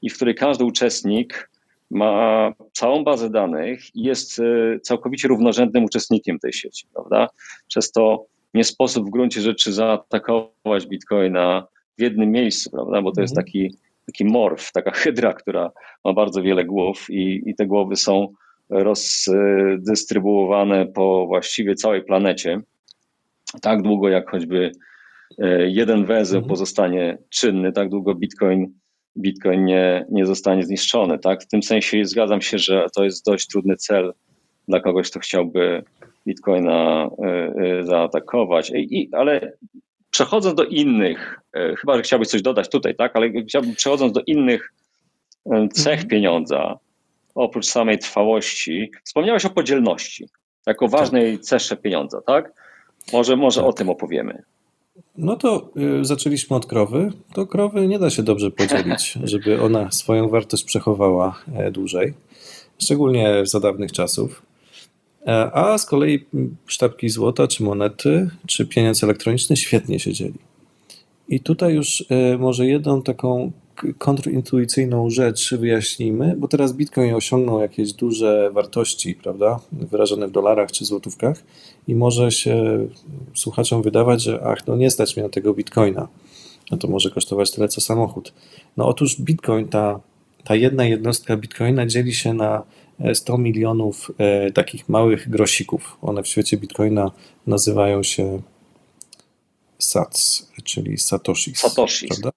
i 0.01 0.09
w 0.09 0.15
której 0.15 0.35
każdy 0.35 0.63
uczestnik 0.63 1.49
ma 1.91 2.53
całą 2.73 3.03
bazę 3.03 3.29
danych 3.29 3.95
i 3.95 4.03
jest 4.03 4.39
e, 4.39 4.79
całkowicie 4.79 5.27
równorzędnym 5.27 5.83
uczestnikiem 5.83 6.39
tej 6.39 6.53
sieci, 6.53 6.85
prawda? 6.93 7.27
Przez 7.67 7.91
to 7.91 8.25
nie 8.53 8.63
sposób 8.63 9.07
w 9.07 9.09
gruncie 9.09 9.41
rzeczy 9.41 9.73
zaatakować 9.73 10.87
Bitcoina 10.87 11.67
w 11.97 12.01
jednym 12.01 12.31
miejscu, 12.31 12.71
prawda? 12.71 13.01
Bo 13.01 13.11
to 13.11 13.21
jest 13.21 13.37
mhm. 13.37 13.45
taki, 13.45 13.75
taki 14.11 14.25
morf, 14.25 14.71
taka 14.71 14.91
hydra, 14.91 15.33
która 15.33 15.71
ma 16.05 16.13
bardzo 16.13 16.41
wiele 16.41 16.65
głów 16.65 17.05
i, 17.09 17.41
i 17.45 17.55
te 17.55 17.65
głowy 17.65 17.95
są 17.95 18.27
rozdystrybuowane 18.69 20.85
po 20.85 21.27
właściwie 21.27 21.75
całej 21.75 22.03
planecie. 22.03 22.61
Tak 23.61 23.81
długo 23.81 24.09
jak 24.09 24.31
choćby 24.31 24.71
e, 25.39 25.69
jeden 25.69 26.05
węzeł 26.05 26.37
mhm. 26.37 26.49
pozostanie 26.49 27.17
czynny, 27.29 27.71
tak 27.71 27.89
długo 27.89 28.15
Bitcoin, 28.15 28.73
Bitcoin 29.17 29.65
nie, 29.65 30.05
nie 30.11 30.25
zostanie 30.25 30.63
zniszczony. 30.63 31.19
Tak? 31.19 31.43
W 31.43 31.47
tym 31.47 31.63
sensie 31.63 32.05
zgadzam 32.05 32.41
się, 32.41 32.57
że 32.57 32.85
to 32.95 33.03
jest 33.03 33.25
dość 33.25 33.47
trudny 33.47 33.75
cel 33.75 34.13
dla 34.67 34.79
kogoś, 34.79 35.09
kto 35.09 35.19
chciałby 35.19 35.83
Bitcoina 36.27 37.09
e, 37.23 37.27
e, 37.27 37.83
zaatakować. 37.83 38.71
I, 38.75 39.09
ale 39.11 39.53
przechodząc 40.11 40.55
do 40.55 40.63
innych, 40.63 41.39
chyba 41.53 41.97
że 41.97 42.01
chciałbyś 42.01 42.27
coś 42.27 42.41
dodać 42.41 42.69
tutaj, 42.69 42.95
tak? 42.95 43.15
Ale 43.15 43.29
chciałbym 43.29 43.75
przechodząc 43.75 44.13
do 44.13 44.21
innych 44.27 44.73
cech 45.73 45.93
mhm. 45.93 46.07
pieniądza, 46.07 46.79
oprócz 47.35 47.65
samej 47.65 47.99
trwałości, 47.99 48.91
wspomniałeś 49.03 49.45
o 49.45 49.49
podzielności, 49.49 50.25
jako 50.67 50.85
tak. 50.85 50.99
ważnej 50.99 51.33
tak. 51.33 51.45
cesze 51.45 51.77
pieniądza, 51.77 52.21
tak? 52.21 52.53
Może, 53.13 53.35
może 53.35 53.61
tak. 53.61 53.69
o 53.69 53.73
tym 53.73 53.89
opowiemy. 53.89 54.43
No 55.17 55.35
to 55.35 55.69
y, 56.01 56.05
zaczęliśmy 56.05 56.55
od 56.55 56.65
krowy. 56.65 57.11
To 57.33 57.47
krowy 57.47 57.87
nie 57.87 57.99
da 57.99 58.09
się 58.09 58.23
dobrze 58.23 58.51
podzielić, 58.51 59.17
żeby 59.23 59.61
ona 59.61 59.91
swoją 59.91 60.29
wartość 60.29 60.63
przechowała 60.63 61.39
e, 61.55 61.71
dłużej, 61.71 62.13
szczególnie 62.79 63.45
za 63.45 63.59
dawnych 63.59 63.91
czasów. 63.91 64.41
E, 65.27 65.51
a 65.53 65.77
z 65.77 65.85
kolei 65.85 66.25
sztabki 66.65 67.09
złota, 67.09 67.47
czy 67.47 67.63
monety, 67.63 68.29
czy 68.47 68.65
pieniądz 68.65 69.03
elektroniczny 69.03 69.57
świetnie 69.57 69.99
się 69.99 70.13
dzieli. 70.13 70.39
I 71.29 71.39
tutaj 71.39 71.73
już 71.73 72.05
e, 72.09 72.37
może 72.37 72.67
jedną 72.67 73.01
taką 73.01 73.51
kontrintuicyjną 73.97 75.09
rzecz 75.09 75.53
wyjaśnijmy, 75.53 76.35
bo 76.37 76.47
teraz 76.47 76.73
Bitcoin 76.73 77.13
osiągnął 77.13 77.59
jakieś 77.59 77.93
duże 77.93 78.51
wartości, 78.53 79.15
prawda, 79.15 79.59
wyrażone 79.71 80.27
w 80.27 80.31
dolarach 80.31 80.71
czy 80.71 80.85
złotówkach 80.85 81.43
i 81.87 81.95
może 81.95 82.31
się 82.31 82.87
słuchaczom 83.35 83.81
wydawać, 83.81 84.23
że 84.23 84.41
ach, 84.43 84.67
no 84.67 84.75
nie 84.75 84.91
stać 84.91 85.15
mnie 85.15 85.23
na 85.23 85.29
tego 85.29 85.53
Bitcoina, 85.53 86.07
no 86.71 86.77
to 86.77 86.87
może 86.87 87.11
kosztować 87.11 87.51
tyle 87.51 87.67
co 87.67 87.81
samochód. 87.81 88.33
No 88.77 88.87
otóż 88.87 89.21
Bitcoin, 89.21 89.67
ta, 89.67 89.99
ta 90.43 90.55
jedna 90.55 90.85
jednostka 90.85 91.37
Bitcoina 91.37 91.85
dzieli 91.85 92.13
się 92.13 92.33
na 92.33 92.63
100 93.13 93.37
milionów 93.37 94.11
e, 94.17 94.51
takich 94.51 94.89
małych 94.89 95.29
grosików. 95.29 95.97
One 96.01 96.23
w 96.23 96.27
świecie 96.27 96.57
Bitcoina 96.57 97.11
nazywają 97.47 98.03
się 98.03 98.41
SATS, 99.77 100.51
czyli 100.63 100.97
Satoshis. 100.97 101.59
Satoshis. 101.59 102.09
Prawda? 102.09 102.29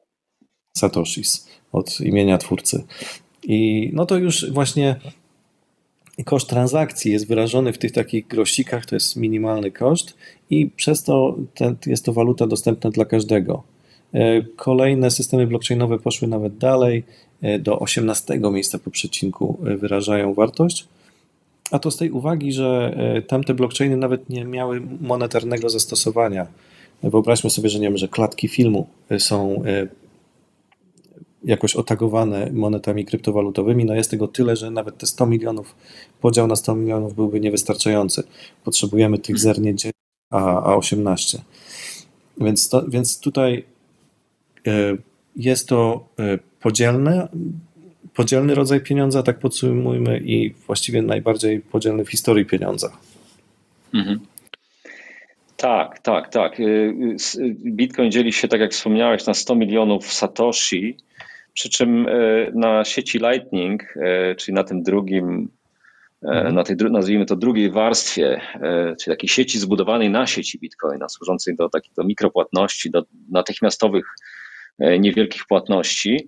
Satoshis 0.76 1.48
od 1.72 2.00
imienia 2.00 2.38
twórcy. 2.38 2.84
I 3.42 3.90
no 3.92 4.06
to 4.06 4.16
już 4.16 4.50
właśnie 4.50 4.96
koszt 6.24 6.48
transakcji 6.48 7.12
jest 7.12 7.28
wyrażony 7.28 7.72
w 7.72 7.78
tych 7.78 7.92
takich 7.92 8.26
grosikach, 8.26 8.86
to 8.86 8.96
jest 8.96 9.16
minimalny 9.16 9.70
koszt 9.70 10.16
i 10.50 10.66
przez 10.66 11.02
to 11.02 11.36
ten, 11.54 11.76
jest 11.86 12.04
to 12.04 12.12
waluta 12.12 12.46
dostępna 12.46 12.90
dla 12.90 13.04
każdego. 13.04 13.62
E, 14.14 14.42
kolejne 14.42 15.10
systemy 15.10 15.46
blockchainowe 15.46 15.98
poszły 15.98 16.28
nawet 16.28 16.58
dalej, 16.58 17.04
do 17.58 17.78
18 17.78 18.40
miejsca 18.52 18.78
po 18.78 18.90
przecinku 18.90 19.58
e, 19.66 19.76
wyrażają 19.76 20.34
wartość. 20.34 20.88
A 21.70 21.78
to 21.78 21.90
z 21.90 21.96
tej 21.96 22.10
uwagi, 22.10 22.52
że 22.52 22.96
tamte 23.28 23.54
blockchainy 23.54 23.96
nawet 23.96 24.30
nie 24.30 24.44
miały 24.44 24.82
monetarnego 25.00 25.70
zastosowania. 25.70 26.46
Wyobraźmy 27.02 27.50
sobie, 27.50 27.68
że 27.68 27.78
nie 27.78 27.86
wiem, 27.86 27.96
że 27.96 28.08
klatki 28.08 28.48
filmu 28.48 28.86
są 29.18 29.62
jakoś 31.44 31.76
otagowane 31.76 32.50
monetami 32.52 33.04
kryptowalutowymi. 33.04 33.84
No 33.84 33.94
jest 33.94 34.10
tego 34.10 34.28
tyle, 34.28 34.56
że 34.56 34.70
nawet 34.70 34.98
te 34.98 35.06
100 35.06 35.26
milionów, 35.26 35.74
podział 36.20 36.46
na 36.46 36.56
100 36.56 36.74
milionów 36.74 37.14
byłby 37.14 37.40
niewystarczający. 37.40 38.22
Potrzebujemy 38.64 39.18
tych 39.18 39.38
zer 39.38 39.60
nie 39.60 39.74
10, 39.74 39.94
a, 40.30 40.62
a 40.62 40.76
18. 40.76 41.42
Więc, 42.40 42.68
to, 42.68 42.88
więc 42.88 43.20
tutaj 43.20 43.64
e, 44.66 44.96
jest 45.36 45.68
to 45.68 46.08
e, 46.18 46.38
podzielne, 46.60 47.28
podzielny 48.14 48.54
rodzaj 48.54 48.80
pieniądza, 48.80 49.22
tak 49.22 49.38
podsumujmy, 49.38 50.18
i 50.18 50.54
właściwie 50.66 51.02
najbardziej 51.02 51.60
podzielny 51.60 52.04
w 52.04 52.10
historii 52.10 52.44
pieniądza. 52.44 52.92
Mhm. 53.94 54.20
Tak, 55.56 55.98
tak, 55.98 56.28
tak. 56.28 56.60
Y, 56.60 56.94
Bitcoin 57.64 58.10
dzieli 58.10 58.32
się, 58.32 58.48
tak 58.48 58.60
jak 58.60 58.72
wspomniałeś, 58.72 59.26
na 59.26 59.34
100 59.34 59.54
milionów 59.54 60.12
Satoshi, 60.12 60.96
przy 61.52 61.70
czym 61.70 62.06
e, 62.08 62.12
na 62.54 62.84
sieci 62.84 63.18
Lightning, 63.18 63.94
e, 63.96 64.34
czyli 64.34 64.54
na 64.54 64.64
tym 64.64 64.82
drugim, 64.82 65.48
mhm. 66.22 66.54
na 66.54 66.64
tej, 66.64 66.76
nazwijmy 66.90 67.26
to 67.26 67.36
drugiej 67.36 67.70
warstwie, 67.70 68.40
czyli 69.00 69.16
takiej 69.16 69.28
sieci 69.28 69.58
zbudowanej 69.58 70.10
na 70.10 70.26
sieci 70.26 70.58
Bitcoina, 70.58 71.08
służącej 71.08 71.56
do 71.56 71.68
takich 71.68 71.92
do 71.94 72.04
mikropłatności, 72.04 72.90
do 72.90 73.04
natychmiastowych 73.30 74.04
niewielkich 74.78 75.46
płatności, 75.46 76.26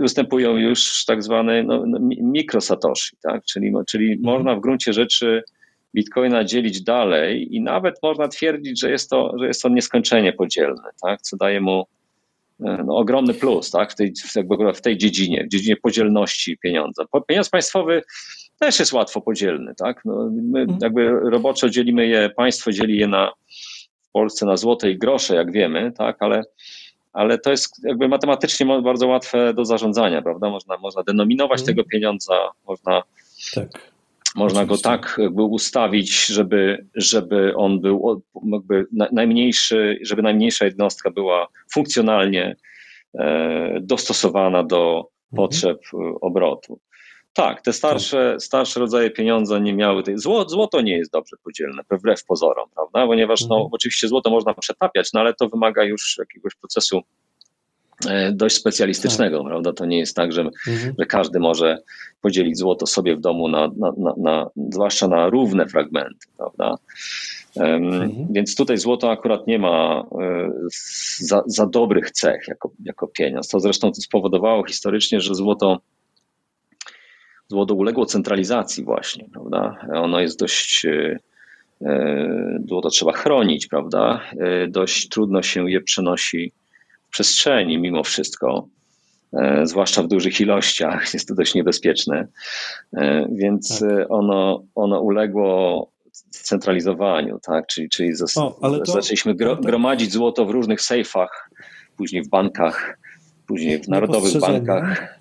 występują 0.00 0.56
już 0.56 1.04
tak 1.04 1.22
zwane 1.22 1.62
no, 1.62 1.86
no 1.86 1.98
mikrosatoshi, 2.20 3.16
tak? 3.22 3.44
czyli, 3.44 3.72
czyli 3.86 4.12
mhm. 4.12 4.22
można 4.22 4.56
w 4.56 4.60
gruncie 4.60 4.92
rzeczy 4.92 5.42
Bitcoina 5.94 6.44
dzielić 6.44 6.82
dalej 6.82 7.56
i 7.56 7.60
nawet 7.60 7.94
można 8.02 8.28
twierdzić, 8.28 8.80
że 8.80 8.90
jest 8.90 9.10
to, 9.10 9.34
że 9.38 9.46
jest 9.46 9.62
to 9.62 9.68
nieskończenie 9.68 10.32
podzielne, 10.32 10.90
tak? 11.02 11.22
co 11.22 11.36
daje 11.36 11.60
mu 11.60 11.84
no, 12.58 12.96
ogromny 12.96 13.34
plus 13.34 13.70
tak, 13.70 13.92
w, 13.92 13.94
tej, 13.94 14.12
w 14.74 14.80
tej 14.80 14.98
dziedzinie, 14.98 15.44
w 15.44 15.48
dziedzinie 15.48 15.76
podzielności 15.76 16.58
pieniądza. 16.58 17.04
Pieniądz 17.26 17.50
państwowy 17.50 18.02
też 18.58 18.78
jest 18.78 18.92
łatwo 18.92 19.20
podzielny. 19.20 19.74
Tak? 19.74 20.04
No, 20.04 20.30
my 20.32 20.60
mhm. 20.60 20.78
jakby 20.82 21.10
roboczo 21.10 21.68
dzielimy 21.68 22.06
je, 22.06 22.30
państwo 22.36 22.72
dzieli 22.72 22.98
je 22.98 23.08
na, 23.08 23.32
w 24.02 24.10
Polsce 24.12 24.46
na 24.46 24.56
złote 24.56 24.90
i 24.90 24.98
grosze, 24.98 25.34
jak 25.34 25.52
wiemy, 25.52 25.92
tak? 25.98 26.16
ale, 26.20 26.42
ale 27.14 27.38
to 27.38 27.50
jest 27.50 27.84
jakby 27.84 28.08
matematycznie 28.08 28.66
bardzo 28.82 29.06
łatwe 29.06 29.54
do 29.54 29.64
zarządzania, 29.64 30.22
prawda? 30.22 30.50
Można, 30.50 30.78
można 30.78 31.02
denominować 31.02 31.60
mhm. 31.60 31.66
tego 31.66 31.88
pieniądza, 31.88 32.34
można 32.66 33.02
tak. 33.54 33.94
Można 34.34 34.60
Oczywiście. 34.60 34.88
go 34.88 34.90
tak 34.90 35.16
jakby 35.18 35.42
ustawić, 35.42 36.26
żeby, 36.26 36.86
żeby 36.94 37.56
on 37.56 37.80
był 37.80 38.22
jakby 38.52 38.86
najmniejszy, 39.12 39.98
żeby 40.02 40.22
najmniejsza 40.22 40.64
jednostka 40.64 41.10
była 41.10 41.48
funkcjonalnie 41.72 42.56
e, 43.18 43.80
dostosowana 43.80 44.64
do 44.64 44.96
mhm. 44.96 45.36
potrzeb 45.36 45.80
mhm. 45.94 46.14
obrotu. 46.20 46.78
Tak, 47.34 47.62
te 47.62 47.72
starsze, 47.72 48.30
tak. 48.32 48.42
starsze 48.42 48.80
rodzaje 48.80 49.10
pieniądza 49.10 49.58
nie 49.58 49.74
miały 49.74 50.02
tej. 50.02 50.18
Zło, 50.18 50.48
złoto 50.48 50.80
nie 50.80 50.98
jest 50.98 51.12
dobrze 51.12 51.36
podzielne, 51.44 51.82
wbrew 51.90 52.24
pozorom, 52.24 52.68
prawda? 52.74 53.06
Ponieważ 53.06 53.40
no, 53.40 53.56
mhm. 53.56 53.68
oczywiście 53.72 54.08
złoto 54.08 54.30
można 54.30 54.54
przetapiać, 54.54 55.12
no 55.12 55.20
ale 55.20 55.34
to 55.34 55.48
wymaga 55.48 55.84
już 55.84 56.16
jakiegoś 56.18 56.54
procesu 56.54 57.02
E, 58.06 58.32
dość 58.32 58.56
specjalistycznego, 58.56 59.38
tak. 59.38 59.46
prawda? 59.48 59.72
To 59.72 59.86
nie 59.86 59.98
jest 59.98 60.16
tak, 60.16 60.32
że, 60.32 60.40
mhm. 60.40 60.94
że 60.98 61.06
każdy 61.06 61.40
może 61.40 61.78
podzielić 62.22 62.58
złoto 62.58 62.86
sobie 62.86 63.16
w 63.16 63.20
domu 63.20 63.48
na, 63.48 63.70
na, 63.76 63.92
na, 63.98 64.14
na 64.16 64.50
zwłaszcza 64.72 65.08
na 65.08 65.28
równe 65.28 65.66
fragmenty, 65.66 66.26
prawda? 66.36 66.74
Mhm. 67.56 68.26
Więc 68.30 68.56
tutaj 68.56 68.78
złoto 68.78 69.10
akurat 69.10 69.46
nie 69.46 69.58
ma 69.58 70.04
e, 70.20 70.50
za, 71.18 71.42
za 71.46 71.66
dobrych 71.66 72.10
cech 72.10 72.48
jako, 72.48 72.70
jako 72.84 73.06
pieniądz. 73.06 73.48
To 73.48 73.60
zresztą 73.60 73.94
spowodowało 73.94 74.66
historycznie, 74.66 75.20
że 75.20 75.34
złoto 75.34 75.78
złoto 77.48 77.74
uległo 77.74 78.06
centralizacji 78.06 78.84
właśnie, 78.84 79.24
prawda? 79.32 79.86
Ono 79.94 80.20
jest 80.20 80.38
dość 80.38 80.86
e, 80.86 81.18
złoto 82.68 82.88
trzeba 82.88 83.12
chronić, 83.12 83.66
prawda? 83.66 84.20
Dość 84.68 85.08
trudno 85.08 85.42
się 85.42 85.70
je 85.70 85.80
przenosi 85.80 86.52
przestrzeni 87.14 87.78
mimo 87.78 88.02
wszystko, 88.02 88.68
e, 89.32 89.66
zwłaszcza 89.66 90.02
w 90.02 90.08
dużych 90.08 90.40
ilościach, 90.40 91.04
jest 91.14 91.28
to 91.28 91.34
dość 91.34 91.54
niebezpieczne, 91.54 92.26
e, 92.96 93.28
więc 93.32 93.80
tak. 93.80 93.90
E, 93.90 94.08
ono, 94.08 94.64
ono 94.74 95.00
uległo 95.00 95.90
centralizowaniu, 96.30 97.38
tak? 97.42 97.66
czyli, 97.66 97.88
czyli 97.88 98.12
o, 98.36 98.78
to... 98.78 98.92
zaczęliśmy 98.92 99.34
gro, 99.34 99.56
tak. 99.56 99.64
gromadzić 99.64 100.12
złoto 100.12 100.46
w 100.46 100.50
różnych 100.50 100.80
sejfach, 100.80 101.50
później 101.96 102.22
w 102.22 102.28
bankach, 102.28 102.98
później 103.46 103.82
w 103.82 103.88
narodowych 103.88 104.40
bankach. 104.40 105.18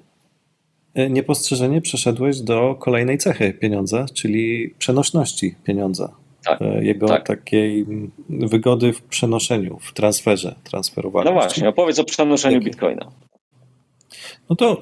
Niepostrzeżenie 1.10 1.82
przeszedłeś 1.82 2.42
do 2.42 2.76
kolejnej 2.76 3.18
cechy 3.18 3.54
pieniądza, 3.54 4.06
czyli 4.14 4.74
przenośności 4.78 5.56
pieniądza. 5.64 6.14
tak, 6.44 6.60
jego 6.82 7.08
tak. 7.08 7.28
takiej 7.28 7.86
wygody 8.30 8.94
w 8.94 9.02
przenoszeniu, 9.02 9.80
w 9.82 9.94
transferze, 9.94 10.56
transferowaniu. 10.64 11.26
No 11.26 11.34
właśnie, 11.34 11.70
opowiedz 11.70 12.00
o 12.00 12.04
przenoszeniu 12.04 12.56
Jakie? 12.56 12.66
bitcoina. 12.66 13.12
No 14.50 14.56
to 14.56 14.82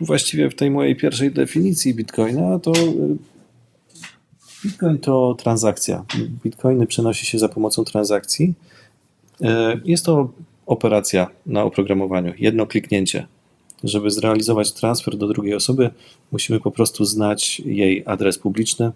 właściwie 0.00 0.50
w 0.50 0.54
tej 0.54 0.70
mojej 0.70 0.96
pierwszej 0.96 1.30
definicji 1.30 1.94
bitcoina 1.94 2.58
to 2.58 2.72
Bitcoin 4.64 4.98
to 4.98 5.34
transakcja. 5.38 6.04
Bitcoiny 6.44 6.86
przenosi 6.86 7.26
się 7.26 7.38
za 7.38 7.48
pomocą 7.48 7.84
transakcji. 7.84 8.54
Jest 9.84 10.04
to 10.04 10.30
operacja 10.66 11.26
na 11.46 11.62
oprogramowaniu, 11.62 12.32
jedno 12.38 12.66
kliknięcie. 12.66 13.26
Żeby 13.84 14.10
zrealizować 14.10 14.72
transfer 14.72 15.16
do 15.16 15.28
drugiej 15.28 15.54
osoby, 15.54 15.90
musimy 16.32 16.60
po 16.60 16.70
prostu 16.70 17.04
znać 17.04 17.60
jej 17.60 18.02
adres 18.06 18.38
publiczny. 18.38 18.92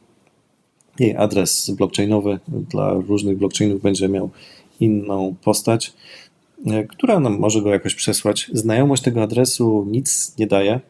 Jej 0.98 1.16
adres 1.16 1.70
blockchainowy 1.70 2.38
dla 2.48 2.92
różnych 2.92 3.38
blockchainów 3.38 3.82
będzie 3.82 4.08
miał 4.08 4.30
inną 4.80 5.34
postać, 5.44 5.92
e, 6.66 6.84
która 6.84 7.20
nam 7.20 7.38
może 7.38 7.62
go 7.62 7.70
jakoś 7.70 7.94
przesłać. 7.94 8.50
Znajomość 8.52 9.02
tego 9.02 9.22
adresu 9.22 9.86
nic 9.90 10.38
nie 10.38 10.46
daje. 10.46 10.80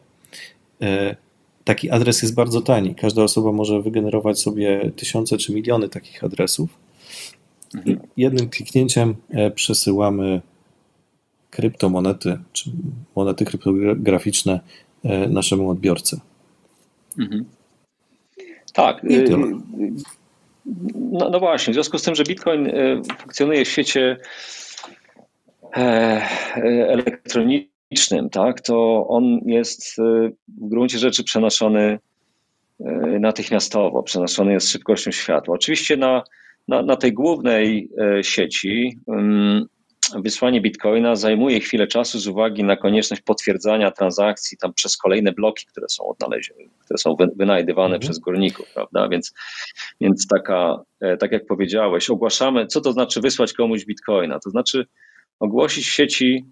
E, 0.81 1.15
taki 1.63 1.89
adres 1.89 2.21
jest 2.21 2.35
bardzo 2.35 2.61
tani. 2.61 2.95
Każda 2.95 3.23
osoba 3.23 3.51
może 3.51 3.81
wygenerować 3.81 4.39
sobie 4.39 4.91
tysiące 4.95 5.37
czy 5.37 5.53
miliony 5.53 5.89
takich 5.89 6.23
adresów. 6.23 6.69
Mhm. 7.75 7.99
Jednym 8.17 8.49
kliknięciem 8.49 9.15
e, 9.29 9.51
przesyłamy 9.51 10.41
kryptomonety 11.55 12.37
czy 12.53 12.69
monety 13.15 13.45
kryptograficzne 13.45 14.59
e, 15.03 15.29
naszemu 15.29 15.69
odbiorcy. 15.69 16.19
Mhm. 17.19 17.45
Tak. 18.73 19.03
Y, 19.03 19.25
no, 20.95 21.29
no, 21.29 21.39
właśnie, 21.39 21.71
w 21.71 21.73
związku 21.73 21.97
z 21.97 22.03
tym, 22.03 22.15
że 22.15 22.23
Bitcoin 22.23 22.67
y, 22.67 23.01
funkcjonuje 23.19 23.65
w 23.65 23.67
świecie 23.67 24.17
e, 25.77 25.81
e, 25.81 26.61
elektronicznym, 26.89 28.29
tak, 28.31 28.61
to 28.61 29.07
on 29.07 29.39
jest 29.45 29.99
y, 29.99 30.01
w 30.47 30.69
gruncie 30.69 30.97
rzeczy 30.97 31.23
przenoszony 31.23 31.99
natychmiastowo, 33.19 34.03
przenoszony 34.03 34.53
jest 34.53 34.69
szybkością 34.69 35.11
światła. 35.11 35.55
Oczywiście 35.55 35.97
na, 35.97 36.23
na, 36.67 36.81
na 36.81 36.95
tej 36.95 37.13
głównej 37.13 37.89
sieci 38.21 38.99
wysłanie 40.15 40.61
bitcoina 40.61 41.15
zajmuje 41.15 41.59
chwilę 41.59 41.87
czasu 41.87 42.19
z 42.19 42.27
uwagi 42.27 42.63
na 42.63 42.75
konieczność 42.75 43.21
potwierdzania 43.21 43.91
transakcji 43.91 44.57
tam 44.57 44.73
przez 44.73 44.97
kolejne 44.97 45.31
bloki, 45.31 45.65
które 45.65 45.89
są 45.89 46.07
odnalezione, 46.07 46.63
które 46.85 46.97
są 46.97 47.15
wynajdywane 47.35 47.95
mhm. 47.95 48.01
przez 48.01 48.19
górników, 48.19 48.73
prawda? 48.73 49.07
Więc, 49.09 49.33
więc 50.01 50.27
taka, 50.27 50.83
e, 50.99 51.17
tak 51.17 51.31
jak 51.31 51.45
powiedziałeś, 51.45 52.09
ogłaszamy, 52.09 52.67
co 52.67 52.81
to 52.81 52.91
znaczy 52.91 53.21
wysłać 53.21 53.53
komuś 53.53 53.85
bitcoina? 53.85 54.39
To 54.39 54.49
znaczy 54.49 54.85
ogłosić 55.39 55.87
w 55.87 55.93
sieci 55.93 56.45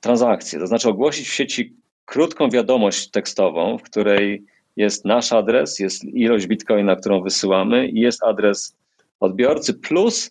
transakcję, 0.00 0.58
to 0.58 0.66
znaczy 0.66 0.88
ogłosić 0.88 1.28
w 1.28 1.34
sieci 1.34 1.76
krótką 2.04 2.50
wiadomość 2.50 3.10
tekstową, 3.10 3.78
w 3.78 3.82
której 3.82 4.44
jest 4.76 5.04
nasz 5.04 5.32
adres, 5.32 5.78
jest 5.78 6.04
ilość 6.04 6.46
bitcoina, 6.46 6.96
którą 6.96 7.22
wysyłamy 7.22 7.88
i 7.88 8.00
jest 8.00 8.24
adres 8.24 8.76
odbiorcy 9.20 9.74
plus 9.74 10.30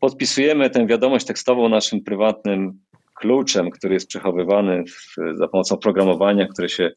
podpisujemy 0.00 0.70
tę 0.70 0.86
wiadomość 0.86 1.26
tekstową 1.26 1.68
naszym 1.68 2.04
prywatnym 2.04 2.80
kluczem, 3.14 3.70
który 3.70 3.94
jest 3.94 4.08
przechowywany 4.08 4.84
w, 4.86 5.16
za 5.34 5.48
pomocą 5.48 5.76
programowania, 5.76 6.48
które, 6.48 6.68
się, 6.68 6.90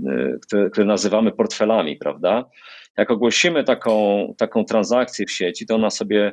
y, 0.00 0.38
które, 0.42 0.70
które 0.70 0.86
nazywamy 0.86 1.32
portfelami, 1.32 1.96
prawda? 1.96 2.44
Jak 2.96 3.10
ogłosimy 3.10 3.64
taką, 3.64 4.34
taką 4.38 4.64
transakcję 4.64 5.26
w 5.26 5.30
sieci, 5.30 5.66
to 5.66 5.74
ona 5.74 5.90
sobie 5.90 6.32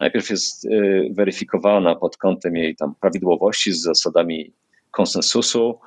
najpierw 0.00 0.30
jest 0.30 0.64
y, 0.64 1.08
weryfikowana 1.10 1.94
pod 1.94 2.16
kątem 2.16 2.56
jej 2.56 2.76
tam 2.76 2.94
prawidłowości 3.00 3.72
z 3.72 3.82
zasadami 3.82 4.52
konsensusu, 4.90 5.80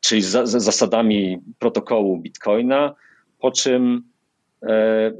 czyli 0.00 0.22
z 0.22 0.50
zasadami 0.50 1.38
protokołu 1.58 2.18
Bitcoina, 2.18 2.94
po 3.38 3.50
czym 3.50 4.02
E, 4.02 4.15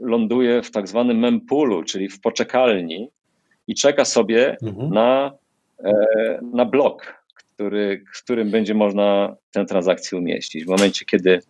ląduje 0.00 0.62
w 0.62 0.70
tak 0.70 0.88
zwanym 0.88 1.18
mempoolu, 1.18 1.84
czyli 1.84 2.08
w 2.08 2.20
poczekalni 2.20 3.10
i 3.66 3.74
czeka 3.74 4.04
sobie 4.04 4.56
mhm. 4.62 4.90
na, 4.90 5.32
e, 5.84 5.94
na 6.52 6.64
blok, 6.64 7.24
który, 7.34 8.04
w 8.14 8.22
którym 8.22 8.50
będzie 8.50 8.74
można 8.74 9.36
tę 9.52 9.64
transakcję 9.64 10.18
umieścić. 10.18 10.64
W 10.64 10.68
momencie, 10.68 11.04
kiedy, 11.04 11.40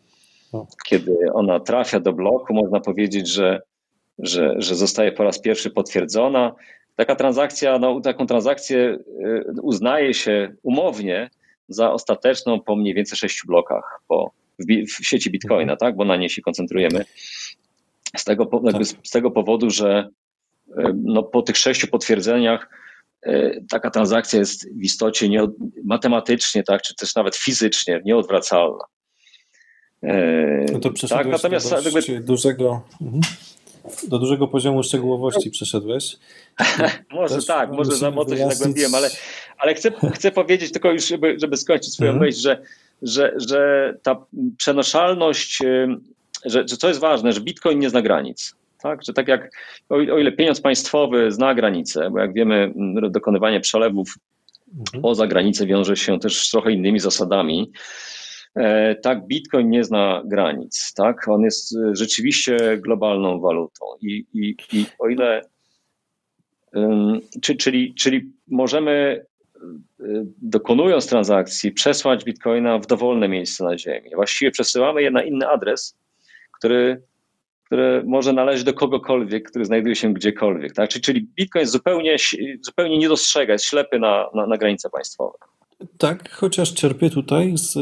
kiedy 0.89 1.17
ona 1.33 1.61
trafia 1.61 2.01
do 2.01 2.13
bloku, 2.13 2.55
można 2.55 2.81
powiedzieć, 2.81 3.29
że, 3.29 3.61
że, 4.19 4.55
że 4.59 4.75
zostaje 4.75 5.13
po 5.13 5.25
raz 5.25 5.41
pierwszy 5.41 5.71
potwierdzona. 5.71 6.55
Taka 6.97 7.17
transakcja, 7.17 7.79
no, 7.79 8.01
taką 8.01 8.27
transakcję 8.27 8.79
e, 8.79 9.45
uznaje 9.63 10.15
się 10.15 10.55
umownie 10.63 11.31
za 11.69 11.93
ostateczną 11.93 12.61
po 12.61 12.77
mniej 12.77 12.95
więcej 12.95 13.19
sześciu 13.19 13.47
blokach 13.47 14.01
po, 14.09 14.31
w, 14.59 14.93
w 15.01 15.07
sieci 15.07 15.31
Bitcoina, 15.31 15.73
mhm. 15.73 15.79
tak? 15.79 15.97
bo 15.97 16.05
na 16.05 16.17
niej 16.17 16.31
się 16.31 16.43
koncentrujemy. 16.43 17.05
Z 18.17 18.25
tego, 18.25 18.47
tak. 18.47 18.87
z 19.05 19.11
tego 19.11 19.31
powodu, 19.31 19.71
że 19.71 20.09
e, 20.79 20.93
no, 21.05 21.23
po 21.23 21.43
tych 21.43 21.57
sześciu 21.57 21.87
potwierdzeniach 21.87 22.69
e, 23.23 23.61
taka 23.71 23.91
transakcja 23.91 24.39
jest 24.39 24.69
w 24.79 24.83
istocie 24.83 25.29
nie, 25.29 25.47
matematycznie, 25.85 26.63
tak, 26.63 26.83
czy 26.83 26.95
też 26.95 27.15
nawet 27.15 27.37
fizycznie 27.37 28.01
nieodwracalna. 28.05 28.85
E, 30.03 30.73
no 30.73 30.79
to 30.79 30.91
przeszedłeś 30.91 31.25
tak, 31.25 31.33
natomiast 31.33 31.71
do 31.71 31.81
jakby... 31.81 32.21
dużego, 32.21 32.83
mhm. 33.01 33.21
do 34.09 34.19
dużego 34.19 34.49
poziomu 34.49 34.83
szczegółowości 34.83 35.51
przeszedłeś. 35.51 36.17
może 37.11 37.35
Też 37.35 37.47
tak, 37.47 37.73
może 37.73 37.93
za 37.93 38.11
mocno 38.11 38.35
wyjaśnić... 38.35 38.53
się 38.53 38.59
zagłębiłem, 38.59 38.95
ale, 38.95 39.11
ale 39.59 39.75
chcę, 39.75 39.91
chcę 40.15 40.31
powiedzieć 40.31 40.73
tylko 40.73 40.93
już, 40.93 41.07
żeby, 41.09 41.37
żeby 41.41 41.57
skończyć 41.57 41.93
swoją 41.95 42.11
mhm. 42.11 42.27
myśl, 42.27 42.41
że, 42.41 42.63
że, 43.03 43.35
że 43.49 43.95
ta 44.03 44.27
przenoszalność 44.57 45.63
że, 46.47 46.69
że 46.69 46.77
co 46.77 46.89
jest 46.89 47.01
ważne, 47.01 47.33
że 47.33 47.41
Bitcoin 47.41 47.79
nie 47.79 47.91
zna 47.91 48.03
granic. 48.03 48.55
Tak? 48.83 49.05
Że 49.05 49.13
tak 49.13 49.29
jak 49.29 49.51
o 49.89 50.19
ile 50.19 50.33
pieniądz 50.33 50.61
państwowy 50.61 51.33
zna 51.33 51.55
granice, 51.55 52.11
bo 52.11 52.19
jak 52.19 52.35
wiemy, 52.35 52.73
dokonywanie 53.11 53.61
przelewów 53.61 54.15
mhm. 54.79 55.03
poza 55.03 55.27
granicę 55.27 55.67
wiąże 55.67 55.97
się 55.97 56.19
też 56.19 56.47
z 56.47 56.51
trochę 56.51 56.73
innymi 56.73 57.01
zasadami. 57.01 57.73
E, 58.57 58.95
tak, 58.95 59.27
Bitcoin 59.27 59.71
nie 59.71 59.85
zna 59.85 60.23
granic. 60.25 60.93
Tak? 60.97 61.29
On 61.29 61.43
jest 61.43 61.77
e, 61.77 61.97
rzeczywiście 61.97 62.79
globalną 62.79 63.41
walutą. 63.41 63.85
I, 64.01 64.27
i, 64.35 64.57
i 64.73 64.87
o 64.99 65.09
ile. 65.09 65.43
czyli, 67.59 67.95
czyli 67.95 68.33
możemy 68.49 69.25
e, 70.01 70.05
dokonując 70.43 71.07
transakcji, 71.07 71.73
przesłać 71.73 72.25
bitcoina 72.25 72.79
w 72.79 72.87
dowolne 72.87 73.29
miejsce 73.29 73.65
na 73.65 73.79
Ziemi. 73.79 74.11
Właściwie 74.15 74.51
przesyłamy 74.51 75.03
je 75.03 75.11
na 75.11 75.23
inny 75.23 75.49
adres, 75.49 75.97
który, 76.59 77.03
który 77.65 78.03
może 78.07 78.33
należeć 78.33 78.65
do 78.65 78.75
kogokolwiek, 78.75 79.51
który 79.51 79.65
znajduje 79.65 79.97
się 79.97 80.15
gdziekolwiek. 80.15 80.73
Tak? 80.73 80.91
Czyli, 80.91 81.03
czyli 81.03 81.27
Bitcoin 81.37 81.67
zupełnie, 81.67 82.17
zupełnie 82.61 82.99
nie 82.99 83.09
dostrzega, 83.09 83.53
jest 83.53 83.65
ślepy 83.65 83.99
na, 83.99 84.27
na, 84.35 84.47
na 84.47 84.57
granice 84.57 84.91
państwowe. 84.91 85.39
Tak, 85.99 86.31
chociaż 86.31 86.75
czerpie 86.75 87.11
tutaj 87.11 87.53
z 87.55 87.79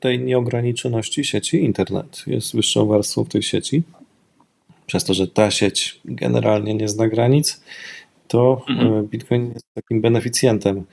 tej 0.00 0.18
nieograniczoności 0.20 1.24
sieci 1.24 1.64
internet. 1.64 2.22
Jest 2.26 2.56
wyższą 2.56 2.86
warstwą 2.86 3.24
tej 3.24 3.42
sieci. 3.42 3.82
Przez 4.86 5.04
to, 5.04 5.14
że 5.14 5.26
ta 5.26 5.50
sieć 5.50 6.00
generalnie 6.04 6.74
nie 6.74 6.88
zna 6.88 7.08
granic, 7.08 7.62
to 8.28 8.62
mhm. 8.68 8.92
E, 8.92 9.02
Bitcoin 9.02 9.52
jest 9.54 9.66
takim 9.74 10.00
beneficjentem 10.00 10.84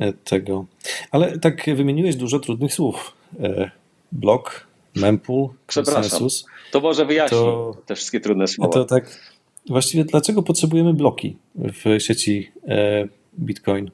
e, 0.00 0.12
tego. 0.12 0.66
Ale 1.10 1.38
tak 1.38 1.66
wymieniłeś 1.76 2.16
dużo 2.16 2.38
trudnych 2.38 2.74
słów. 2.74 3.12
E, 3.40 3.70
blok, 4.12 4.67
mempool, 4.96 5.48
konsensus. 5.74 6.46
To 6.72 6.80
może 6.80 7.06
wyjaśni 7.06 7.38
to, 7.38 7.76
te 7.86 7.94
wszystkie 7.94 8.20
trudne 8.20 8.46
słowa. 8.46 8.72
To 8.72 8.84
tak, 8.84 9.20
właściwie 9.68 10.04
dlaczego 10.04 10.42
potrzebujemy 10.42 10.94
bloki 10.94 11.36
w 11.54 12.00
sieci 12.02 12.50
e, 12.68 13.08
Bitcoin? 13.38 13.90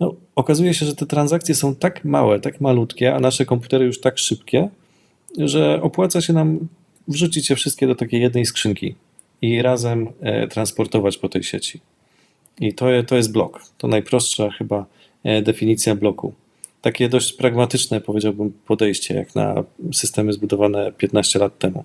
No, 0.00 0.14
okazuje 0.34 0.74
się, 0.74 0.86
że 0.86 0.94
te 0.94 1.06
transakcje 1.06 1.54
są 1.54 1.74
tak 1.74 2.04
małe, 2.04 2.40
tak 2.40 2.60
malutkie, 2.60 3.14
a 3.14 3.20
nasze 3.20 3.44
komputery 3.44 3.84
już 3.84 4.00
tak 4.00 4.18
szybkie, 4.18 4.68
że 5.38 5.82
opłaca 5.82 6.20
się 6.20 6.32
nam 6.32 6.68
wrzucić 7.08 7.50
je 7.50 7.56
wszystkie 7.56 7.86
do 7.86 7.94
takiej 7.94 8.20
jednej 8.20 8.46
skrzynki 8.46 8.94
i 9.42 9.62
razem 9.62 10.08
e, 10.20 10.48
transportować 10.48 11.18
po 11.18 11.28
tej 11.28 11.42
sieci. 11.42 11.80
I 12.60 12.74
to, 12.74 12.86
to 13.06 13.16
jest 13.16 13.32
blok. 13.32 13.62
To 13.78 13.88
najprostsza 13.88 14.50
chyba 14.50 14.86
e, 15.24 15.42
definicja 15.42 15.94
bloku 15.94 16.34
takie 16.80 17.08
dość 17.08 17.32
pragmatyczne, 17.32 18.00
powiedziałbym, 18.00 18.52
podejście, 18.66 19.14
jak 19.14 19.34
na 19.34 19.64
systemy 19.92 20.32
zbudowane 20.32 20.92
15 20.92 21.38
lat 21.38 21.58
temu. 21.58 21.84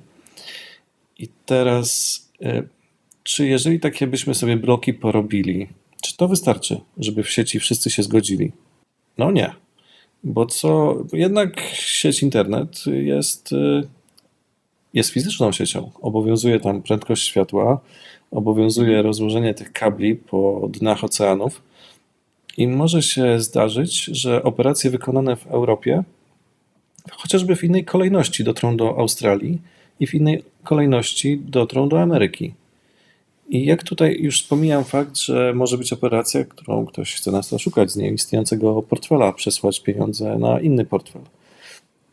I 1.19 1.27
teraz, 1.45 2.19
e, 2.41 2.63
czy 3.23 3.47
jeżeli 3.47 3.79
takie 3.79 4.07
byśmy 4.07 4.35
sobie 4.35 4.57
bloki 4.57 4.93
porobili, 4.93 5.67
czy 6.01 6.17
to 6.17 6.27
wystarczy, 6.27 6.81
żeby 6.97 7.23
w 7.23 7.31
sieci 7.31 7.59
wszyscy 7.59 7.89
się 7.89 8.03
zgodzili? 8.03 8.51
No 9.17 9.31
nie. 9.31 9.53
Bo 10.23 10.45
co, 10.45 10.97
jednak 11.13 11.59
sieć 11.73 12.23
internet 12.23 12.85
jest 12.85 13.53
e, 13.53 13.83
jest 14.93 15.09
fizyczną 15.09 15.51
siecią. 15.51 15.91
Obowiązuje 16.01 16.59
tam 16.59 16.81
prędkość 16.81 17.27
światła, 17.27 17.79
obowiązuje 18.31 19.01
rozłożenie 19.01 19.53
tych 19.53 19.73
kabli 19.73 20.15
po 20.15 20.69
dnach 20.71 21.03
oceanów 21.03 21.61
i 22.57 22.67
może 22.67 23.01
się 23.01 23.39
zdarzyć, 23.39 24.03
że 24.03 24.43
operacje 24.43 24.89
wykonane 24.89 25.35
w 25.35 25.47
Europie, 25.47 26.03
chociażby 27.11 27.55
w 27.55 27.63
innej 27.63 27.85
kolejności 27.85 28.43
dotrą 28.43 28.77
do 28.77 28.97
Australii 28.97 29.61
i 29.99 30.07
w 30.07 30.13
innej 30.13 30.43
kolejności 30.63 31.39
dotrą 31.45 31.89
do 31.89 32.01
Ameryki. 32.01 32.53
I 33.49 33.65
jak 33.65 33.83
tutaj 33.83 34.17
już 34.19 34.43
pomijam 34.43 34.83
fakt, 34.83 35.17
że 35.17 35.53
może 35.53 35.77
być 35.77 35.93
operacja, 35.93 36.43
którą 36.43 36.85
ktoś 36.85 37.15
chce 37.15 37.31
nas 37.31 37.53
oszukać 37.53 37.91
z 37.91 37.95
nieistniejącego 37.95 38.81
portfela, 38.81 39.33
przesłać 39.33 39.79
pieniądze 39.79 40.37
na 40.37 40.59
inny 40.59 40.85
portfel, 40.85 41.21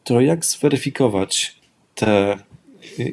to 0.04 0.20
jak 0.20 0.44
zweryfikować 0.44 1.56
te, 1.94 2.38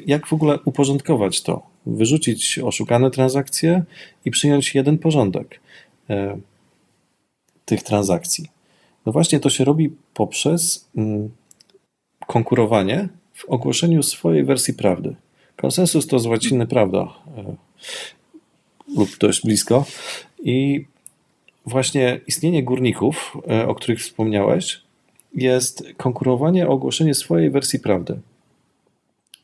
jak 0.06 0.26
w 0.26 0.32
ogóle 0.32 0.58
uporządkować 0.64 1.42
to? 1.42 1.62
Wyrzucić 1.86 2.58
oszukane 2.58 3.10
transakcje 3.10 3.82
i 4.24 4.30
przyjąć 4.30 4.74
jeden 4.74 4.98
porządek 4.98 5.60
e, 6.10 6.38
tych 7.68 7.82
transakcji. 7.82 8.50
No 9.06 9.12
właśnie 9.12 9.40
to 9.40 9.50
się 9.50 9.64
robi 9.64 9.90
poprzez 10.14 10.88
mm, 10.96 11.30
konkurowanie 12.26 13.08
w 13.34 13.44
ogłoszeniu 13.44 14.02
swojej 14.02 14.44
wersji 14.44 14.74
prawdy. 14.74 15.16
Konsensus 15.56 16.06
to 16.06 16.18
z 16.18 16.26
łaciny 16.26 16.66
prawda 16.66 16.98
e, 16.98 17.54
lub 18.96 19.18
dość 19.18 19.42
blisko. 19.42 19.84
I 20.42 20.84
właśnie 21.66 22.20
istnienie 22.26 22.62
górników, 22.62 23.36
e, 23.50 23.68
o 23.68 23.74
których 23.74 24.00
wspomniałeś, 24.00 24.80
jest 25.34 25.84
konkurowanie 25.96 26.68
o 26.68 26.70
ogłoszenie 26.70 27.14
swojej 27.14 27.50
wersji 27.50 27.80
prawdy. 27.80 28.18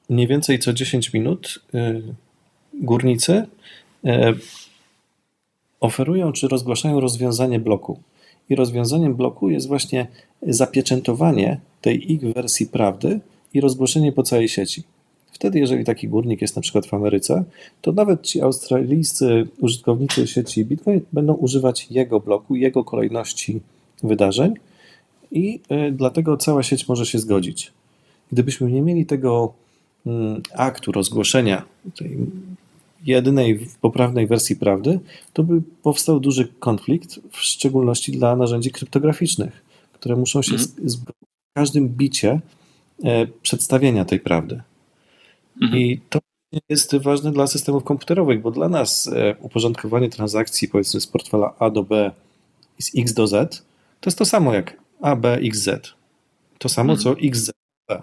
Mniej 0.08 0.26
więcej 0.26 0.58
co 0.58 0.72
10 0.72 1.12
minut 1.12 1.58
e, 1.74 2.00
górnicy 2.74 3.46
oferują 5.80 6.32
czy 6.32 6.48
rozgłaszają 6.48 7.00
rozwiązanie 7.00 7.58
bloku. 7.58 8.00
I 8.50 8.54
rozwiązaniem 8.54 9.14
bloku 9.14 9.50
jest 9.50 9.68
właśnie 9.68 10.06
zapieczętowanie 10.42 11.60
tej 11.80 12.12
ich 12.12 12.20
wersji 12.20 12.66
prawdy 12.66 13.20
i 13.54 13.60
rozgłoszenie 13.60 14.12
po 14.12 14.22
całej 14.22 14.48
sieci. 14.48 14.82
Wtedy, 15.32 15.58
jeżeli 15.58 15.84
taki 15.84 16.08
górnik 16.08 16.42
jest 16.42 16.56
na 16.56 16.62
przykład 16.62 16.86
w 16.86 16.94
Ameryce, 16.94 17.44
to 17.82 17.92
nawet 17.92 18.22
ci 18.22 18.40
australijscy 18.40 19.46
użytkownicy 19.60 20.26
sieci 20.26 20.64
Bitcoin 20.64 21.00
będą 21.12 21.34
używać 21.34 21.86
jego 21.90 22.20
bloku, 22.20 22.56
jego 22.56 22.84
kolejności 22.84 23.60
wydarzeń 24.02 24.54
i 25.32 25.60
y, 25.88 25.92
dlatego 25.92 26.36
cała 26.36 26.62
sieć 26.62 26.88
może 26.88 27.06
się 27.06 27.18
zgodzić. 27.18 27.72
Gdybyśmy 28.32 28.72
nie 28.72 28.82
mieli 28.82 29.06
tego 29.06 29.52
mm, 30.06 30.42
aktu 30.54 30.92
rozgłoszenia 30.92 31.62
tej 31.98 32.18
jedynej 33.04 33.68
poprawnej 33.80 34.26
wersji 34.26 34.56
prawdy, 34.56 35.00
to 35.32 35.42
by 35.42 35.62
powstał 35.82 36.20
duży 36.20 36.48
konflikt, 36.58 37.20
w 37.30 37.38
szczególności 37.38 38.12
dla 38.12 38.36
narzędzi 38.36 38.70
kryptograficznych, 38.70 39.62
które 39.92 40.16
muszą 40.16 40.42
się 40.42 40.54
mm. 40.54 40.68
w 40.78 40.96
każdym 41.56 41.88
bicie 41.88 42.40
e, 43.04 43.26
przedstawienia 43.26 44.04
tej 44.04 44.20
prawdy. 44.20 44.62
Mhm. 45.62 45.82
I 45.82 46.00
to 46.08 46.18
jest 46.68 46.96
ważne 46.96 47.32
dla 47.32 47.46
systemów 47.46 47.84
komputerowych, 47.84 48.42
bo 48.42 48.50
dla 48.50 48.68
nas 48.68 49.06
e, 49.06 49.36
uporządkowanie 49.40 50.08
transakcji, 50.08 50.68
powiedzmy 50.68 51.00
z 51.00 51.06
portfela 51.06 51.54
A 51.58 51.70
do 51.70 51.82
B 51.82 52.10
z 52.78 52.90
X 52.98 53.14
do 53.14 53.26
Z, 53.26 53.64
to 54.00 54.10
jest 54.10 54.18
to 54.18 54.24
samo 54.24 54.54
jak 54.54 54.76
A, 55.00 55.16
B, 55.16 55.34
X, 55.34 55.58
Z. 55.58 55.94
To 56.58 56.68
samo 56.68 56.92
mhm. 56.92 57.02
co 57.02 57.20
X, 57.22 57.38
Z, 57.38 57.52
B. 57.88 58.02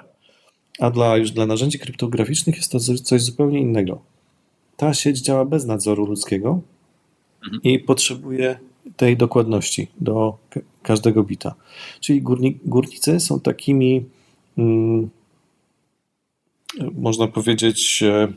A 0.79 0.89
dla, 0.89 1.17
już 1.17 1.31
dla 1.31 1.45
narzędzi 1.45 1.79
kryptograficznych 1.79 2.55
jest 2.55 2.71
to 2.71 2.79
coś 2.79 3.21
zupełnie 3.21 3.59
innego. 3.59 4.01
Ta 4.81 4.93
sieć 4.93 5.19
działa 5.19 5.45
bez 5.45 5.65
nadzoru 5.65 6.05
ludzkiego 6.05 6.61
mhm. 7.43 7.61
i 7.63 7.79
potrzebuje 7.79 8.59
tej 8.97 9.17
dokładności 9.17 9.87
do 9.99 10.37
każdego 10.83 11.23
bita. 11.23 11.55
Czyli 11.99 12.21
górni, 12.21 12.59
górnicy 12.65 13.19
są 13.19 13.39
takimi 13.39 14.05
mm, 14.57 15.09
można 16.97 17.27
powiedzieć, 17.27 18.03
e, 18.03 18.33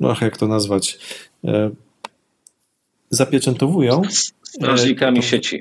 no 0.00 0.16
jak 0.20 0.36
to 0.36 0.48
nazwać, 0.48 0.98
e, 1.44 1.70
zapieczętowują. 3.10 4.02
Strażnikami 4.42 5.20
tą, 5.20 5.26
sieci. 5.26 5.60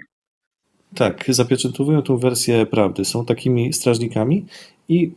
Tak, 0.95 1.25
zapieczętowują 1.27 2.01
tą 2.01 2.17
wersję 2.17 2.65
prawdy. 2.65 3.05
Są 3.05 3.25
takimi 3.25 3.73
strażnikami 3.73 4.45
i 4.89 5.11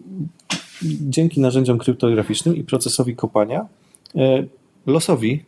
dzięki 0.82 1.40
narzędziom 1.40 1.78
kryptograficznym 1.78 2.56
i 2.56 2.64
procesowi 2.64 3.16
kopania 3.16 3.60
e, 3.60 3.85
losowi 4.86 5.44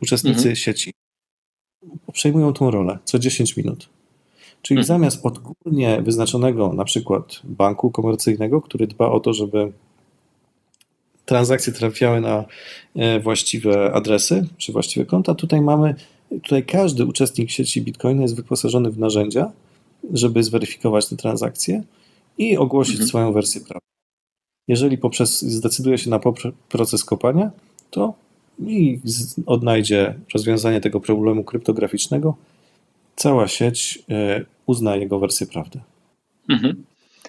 uczestnicy 0.00 0.38
mhm. 0.38 0.56
sieci 0.56 0.92
przejmują 2.12 2.52
tą 2.52 2.70
rolę 2.70 2.98
co 3.04 3.18
10 3.18 3.56
minut. 3.56 3.88
Czyli 4.62 4.80
mhm. 4.80 4.86
zamiast 4.86 5.26
odgórnie 5.26 6.02
wyznaczonego 6.02 6.72
na 6.72 6.84
przykład 6.84 7.40
banku 7.44 7.90
komercyjnego, 7.90 8.60
który 8.60 8.86
dba 8.86 9.08
o 9.08 9.20
to, 9.20 9.32
żeby 9.32 9.72
transakcje 11.24 11.72
trafiały 11.72 12.20
na 12.20 12.44
e, 12.96 13.20
właściwe 13.20 13.92
adresy 13.92 14.46
czy 14.58 14.72
właściwe 14.72 15.06
konta, 15.06 15.34
tutaj 15.34 15.60
mamy, 15.60 15.94
tutaj 16.42 16.64
każdy 16.64 17.06
uczestnik 17.06 17.50
sieci 17.50 17.82
Bitcoin 17.82 18.22
jest 18.22 18.36
wyposażony 18.36 18.90
w 18.90 18.98
narzędzia, 18.98 19.52
żeby 20.12 20.42
zweryfikować 20.42 21.08
te 21.08 21.16
transakcje 21.16 21.82
i 22.38 22.56
ogłosić 22.56 22.94
mhm. 22.94 23.08
swoją 23.08 23.32
wersję 23.32 23.60
prawdy. 23.60 23.86
Jeżeli 24.68 24.98
poprzez 24.98 25.42
zdecyduje 25.42 25.98
się 25.98 26.10
na 26.10 26.20
proces 26.68 27.04
kopania, 27.04 27.50
to 27.92 28.14
i 28.66 29.00
odnajdzie 29.46 30.14
rozwiązanie 30.34 30.80
tego 30.80 31.00
problemu 31.00 31.44
kryptograficznego, 31.44 32.36
cała 33.16 33.48
sieć 33.48 34.04
e, 34.10 34.44
uzna 34.66 34.96
jego 34.96 35.18
wersję 35.18 35.46
prawdy. 35.46 35.80
Mhm. 36.48 36.84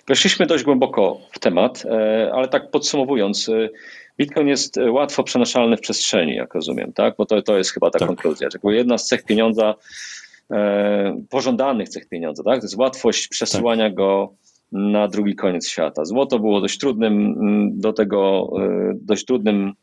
Weszliśmy 0.07 0.45
dość 0.45 0.63
głęboko 0.63 1.19
w 1.31 1.39
temat, 1.39 1.83
e, 1.85 2.31
ale 2.33 2.47
tak 2.47 2.71
podsumowując, 2.71 3.49
e, 3.49 3.69
Bitcoin 4.17 4.47
jest 4.47 4.79
łatwo 4.91 5.23
przenoszalny 5.23 5.77
w 5.77 5.81
przestrzeni, 5.81 6.35
jak 6.35 6.53
rozumiem, 6.53 6.93
tak? 6.93 7.15
Bo 7.17 7.25
to, 7.25 7.41
to 7.41 7.57
jest 7.57 7.71
chyba 7.71 7.89
ta 7.89 7.99
tak. 7.99 8.07
konkluzja. 8.07 8.49
Że 8.49 8.75
jedna 8.75 8.97
z 8.97 9.07
cech 9.07 9.25
pieniądza, 9.25 9.75
pożądanych 11.29 11.89
cech 11.89 12.09
pieniądza, 12.09 12.43
tak? 12.43 12.59
To 12.59 12.65
jest 12.65 12.77
łatwość 12.77 13.27
przesyłania 13.27 13.85
tak. 13.85 13.93
go 13.93 14.33
na 14.71 15.07
drugi 15.07 15.35
koniec 15.35 15.67
świata. 15.67 16.05
Złoto 16.05 16.39
było 16.39 16.61
dość 16.61 16.77
trudnym 16.77 17.13
mm, 17.13 17.79
do 17.79 17.93
tego, 17.93 18.49
dość 18.95 19.25
trudnym 19.25 19.73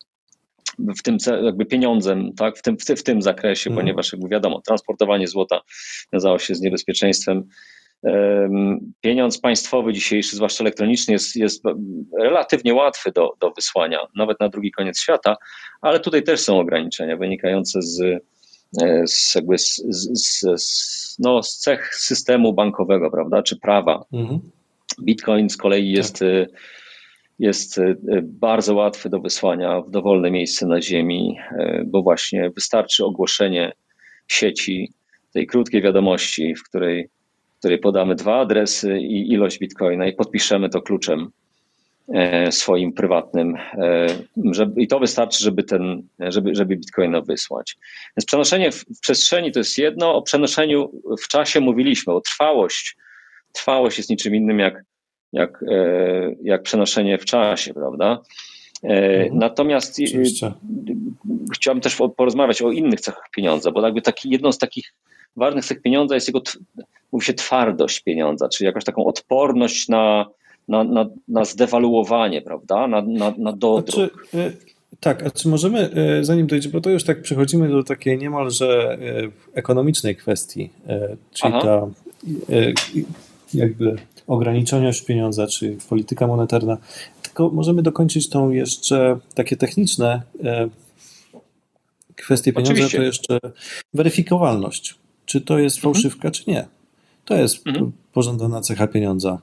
w 0.79 1.03
tym 1.03 1.17
jakby 1.45 1.67
pieniądzem, 1.67 2.33
tak, 2.33 2.57
w 2.57 2.63
tym, 2.63 2.79
w, 2.79 2.85
w 2.85 3.03
tym 3.03 3.23
zakresie, 3.23 3.71
mhm. 3.71 3.85
ponieważ 3.85 4.13
jakby 4.13 4.29
wiadomo, 4.29 4.61
transportowanie 4.61 5.29
złota 5.29 5.61
wiązało 6.13 6.39
się 6.39 6.55
z 6.55 6.61
niebezpieczeństwem. 6.61 7.45
Pieniądz 9.01 9.41
państwowy 9.41 9.93
dzisiejszy, 9.93 10.37
zwłaszcza 10.37 10.65
elektroniczny, 10.65 11.13
jest, 11.13 11.37
jest 11.37 11.63
relatywnie 12.19 12.75
łatwy 12.75 13.13
do, 13.13 13.33
do 13.41 13.51
wysłania, 13.51 13.99
nawet 14.17 14.41
na 14.41 14.49
drugi 14.49 14.71
koniec 14.71 15.01
świata, 15.01 15.37
ale 15.81 16.01
tutaj 16.01 16.23
też 16.23 16.41
są 16.41 16.61
ograniczenia 16.61 17.17
wynikające 17.17 17.83
z, 17.83 18.01
e, 18.83 19.07
z, 19.07 19.35
jakby 19.35 19.59
z, 19.59 19.83
z, 19.89 20.41
z, 20.63 21.17
no, 21.19 21.43
z 21.43 21.59
cech 21.59 21.95
systemu 21.95 22.53
bankowego, 22.53 23.11
prawda, 23.11 23.43
czy 23.43 23.57
prawa. 23.57 24.05
Mhm. 24.13 24.41
Bitcoin 25.03 25.51
z 25.51 25.57
kolei 25.57 25.93
jest 25.93 26.19
tak 26.19 26.29
e, 26.29 26.47
jest 27.41 27.79
e, 27.79 27.95
bardzo 28.23 28.75
łatwy 28.75 29.09
do 29.09 29.21
wysłania 29.21 29.81
w 29.81 29.91
dowolne 29.91 30.31
miejsce 30.31 30.67
na 30.67 30.83
Ziemi, 30.83 31.39
e, 31.59 31.83
bo 31.87 32.03
właśnie 32.03 32.51
wystarczy 32.51 33.05
ogłoszenie 33.05 33.73
sieci 34.29 34.93
tej 35.33 35.47
krótkiej 35.47 35.83
wiadomości, 35.83 36.55
w 36.55 36.65
której, 36.65 37.09
w 37.57 37.59
której 37.59 37.79
podamy 37.79 38.15
dwa 38.15 38.41
adresy 38.41 38.99
i 38.99 39.33
ilość 39.33 39.59
bitcoina 39.59 40.07
i 40.07 40.13
podpiszemy 40.13 40.69
to 40.69 40.83
kluczem 40.83 41.31
e, 42.15 42.53
swoim 42.53 42.93
prywatnym. 42.93 43.55
I 44.77 44.89
to 44.89 44.99
wystarczy, 45.01 45.45
żeby, 45.45 45.63
ten, 45.63 46.03
żeby, 46.19 46.55
żeby 46.55 46.77
bitcoina 46.77 47.21
wysłać. 47.21 47.77
Więc 48.17 48.27
przenoszenie 48.27 48.73
w 48.73 48.85
przestrzeni 49.01 49.53
to 49.53 49.61
jest 49.61 49.79
jedno, 49.79 50.15
o 50.15 50.23
przenoszeniu 50.23 51.03
w 51.25 51.29
czasie 51.29 51.61
mówiliśmy, 51.61 52.13
o 52.13 52.21
trwałość. 52.21 52.97
Trwałość 53.53 53.99
jest 53.99 54.11
niczym 54.11 54.35
innym 54.35 54.59
jak 54.59 54.90
jak, 55.33 55.65
e, 55.69 56.35
jak 56.43 56.63
przenoszenie 56.63 57.19
w 57.19 57.25
czasie, 57.25 57.75
prawda? 57.75 58.23
E, 58.85 59.23
mhm. 59.23 59.39
Natomiast 59.39 60.01
e, 60.01 60.05
Oczywiście. 60.05 60.53
chciałbym 61.55 61.81
też 61.81 61.97
porozmawiać 62.17 62.63
o 62.63 62.71
innych 62.71 63.01
cechach 63.01 63.31
pieniądza, 63.37 63.71
bo 63.71 63.83
jakby 63.83 64.03
taki, 64.03 64.31
jedną 64.31 64.53
z 64.53 64.59
takich 64.59 64.95
ważnych 65.37 65.65
cech 65.65 65.83
pieniądza 65.83 66.15
jest 66.15 66.29
jego, 66.29 66.43
mówi 67.13 67.27
się, 67.27 67.35
twardość 67.35 68.01
pieniądza, 68.01 68.49
czyli 68.49 68.67
jakaś 68.67 68.85
taką 68.85 69.05
odporność 69.05 69.89
na, 69.89 70.27
na, 70.69 70.85
na, 70.85 71.07
na 71.29 71.45
zdewaluowanie, 71.45 72.43
prawda, 72.43 72.87
na, 72.87 73.03
na, 73.03 73.35
na 73.39 73.53
dodruk. 73.53 74.29
Znaczy, 74.31 74.57
tak, 75.01 75.23
a 75.23 75.31
czy 75.31 75.49
możemy, 75.49 75.91
zanim 76.23 76.47
dojdzie, 76.47 76.69
bo 76.69 76.81
to 76.81 76.91
już 76.91 77.05
tak 77.05 77.23
przechodzimy 77.23 77.69
do 77.69 77.83
takiej 77.83 78.19
niemalże 78.19 78.99
ekonomicznej 79.55 80.17
kwestii, 80.17 80.71
czyli 81.33 81.55
Aha. 81.55 81.61
ta 81.63 81.87
jakby 83.55 83.97
ograniczenia 84.31 84.91
pieniądza, 85.07 85.47
czy 85.47 85.77
polityka 85.89 86.27
monetarna. 86.27 86.77
Tylko 87.23 87.51
możemy 87.51 87.83
dokończyć 87.83 88.29
tą 88.29 88.51
jeszcze 88.51 89.19
takie 89.35 89.57
techniczne 89.57 90.23
e, 90.45 90.69
kwestie 92.17 92.53
pieniądza, 92.53 92.73
Oczywiście. 92.73 92.99
to 92.99 93.05
jeszcze 93.05 93.39
weryfikowalność. 93.95 94.95
Czy 95.25 95.41
to 95.41 95.59
jest 95.59 95.77
mhm. 95.77 95.95
fałszywka, 95.95 96.29
mhm. 96.29 96.33
czy 96.35 96.51
nie. 96.51 96.67
To 97.25 97.35
jest 97.35 97.67
mhm. 97.67 97.93
pożądana 98.13 98.61
cecha 98.61 98.87
pieniądza. 98.87 99.39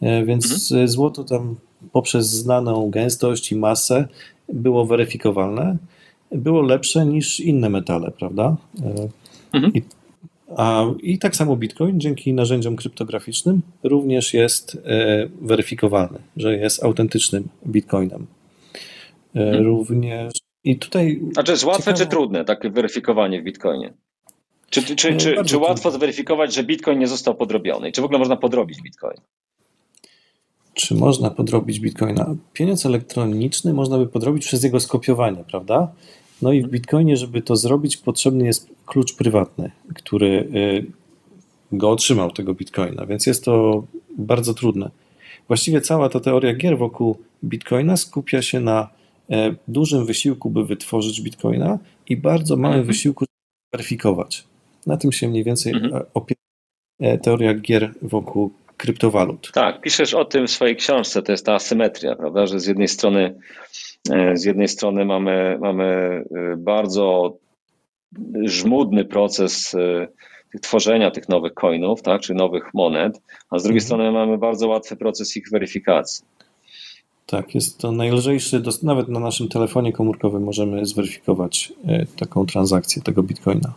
E, 0.00 0.24
więc 0.24 0.72
mhm. 0.72 0.88
złoto 0.88 1.24
tam 1.24 1.56
poprzez 1.92 2.30
znaną 2.30 2.90
gęstość 2.90 3.52
i 3.52 3.56
masę 3.56 4.08
było 4.52 4.86
weryfikowalne, 4.86 5.76
było 6.32 6.62
lepsze 6.62 7.06
niż 7.06 7.40
inne 7.40 7.68
metale, 7.68 8.10
prawda? 8.10 8.56
E, 8.82 9.08
mhm. 9.52 9.74
I, 9.74 9.82
I 11.02 11.18
tak 11.18 11.36
samo 11.36 11.56
Bitcoin 11.56 12.00
dzięki 12.00 12.32
narzędziom 12.32 12.76
kryptograficznym 12.76 13.62
również 13.82 14.34
jest 14.34 14.78
e, 14.84 15.28
weryfikowalny, 15.40 16.18
że 16.36 16.56
jest 16.56 16.84
autentycznym 16.84 17.48
Bitcoinem. 17.66 18.26
E, 19.36 19.40
mhm. 19.40 19.64
Również 19.64 20.32
i 20.64 20.78
tutaj. 20.78 21.20
A 21.36 21.42
czy 21.42 21.52
jest 21.52 21.64
łatwe 21.64 21.82
ciekawe... 21.82 22.04
czy 22.04 22.10
trudne 22.10 22.44
takie 22.44 22.70
weryfikowanie 22.70 23.40
w 23.40 23.44
Bitcoinie? 23.44 23.92
Czy, 24.70 24.82
czy, 24.82 24.96
czy, 24.96 25.16
czy, 25.16 25.36
czy 25.44 25.58
łatwo 25.58 25.90
zweryfikować, 25.90 26.54
że 26.54 26.64
Bitcoin 26.64 26.98
nie 26.98 27.06
został 27.06 27.34
podrobiony? 27.34 27.88
I 27.88 27.92
czy 27.92 28.00
w 28.00 28.04
ogóle 28.04 28.18
można 28.18 28.36
podrobić 28.36 28.82
Bitcoin? 28.82 29.16
Czy 30.74 30.94
można 30.94 31.30
podrobić 31.30 31.80
Bitcoina? 31.80 32.34
Pieniądz 32.52 32.86
elektroniczny 32.86 33.72
można 33.72 33.98
by 33.98 34.06
podrobić 34.06 34.46
przez 34.46 34.62
jego 34.64 34.80
skopiowanie, 34.80 35.44
prawda? 35.50 35.92
No 36.42 36.52
i 36.52 36.62
w 36.62 36.68
Bitcoinie, 36.68 37.16
żeby 37.16 37.42
to 37.42 37.56
zrobić, 37.56 37.96
potrzebny 37.96 38.44
jest 38.46 38.68
klucz 38.86 39.14
prywatny, 39.14 39.70
który 39.94 40.48
y, 40.54 40.86
go 41.72 41.90
otrzymał, 41.90 42.30
tego 42.30 42.54
Bitcoina, 42.54 43.06
więc 43.06 43.26
jest 43.26 43.44
to 43.44 43.84
bardzo 44.18 44.54
trudne. 44.54 44.90
Właściwie 45.48 45.80
cała 45.80 46.08
ta 46.08 46.20
teoria 46.20 46.54
gier 46.54 46.78
wokół 46.78 47.16
Bitcoina 47.44 47.96
skupia 47.96 48.42
się 48.42 48.60
na 48.60 48.88
e, 49.30 49.54
dużym 49.68 50.06
wysiłku, 50.06 50.50
by 50.50 50.64
wytworzyć 50.64 51.20
Bitcoina 51.20 51.78
i 52.08 52.16
bardzo 52.16 52.56
małym 52.56 52.78
mhm. 52.78 52.86
wysiłku, 52.86 53.24
żeby 53.24 53.72
weryfikować. 53.72 54.44
Na 54.86 54.96
tym 54.96 55.12
się 55.12 55.28
mniej 55.28 55.44
więcej 55.44 55.72
mhm. 55.72 56.02
opiera 56.14 56.40
e, 57.00 57.18
teoria 57.18 57.54
gier 57.54 57.94
wokół 58.02 58.52
kryptowalut. 58.76 59.50
Tak, 59.52 59.80
piszesz 59.80 60.14
o 60.14 60.24
tym 60.24 60.46
w 60.46 60.50
swojej 60.50 60.76
książce, 60.76 61.22
to 61.22 61.32
jest 61.32 61.46
ta 61.46 61.54
asymetria, 61.54 62.16
prawda, 62.16 62.46
że 62.46 62.60
z 62.60 62.66
jednej 62.66 62.88
strony 62.88 63.20
e, 63.20 63.34
z 64.34 64.44
jednej 64.44 64.68
strony 64.68 65.04
mamy, 65.04 65.58
mamy 65.60 65.84
e, 65.84 66.56
bardzo 66.56 67.36
żmudny 68.44 69.04
proces 69.04 69.74
e, 69.74 70.08
tworzenia 70.62 71.10
tych 71.10 71.28
nowych 71.28 71.54
coinów, 71.54 72.02
tak, 72.02 72.20
czy 72.20 72.34
nowych 72.34 72.74
monet, 72.74 73.20
a 73.50 73.58
z 73.58 73.62
drugiej 73.62 73.82
mhm. 73.82 73.86
strony 73.86 74.12
mamy 74.12 74.38
bardzo 74.38 74.68
łatwy 74.68 74.96
proces 74.96 75.36
ich 75.36 75.50
weryfikacji. 75.50 76.24
Tak, 77.26 77.54
jest 77.54 77.78
to 77.78 77.92
najlżejszy, 77.92 78.62
nawet 78.82 79.08
na 79.08 79.20
naszym 79.20 79.48
telefonie 79.48 79.92
komórkowym 79.92 80.42
możemy 80.42 80.86
zweryfikować 80.86 81.72
taką 82.16 82.46
transakcję 82.46 83.02
tego 83.02 83.22
bitcoina. 83.22 83.74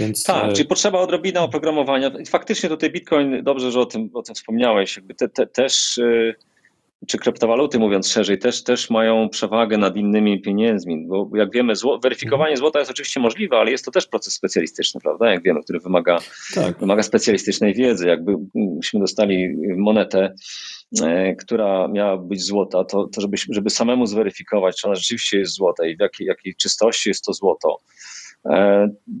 Więc... 0.00 0.24
Tak, 0.24 0.50
e, 0.50 0.52
czyli 0.52 0.68
potrzeba 0.68 0.98
odrobina 0.98 1.42
oprogramowania. 1.42 2.10
Faktycznie 2.28 2.68
tutaj 2.68 2.90
Bitcoin, 2.90 3.42
dobrze, 3.42 3.72
że 3.72 3.80
o 3.80 3.86
tym, 3.86 4.10
o 4.14 4.22
tym 4.22 4.34
wspomniałeś, 4.34 4.96
jakby 4.96 5.14
te, 5.14 5.28
te, 5.28 5.46
też, 5.46 5.98
e, 5.98 6.34
czy 7.06 7.18
kryptowaluty 7.18 7.78
mówiąc 7.78 8.08
szerzej, 8.08 8.38
też, 8.38 8.64
też 8.64 8.90
mają 8.90 9.28
przewagę 9.28 9.78
nad 9.78 9.96
innymi 9.96 10.40
pieniędzmi, 10.40 11.06
bo 11.06 11.30
jak 11.34 11.52
wiemy, 11.52 11.76
zło, 11.76 11.98
weryfikowanie 11.98 12.56
złota 12.56 12.78
jest 12.78 12.90
oczywiście 12.90 13.20
możliwe, 13.20 13.56
ale 13.56 13.70
jest 13.70 13.84
to 13.84 13.90
też 13.90 14.06
proces 14.06 14.34
specjalistyczny, 14.34 15.00
prawda? 15.00 15.30
Jak 15.30 15.42
wiemy, 15.42 15.62
który 15.62 15.80
wymaga, 15.80 16.18
tak. 16.54 16.78
wymaga 16.78 17.02
specjalistycznej 17.02 17.74
wiedzy. 17.74 18.06
Jakbyśmy 18.06 19.00
dostali 19.00 19.56
monetę, 19.76 20.34
e, 21.02 21.34
która 21.34 21.88
miała 21.88 22.16
być 22.16 22.42
złota, 22.42 22.84
to, 22.84 23.06
to 23.06 23.20
żeby, 23.20 23.36
żeby 23.50 23.70
samemu 23.70 24.06
zweryfikować, 24.06 24.80
czy 24.80 24.86
ona 24.86 24.96
rzeczywiście 24.96 25.38
jest 25.38 25.52
złota 25.52 25.86
i 25.86 25.96
w 25.96 26.00
jakiej, 26.00 26.26
jakiej 26.26 26.54
czystości 26.54 27.08
jest 27.08 27.24
to 27.24 27.32
złoto, 27.32 27.78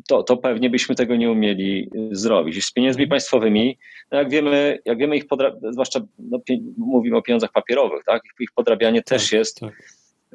to, 0.08 0.22
to 0.22 0.36
pewnie 0.36 0.70
byśmy 0.70 0.94
tego 0.94 1.16
nie 1.16 1.30
umieli 1.30 1.90
zrobić. 2.10 2.64
Z 2.64 2.72
pieniędzmi 2.72 3.02
mhm. 3.02 3.10
państwowymi, 3.10 3.78
no 4.12 4.18
jak 4.18 4.30
wiemy, 4.30 4.78
jak 4.84 4.98
wiemy 4.98 5.16
ich 5.16 5.26
podrabianie, 5.26 5.72
zwłaszcza 5.72 6.00
no, 6.18 6.38
mówimy 6.76 7.16
o 7.16 7.22
pieniądzach 7.22 7.52
papierowych, 7.52 8.04
tak? 8.04 8.22
ich 8.40 8.52
podrabianie 8.54 8.98
tak, 8.98 9.06
też 9.06 9.32
jest 9.32 9.60
tak. 9.60 9.82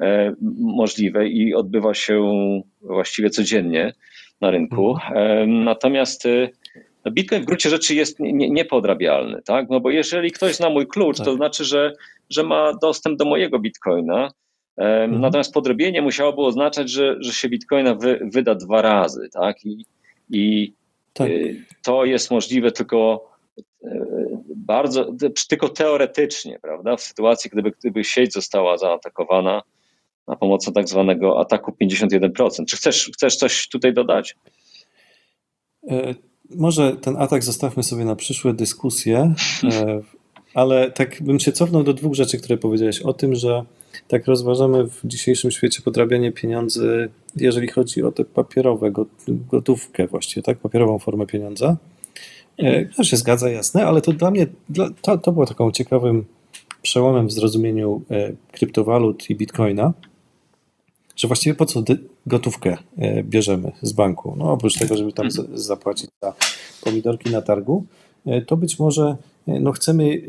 E, 0.00 0.34
możliwe 0.58 1.28
i 1.28 1.54
odbywa 1.54 1.94
się 1.94 2.30
właściwie 2.80 3.30
codziennie 3.30 3.92
na 4.40 4.50
rynku. 4.50 4.90
Mhm. 4.90 5.16
E, 5.16 5.46
natomiast 5.46 6.28
no, 7.04 7.12
Bitcoin 7.12 7.42
w 7.42 7.46
gruncie 7.46 7.70
rzeczy 7.70 7.94
jest 7.94 8.20
niepodrabialny, 8.20 9.42
tak? 9.42 9.66
No 9.70 9.80
bo 9.80 9.90
jeżeli 9.90 10.30
ktoś 10.30 10.54
zna 10.54 10.70
mój 10.70 10.86
klucz, 10.86 11.16
tak. 11.16 11.26
to 11.26 11.34
znaczy, 11.34 11.64
że, 11.64 11.92
że 12.30 12.42
ma 12.42 12.72
dostęp 12.82 13.18
do 13.18 13.24
mojego 13.24 13.58
Bitcoina, 13.58 14.30
Mhm. 14.76 15.20
Natomiast 15.20 15.54
podrobienie 15.54 16.02
musiałoby 16.02 16.42
oznaczać, 16.42 16.90
że, 16.90 17.16
że 17.20 17.32
się 17.32 17.48
bitcoina 17.48 17.94
wy, 17.94 18.20
wyda 18.32 18.54
dwa 18.54 18.82
razy, 18.82 19.28
tak? 19.32 19.64
I, 19.64 19.84
i 20.30 20.72
tak. 21.12 21.28
Y, 21.28 21.64
to 21.82 22.04
jest 22.04 22.30
możliwe 22.30 22.72
tylko 22.72 23.30
y, 23.84 23.88
bardzo, 24.56 25.12
tylko 25.48 25.68
teoretycznie, 25.68 26.58
prawda? 26.62 26.96
W 26.96 27.00
sytuacji, 27.00 27.50
gdyby, 27.50 27.72
gdyby 27.80 28.04
sieć 28.04 28.32
została 28.32 28.78
zaatakowana 28.78 29.62
na 30.28 30.36
pomocą 30.36 30.72
tak 30.72 30.88
zwanego 30.88 31.40
ataku 31.40 31.76
51%. 31.82 32.64
Czy 32.64 32.76
chcesz, 32.76 33.10
chcesz 33.14 33.36
coś 33.36 33.68
tutaj 33.68 33.94
dodać? 33.94 34.36
E, 35.90 36.14
może 36.50 36.96
ten 36.96 37.16
atak 37.16 37.44
zostawmy 37.44 37.82
sobie 37.82 38.04
na 38.04 38.16
przyszłe 38.16 38.54
dyskusje, 38.54 39.34
e, 39.64 40.00
ale 40.54 40.90
tak 40.90 41.22
bym 41.22 41.40
się 41.40 41.52
cofnął 41.52 41.82
do 41.82 41.92
dwóch 41.92 42.14
rzeczy, 42.14 42.38
które 42.38 42.58
powiedziałeś. 42.58 43.02
O 43.02 43.12
tym, 43.12 43.34
że 43.34 43.64
tak 44.08 44.26
rozważamy 44.26 44.84
w 44.84 45.00
dzisiejszym 45.04 45.50
świecie 45.50 45.82
podrabianie 45.82 46.32
pieniędzy, 46.32 47.08
jeżeli 47.36 47.68
chodzi 47.68 48.02
o 48.02 48.12
te 48.12 48.24
papierowe, 48.24 48.92
gotówkę 49.28 50.06
właściwie, 50.06 50.42
tak, 50.42 50.58
papierową 50.58 50.98
formę 50.98 51.26
pieniądza. 51.26 51.76
E, 52.58 52.84
to 52.84 53.04
się 53.04 53.16
zgadza, 53.16 53.50
jasne, 53.50 53.86
ale 53.86 54.00
to 54.00 54.12
dla 54.12 54.30
mnie, 54.30 54.46
to, 55.02 55.18
to 55.18 55.32
było 55.32 55.46
taką 55.46 55.70
ciekawym 55.72 56.24
przełomem 56.82 57.26
w 57.26 57.32
zrozumieniu 57.32 58.02
e, 58.10 58.32
kryptowalut 58.52 59.30
i 59.30 59.36
bitcoina, 59.36 59.92
że 61.16 61.28
właściwie 61.28 61.54
po 61.54 61.66
co 61.66 61.82
gotówkę 62.26 62.76
e, 62.98 63.22
bierzemy 63.22 63.72
z 63.82 63.92
banku? 63.92 64.34
No 64.38 64.52
oprócz 64.52 64.78
tego, 64.78 64.96
żeby 64.96 65.12
tam 65.12 65.28
zapłacić 65.54 66.10
za 66.22 66.34
pomidorki 66.84 67.30
na 67.30 67.42
targu, 67.42 67.84
to 68.46 68.56
być 68.56 68.78
może 68.78 69.16
no 69.46 69.72
chcemy 69.72 70.22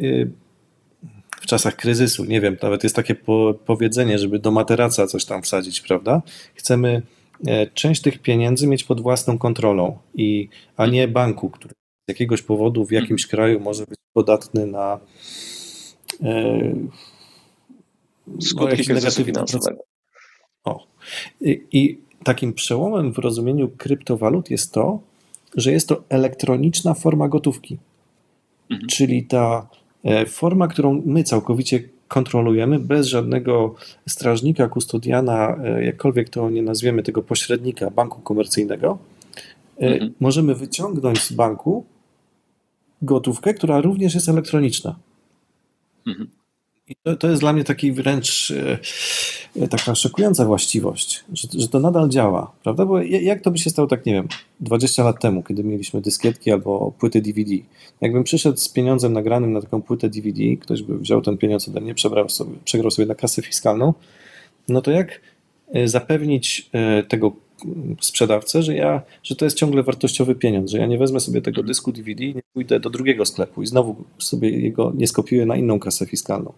w 1.42 1.46
czasach 1.46 1.76
kryzysu, 1.76 2.26
nie 2.26 2.42
wiem, 2.42 2.58
nawet 2.62 2.84
jest 2.84 2.96
takie 2.96 3.16
po, 3.16 3.54
powiedzenie, 3.66 4.20
żeby 4.20 4.40
do 4.40 4.52
materaca 4.52 5.08
coś 5.08 5.26
tam 5.26 5.42
wsadzić, 5.42 5.82
prawda? 5.82 6.22
Chcemy 6.56 7.02
e, 7.48 7.68
część 7.68 8.02
tych 8.02 8.20
pieniędzy 8.20 8.68
mieć 8.68 8.84
pod 8.84 9.02
własną 9.02 9.38
kontrolą, 9.38 9.98
i, 10.16 10.50
a 10.78 10.86
nie 10.86 11.08
banku, 11.08 11.50
który 11.50 11.74
z 12.08 12.10
jakiegoś 12.10 12.42
powodu 12.42 12.86
w 12.86 12.92
jakimś 12.92 13.24
mhm. 13.24 13.30
kraju 13.30 13.60
może 13.60 13.86
być 13.86 14.00
podatny 14.14 14.66
na 14.66 15.00
e, 16.24 16.74
skutki 18.42 18.78
no, 18.78 18.86
kryzysu 18.86 19.26
finansowego. 19.26 19.84
O. 20.64 20.88
I, 21.42 21.62
I 21.72 22.02
takim 22.24 22.54
przełomem 22.54 23.14
w 23.14 23.18
rozumieniu 23.18 23.70
kryptowalut 23.70 24.52
jest 24.52 24.74
to, 24.74 25.00
że 25.56 25.72
jest 25.72 25.90
to 25.90 26.04
elektroniczna 26.10 26.94
forma 26.94 27.28
gotówki. 27.28 27.78
Mhm. 28.70 28.90
Czyli 28.90 29.24
ta 29.24 29.68
forma, 30.28 30.68
którą 30.68 31.02
my 31.06 31.24
całkowicie 31.24 31.80
kontrolujemy, 32.08 32.80
bez 32.80 33.08
żadnego 33.08 33.76
strażnika, 34.08 34.68
kustodiana, 34.68 35.58
e, 35.64 35.86
jakkolwiek 35.86 36.30
to 36.30 36.50
nie 36.50 36.62
nazwiemy, 36.62 37.04
tego 37.04 37.22
pośrednika 37.22 37.92
banku 37.92 38.22
komercyjnego, 38.22 38.98
e, 39.82 39.88
mhm. 39.88 40.14
możemy 40.20 40.56
wyciągnąć 40.56 41.24
z 41.24 41.32
banku 41.32 41.86
gotówkę, 43.02 43.54
która 43.54 43.82
również 43.82 44.16
jest 44.16 44.30
elektroniczna. 44.30 44.96
Mhm. 46.08 46.30
I 46.90 46.96
to, 47.04 47.16
to 47.16 47.30
jest 47.30 47.42
dla 47.42 47.54
mnie 47.54 47.64
taki 47.64 47.92
wręcz 47.92 48.54
e, 49.62 49.68
taka 49.68 49.96
szokująca 49.96 50.46
właściwość, 50.46 51.24
że, 51.34 51.48
że 51.54 51.68
to 51.68 51.80
nadal 51.80 52.10
działa, 52.10 52.52
prawda? 52.64 52.86
Bo 52.86 53.02
jak 53.02 53.42
to 53.42 53.52
by 53.52 53.58
się 53.58 53.70
stało 53.70 53.88
tak, 53.88 54.06
nie 54.06 54.14
wiem, 54.14 54.28
20 54.60 55.04
lat 55.04 55.22
temu, 55.22 55.44
kiedy 55.44 55.64
mieliśmy 55.64 56.02
dyskietki 56.02 56.52
albo 56.52 56.94
płyty 57.00 57.22
DVD. 57.22 57.52
Jakbym 58.02 58.24
przyszedł 58.24 58.58
z 58.58 58.70
pieniądzem 58.70 59.14
nagranym 59.14 59.54
na 59.54 59.62
taką 59.62 59.82
płytę 59.82 60.10
DVD, 60.10 60.42
ktoś 60.60 60.82
by 60.82 60.98
wziął 60.98 61.22
ten 61.22 61.38
pieniądz 61.38 61.68
ode 61.68 61.82
mnie, 61.82 61.94
przebrał 61.94 62.30
sobie, 62.30 62.52
przegrał 62.66 62.92
sobie 62.92 63.06
na 63.06 63.16
kasę 63.16 63.42
fiskalną, 63.42 63.94
no 64.68 64.82
to 64.82 64.92
jak 64.92 65.22
e, 65.74 65.88
zapewnić 65.88 66.70
e, 66.74 67.04
tego 67.04 67.47
sprzedawcę, 68.02 68.64
że, 68.64 68.76
ja, 68.76 69.02
że 69.24 69.36
to 69.36 69.46
jest 69.46 69.58
ciągle 69.58 69.84
wartościowy 69.84 70.36
pieniądz, 70.36 70.72
że 70.72 70.78
ja 70.78 70.86
nie 70.86 70.98
wezmę 70.98 71.20
sobie 71.20 71.42
tego 71.42 71.64
dysku 71.64 71.92
DVD 71.92 72.24
i 72.24 72.36
nie 72.36 72.42
pójdę 72.54 72.80
do 72.80 72.90
drugiego 72.90 73.26
sklepu 73.26 73.64
i 73.64 73.68
znowu 73.68 73.96
sobie 74.18 74.50
jego 74.50 74.92
nie 74.96 75.08
skopiuję 75.08 75.46
na 75.46 75.56
inną 75.56 75.80
kasę 75.80 76.06
fiskalną. 76.06 76.54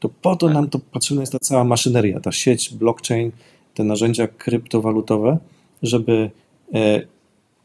To 0.00 0.08
po 0.08 0.36
to 0.36 0.48
nam 0.48 0.68
to 0.68 0.78
potrzebna 0.78 1.22
jest 1.22 1.32
ta 1.32 1.38
cała 1.38 1.64
maszyneria, 1.64 2.20
ta 2.20 2.32
sieć, 2.32 2.74
blockchain, 2.74 3.32
te 3.74 3.84
narzędzia 3.84 4.28
kryptowalutowe, 4.28 5.38
żeby 5.82 6.30
e, 6.74 7.00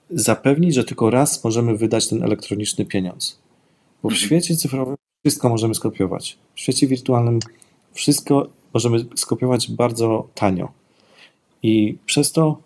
zapewnić, 0.10 0.76
że 0.76 0.84
tylko 0.84 1.10
raz 1.10 1.44
możemy 1.44 1.78
wydać 1.78 2.08
ten 2.08 2.24
elektroniczny 2.24 2.86
pieniądz. 2.86 3.40
Bo 4.04 4.10
w 4.10 4.14
mhm. 4.14 4.28
świecie 4.28 4.56
cyfrowym 4.56 4.96
wszystko 5.26 5.50
możemy 5.50 5.76
skopiować. 5.76 6.38
W 6.56 6.60
świecie 6.60 6.88
wirtualnym 6.88 7.40
wszystko 7.94 8.50
możemy 8.74 9.06
skopiować 9.16 9.72
bardzo 9.72 10.28
tanio. 10.36 10.72
I 11.64 11.98
przez 12.06 12.32
to 12.32 12.58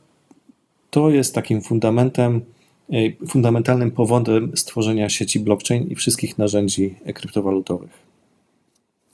to 0.94 1.10
jest 1.10 1.36
takim 1.36 1.62
fundamentem, 1.62 2.41
e, 2.94 3.28
fundamentalnym 3.28 3.91
powodem 3.91 4.58
stworzenia 4.58 5.10
sieci 5.10 5.39
blockchain 5.39 5.88
i 5.88 5.96
wszystkich 5.96 6.38
narzędzi 6.38 6.96
kryptowalutowych. 7.14 7.91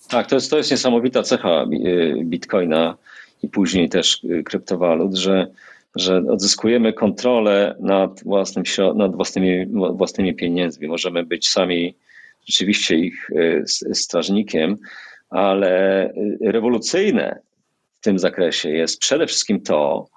Tak, 0.09 0.27
to 0.27 0.35
jest, 0.35 0.49
to 0.49 0.57
jest 0.57 0.71
niesamowita 0.71 1.23
cecha 1.23 1.49
e, 1.49 1.67
Bitcoina 2.23 2.97
i 3.43 3.47
później 3.47 3.89
też 3.89 4.21
e, 4.23 4.43
kryptowalut, 4.43 5.15
że, 5.15 5.47
że 5.95 6.17
odzyskujemy 6.17 6.93
kontrolę 6.93 7.75
nad, 7.79 8.23
własnym, 8.23 8.63
nad 8.95 9.15
własnymi, 9.15 9.65
własnymi 9.93 10.35
pieniędzmi. 10.35 10.87
Możemy 10.87 11.25
być 11.25 11.49
sami 11.49 11.95
rzeczywiście 12.45 12.95
ich 12.95 13.29
strażnikiem, 13.93 14.77
ale 15.29 16.13
rewolucyjne 16.41 17.39
w 17.99 18.03
tym 18.03 18.19
zakresie 18.19 18.69
jest 18.69 18.99
przede 18.99 19.27
wszystkim 19.27 19.61
to, 19.61 20.07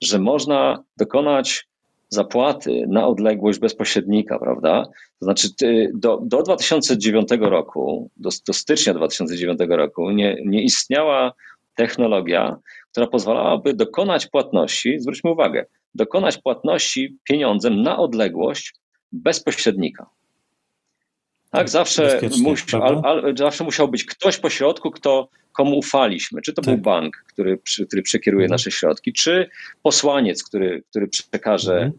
że 0.00 0.18
można 0.18 0.84
dokonać 0.96 1.68
zapłaty 2.08 2.84
na 2.88 3.06
odległość 3.06 3.58
bezpośrednika, 3.58 4.38
prawda? 4.38 4.84
To 5.18 5.24
znaczy 5.24 5.48
do, 5.94 6.20
do 6.22 6.42
2009 6.42 7.28
roku, 7.40 8.10
do, 8.16 8.30
do 8.46 8.52
stycznia 8.52 8.94
2009 8.94 9.60
roku 9.68 10.10
nie, 10.10 10.36
nie 10.46 10.62
istniała 10.62 11.32
technologia, 11.74 12.56
która 12.90 13.06
pozwalałaby 13.06 13.74
dokonać 13.74 14.26
płatności, 14.26 15.00
zwróćmy 15.00 15.30
uwagę, 15.30 15.66
dokonać 15.94 16.38
płatności 16.38 17.16
pieniądzem 17.24 17.82
na 17.82 17.98
odległość 17.98 18.74
bezpośrednika. 19.12 20.06
Tak, 21.52 21.68
zawsze, 21.68 22.20
musi, 22.42 22.76
al, 22.76 23.00
al, 23.04 23.34
zawsze 23.36 23.64
musiał 23.64 23.88
być 23.88 24.04
ktoś 24.04 24.38
po 24.38 24.50
środku, 24.50 24.90
kto, 24.90 25.28
komu 25.52 25.78
ufaliśmy. 25.78 26.42
Czy 26.42 26.52
to 26.52 26.62
tak. 26.62 26.74
był 26.74 26.82
bank, 26.82 27.24
który, 27.28 27.58
który 27.86 28.02
przekieruje 28.02 28.44
mhm. 28.44 28.54
nasze 28.54 28.70
środki, 28.70 29.12
czy 29.12 29.48
posłaniec, 29.82 30.44
który, 30.44 30.82
który 30.90 31.08
przekaże 31.08 31.92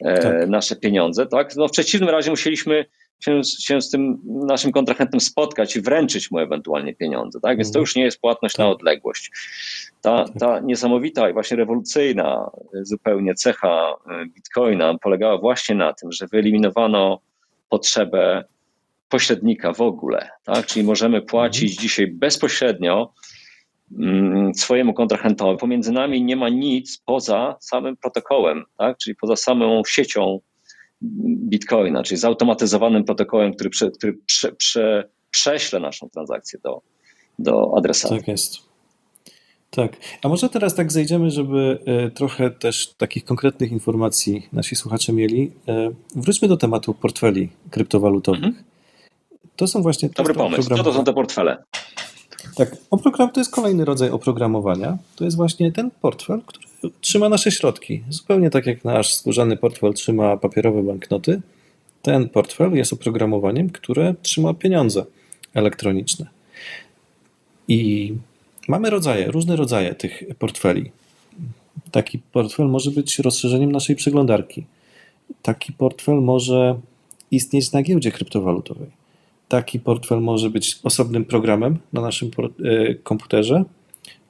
mhm. 0.00 0.40
tak. 0.40 0.48
nasze 0.48 0.76
pieniądze. 0.76 1.26
Tak? 1.26 1.56
No 1.56 1.68
w 1.68 1.70
przeciwnym 1.70 2.10
razie 2.10 2.30
musieliśmy 2.30 2.84
się, 3.20 3.40
się 3.44 3.82
z 3.82 3.90
tym 3.90 4.20
naszym 4.24 4.72
kontrahentem 4.72 5.20
spotkać 5.20 5.76
i 5.76 5.80
wręczyć 5.80 6.30
mu 6.30 6.38
ewentualnie 6.38 6.94
pieniądze. 6.94 7.40
Tak? 7.40 7.56
Więc 7.56 7.68
to 7.68 7.78
mhm. 7.78 7.82
już 7.82 7.96
nie 7.96 8.04
jest 8.04 8.20
płatność 8.20 8.54
tak. 8.54 8.64
na 8.64 8.70
odległość. 8.70 9.30
Ta, 10.02 10.24
tak. 10.24 10.38
ta 10.38 10.60
niesamowita 10.60 11.30
i 11.30 11.32
właśnie 11.32 11.56
rewolucyjna 11.56 12.50
zupełnie 12.82 13.34
cecha 13.34 13.94
e, 14.10 14.26
Bitcoina 14.26 14.98
polegała 14.98 15.38
właśnie 15.38 15.74
na 15.74 15.92
tym, 15.92 16.12
że 16.12 16.26
wyeliminowano 16.26 17.20
potrzebę 17.68 18.44
pośrednika 19.08 19.72
w 19.72 19.80
ogóle, 19.80 20.30
tak? 20.44 20.66
Czyli 20.66 20.84
możemy 20.84 21.22
płacić 21.22 21.70
mhm. 21.70 21.82
dzisiaj 21.82 22.06
bezpośrednio 22.06 23.12
mm, 23.98 24.54
swojemu 24.54 24.94
kontrahentowi. 24.94 25.58
Pomiędzy 25.58 25.92
nami 25.92 26.24
nie 26.24 26.36
ma 26.36 26.48
nic 26.48 26.98
poza 27.06 27.56
samym 27.60 27.96
protokołem, 27.96 28.64
tak? 28.78 28.98
czyli 28.98 29.16
poza 29.16 29.36
samą 29.36 29.82
siecią 29.88 30.40
Bitcoina, 31.48 32.02
czyli 32.02 32.18
zautomatyzowanym 32.18 33.04
protokołem, 33.04 33.54
który, 33.54 33.70
prze, 33.70 33.90
który 33.90 34.18
prze, 34.26 34.52
prze, 34.52 35.08
prześle 35.30 35.80
naszą 35.80 36.10
transakcję 36.10 36.58
do, 36.62 36.80
do 37.38 37.74
adresata. 37.76 38.16
Tak 38.16 38.28
jest. 38.28 38.68
Tak. 39.70 39.96
A 40.22 40.28
może 40.28 40.48
teraz 40.48 40.74
tak 40.74 40.92
zejdziemy, 40.92 41.30
żeby 41.30 41.78
e, 41.86 42.10
trochę 42.10 42.50
też 42.50 42.94
takich 42.94 43.24
konkretnych 43.24 43.72
informacji 43.72 44.48
nasi 44.52 44.76
słuchacze 44.76 45.12
mieli. 45.12 45.52
E, 45.68 45.90
wróćmy 46.16 46.48
do 46.48 46.56
tematu 46.56 46.94
portfeli 46.94 47.48
kryptowalutowych. 47.70 48.44
Mhm. 48.44 48.64
To 49.58 49.66
są 49.66 49.82
właśnie 49.82 50.08
Dobry 50.08 50.34
pomysł. 50.34 50.76
Co 50.76 50.84
to 50.84 50.92
są 50.92 51.04
te 51.04 51.12
portfele? 51.12 51.64
Tak, 52.56 52.76
oprogram 52.90 53.30
to 53.30 53.40
jest 53.40 53.52
kolejny 53.52 53.84
rodzaj 53.84 54.10
oprogramowania. 54.10 54.98
To 55.16 55.24
jest 55.24 55.36
właśnie 55.36 55.72
ten 55.72 55.90
portfel, 56.00 56.40
który 56.46 56.66
trzyma 57.00 57.28
nasze 57.28 57.50
środki. 57.50 58.02
Zupełnie 58.08 58.50
tak 58.50 58.66
jak 58.66 58.84
nasz 58.84 59.14
skórzany 59.14 59.56
portfel 59.56 59.94
trzyma 59.94 60.36
papierowe 60.36 60.82
banknoty, 60.82 61.40
ten 62.02 62.28
portfel 62.28 62.72
jest 62.72 62.92
oprogramowaniem, 62.92 63.70
które 63.70 64.14
trzyma 64.22 64.54
pieniądze 64.54 65.04
elektroniczne. 65.54 66.26
I 67.68 68.14
mamy 68.68 68.90
rodzaje, 68.90 69.30
różne 69.30 69.56
rodzaje 69.56 69.94
tych 69.94 70.22
portfeli. 70.38 70.90
Taki 71.90 72.18
portfel 72.18 72.66
może 72.66 72.90
być 72.90 73.18
rozszerzeniem 73.18 73.72
naszej 73.72 73.96
przeglądarki. 73.96 74.66
Taki 75.42 75.72
portfel 75.72 76.14
może 76.14 76.80
istnieć 77.30 77.72
na 77.72 77.82
giełdzie 77.82 78.12
kryptowalutowej 78.12 78.97
taki 79.48 79.80
portfel 79.80 80.20
może 80.20 80.50
być 80.50 80.80
osobnym 80.82 81.24
programem 81.24 81.78
na 81.92 82.00
naszym 82.00 82.30
e, 82.64 82.94
komputerze 82.94 83.64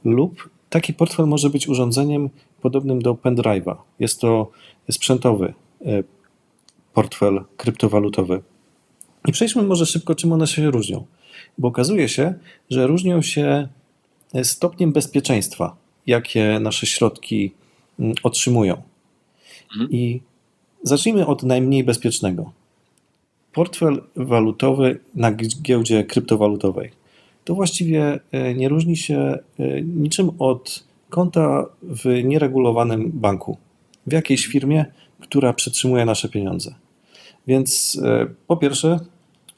lub 0.04 0.50
taki 0.70 0.94
portfel 0.94 1.26
może 1.26 1.50
być 1.50 1.68
urządzeniem 1.68 2.30
podobnym 2.62 3.02
do 3.02 3.14
pendrive'a. 3.14 3.76
Jest 3.98 4.20
to 4.20 4.50
sprzętowy 4.90 5.54
e, 5.86 6.02
portfel 6.94 7.44
kryptowalutowy. 7.56 8.42
I 9.28 9.32
przejdźmy 9.32 9.62
może 9.62 9.86
szybko, 9.86 10.14
czym 10.14 10.32
one 10.32 10.46
się 10.46 10.70
różnią. 10.70 11.06
Bo 11.58 11.68
okazuje 11.68 12.08
się, 12.08 12.34
że 12.70 12.86
różnią 12.86 13.22
się 13.22 13.68
stopniem 14.42 14.92
bezpieczeństwa, 14.92 15.76
jakie 16.06 16.60
nasze 16.60 16.86
środki 16.86 17.52
mm, 17.98 18.14
otrzymują. 18.22 18.82
Mhm. 19.72 19.90
I 19.90 20.20
zacznijmy 20.82 21.26
od 21.26 21.42
najmniej 21.42 21.84
bezpiecznego 21.84 22.52
portfel 23.58 24.02
walutowy 24.16 25.00
na 25.14 25.32
giełdzie 25.62 26.04
kryptowalutowej 26.04 26.90
to 27.44 27.54
właściwie 27.54 28.20
e, 28.32 28.54
nie 28.54 28.68
różni 28.68 28.96
się 28.96 29.18
e, 29.18 29.82
niczym 29.82 30.30
od 30.38 30.84
konta 31.10 31.66
w 31.82 32.24
nieregulowanym 32.24 33.10
banku, 33.14 33.56
w 34.06 34.12
jakiejś 34.12 34.46
firmie, 34.46 34.84
która 35.20 35.52
przetrzymuje 35.52 36.04
nasze 36.04 36.28
pieniądze. 36.28 36.74
Więc 37.46 38.00
e, 38.04 38.26
po 38.46 38.56
pierwsze, 38.56 39.00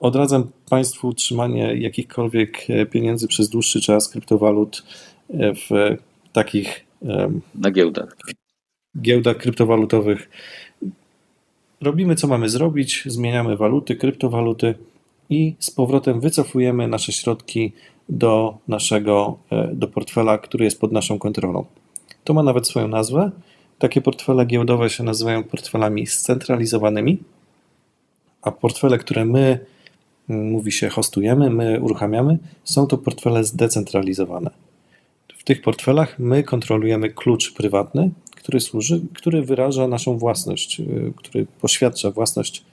odradzam 0.01 0.51
Państwu 0.71 1.15
trzymanie 1.15 1.75
jakichkolwiek 1.77 2.67
pieniędzy 2.91 3.29
przez 3.29 3.49
dłuższy 3.49 3.81
czas 3.81 4.09
kryptowalut 4.09 4.85
w 5.31 5.97
takich 6.33 6.87
na 7.55 7.71
giełdach. 7.71 8.17
Giełdach 9.01 9.37
kryptowalutowych 9.37 10.31
robimy 11.81 12.17
co 12.17 12.27
mamy 12.27 12.49
zrobić, 12.49 13.03
zmieniamy 13.07 13.57
waluty, 13.57 13.97
kryptowaluty 13.97 14.75
i 15.31 15.55
z 15.59 15.71
powrotem 15.71 16.21
wycofujemy 16.21 16.89
nasze 16.89 17.13
środki 17.13 17.73
do 18.09 18.59
naszego 18.69 19.39
e, 19.51 19.69
do 19.75 19.89
portfela, 19.89 20.39
który 20.39 20.65
jest 20.65 20.81
pod 20.81 20.93
naszą 20.93 21.19
kontrolą. 21.19 21.65
To 22.25 22.35
ma 22.35 22.43
nawet 22.43 22.69
swoją 22.69 22.89
nazwę. 22.89 23.31
Takie 23.79 24.01
portfele 24.01 24.47
giełdowe 24.47 24.91
się 24.91 25.05
nazywają 25.05 25.45
portfelami 25.45 26.07
scentralizowanymi, 26.07 27.19
a 28.43 28.51
portfele, 28.51 28.99
które 28.99 29.25
my, 29.25 29.67
mówi 30.29 30.73
się, 30.73 30.89
hostujemy, 30.89 31.51
my 31.51 31.81
uruchamiamy, 31.81 32.39
są 32.65 32.87
to 32.87 32.99
portfele 32.99 33.45
zdecentralizowane. 33.45 34.51
W 35.37 35.45
tych 35.45 35.63
portfelach 35.63 36.19
my 36.19 36.43
kontrolujemy 36.43 37.11
klucz 37.11 37.55
prywatny, 37.55 38.11
który 38.51 38.61
służy, 38.61 39.01
który 39.15 39.43
wyraża 39.43 39.89
naszą 39.89 40.19
własność, 40.19 40.81
y, 40.81 41.13
który 41.17 41.47
poświadcza 41.61 42.11
własność 42.11 42.65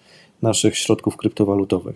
naszych 0.42 0.78
środków 0.78 1.18
kryptowalutowych. 1.18 1.96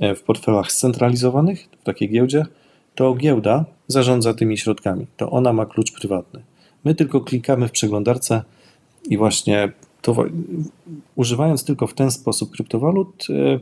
E, 0.00 0.14
w 0.14 0.22
portfelach 0.22 0.72
scentralizowanych, 0.72 1.68
w 1.80 1.84
takiej 1.84 2.10
giełdzie, 2.10 2.46
to 2.94 3.14
giełda 3.14 3.64
zarządza 3.88 4.34
tymi 4.34 4.58
środkami. 4.58 5.06
To 5.16 5.30
ona 5.30 5.52
ma 5.52 5.66
klucz 5.66 5.92
prywatny. 5.92 6.42
My 6.84 6.94
tylko 6.94 7.20
klikamy 7.20 7.68
w 7.68 7.72
przeglądarce 7.72 8.42
i 9.08 9.16
właśnie 9.16 9.72
to, 10.02 10.24
używając 11.16 11.64
tylko 11.64 11.86
w 11.86 11.94
ten 11.94 12.10
sposób 12.10 12.50
kryptowalut, 12.50 13.26
y, 13.30 13.60